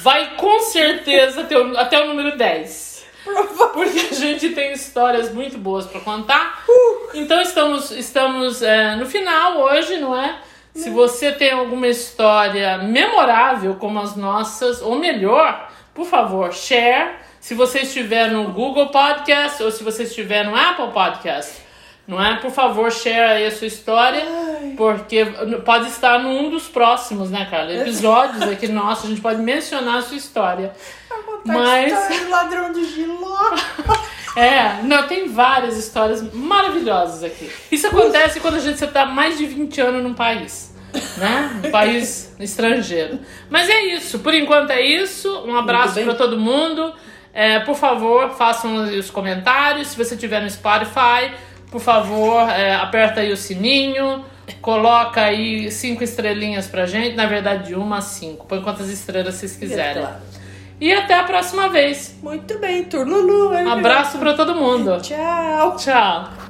Vai 0.00 0.36
com 0.36 0.60
certeza 0.60 1.44
ter 1.44 1.56
o- 1.56 1.76
até 1.76 2.00
o 2.00 2.06
número 2.08 2.36
10. 2.36 2.91
Porque 3.72 4.00
a 4.10 4.14
gente 4.14 4.50
tem 4.50 4.72
histórias 4.72 5.32
muito 5.32 5.58
boas 5.58 5.86
para 5.86 6.00
contar. 6.00 6.64
Então 7.14 7.40
estamos, 7.40 7.90
estamos 7.90 8.62
é, 8.62 8.96
no 8.96 9.06
final 9.06 9.58
hoje, 9.60 9.98
não 9.98 10.18
é? 10.18 10.38
Se 10.74 10.88
você 10.88 11.32
tem 11.32 11.50
alguma 11.52 11.86
história 11.86 12.78
memorável 12.78 13.74
como 13.74 14.00
as 14.00 14.16
nossas, 14.16 14.80
ou 14.80 14.98
melhor, 14.98 15.70
por 15.94 16.06
favor, 16.06 16.52
share. 16.52 17.16
Se 17.40 17.54
você 17.54 17.80
estiver 17.80 18.30
no 18.30 18.44
Google 18.52 18.88
Podcast 18.88 19.62
ou 19.62 19.70
se 19.70 19.84
você 19.84 20.04
estiver 20.04 20.44
no 20.44 20.56
Apple 20.56 20.88
Podcast, 20.92 21.60
não 22.06 22.22
é? 22.22 22.36
Por 22.36 22.50
favor, 22.50 22.90
share 22.90 23.32
aí 23.38 23.46
a 23.46 23.50
sua 23.50 23.66
história, 23.66 24.22
porque 24.76 25.24
pode 25.64 25.88
estar 25.88 26.18
num 26.18 26.50
dos 26.50 26.68
próximos, 26.68 27.30
né, 27.30 27.46
Carla? 27.50 27.72
Episódios 27.72 28.42
aqui 28.42 28.68
nossos, 28.68 29.04
a 29.06 29.08
gente 29.08 29.20
pode 29.20 29.40
mencionar 29.40 29.96
a 29.98 30.02
sua 30.02 30.16
história. 30.16 30.72
Mas- 31.44 31.92
Mas... 31.92 32.28
ladrão 32.28 32.72
de 32.72 32.84
giló. 32.84 33.36
É, 34.34 34.80
não, 34.82 35.06
tem 35.06 35.28
várias 35.28 35.76
histórias 35.76 36.22
maravilhosas 36.32 37.22
aqui. 37.22 37.52
Isso 37.70 37.86
acontece 37.86 38.40
quando 38.40 38.54
a 38.54 38.60
gente 38.60 38.82
está 38.82 39.04
mais 39.04 39.36
de 39.36 39.44
20 39.44 39.78
anos 39.82 40.02
num 40.02 40.14
país, 40.14 40.74
né? 41.18 41.60
Um 41.62 41.70
país 41.70 42.34
estrangeiro. 42.40 43.20
Mas 43.50 43.68
é 43.68 43.82
isso, 43.94 44.20
por 44.20 44.32
enquanto 44.32 44.70
é 44.70 44.80
isso. 44.80 45.30
Um 45.46 45.54
abraço 45.54 46.00
para 46.02 46.14
todo 46.14 46.38
mundo. 46.38 46.94
É, 47.34 47.60
por 47.60 47.74
favor, 47.76 48.30
façam 48.30 48.84
os 48.98 49.10
comentários. 49.10 49.88
Se 49.88 49.98
você 50.02 50.14
estiver 50.14 50.40
no 50.40 50.48
Spotify, 50.48 51.30
por 51.72 51.80
favor, 51.80 52.48
é, 52.50 52.74
aperta 52.74 53.20
aí 53.22 53.32
o 53.32 53.36
sininho. 53.36 54.24
Coloca 54.60 55.22
aí 55.22 55.70
cinco 55.70 56.04
estrelinhas 56.04 56.66
pra 56.68 56.84
gente. 56.86 57.16
Na 57.16 57.26
verdade, 57.26 57.68
de 57.68 57.74
uma 57.74 57.98
a 57.98 58.00
cinco. 58.02 58.46
Põe 58.46 58.60
quantas 58.60 58.90
estrelas 58.90 59.34
vocês 59.34 59.56
quiserem. 59.56 60.02
Claro. 60.02 60.16
E 60.80 60.92
até 60.92 61.14
a 61.14 61.24
próxima 61.24 61.68
vez. 61.68 62.18
Muito 62.22 62.58
bem, 62.58 62.84
turno. 62.84 63.50
Um 63.52 63.70
abraço 63.70 64.18
para 64.18 64.34
todo 64.34 64.54
mundo. 64.54 65.00
Tchau. 65.00 65.76
Tchau. 65.76 66.41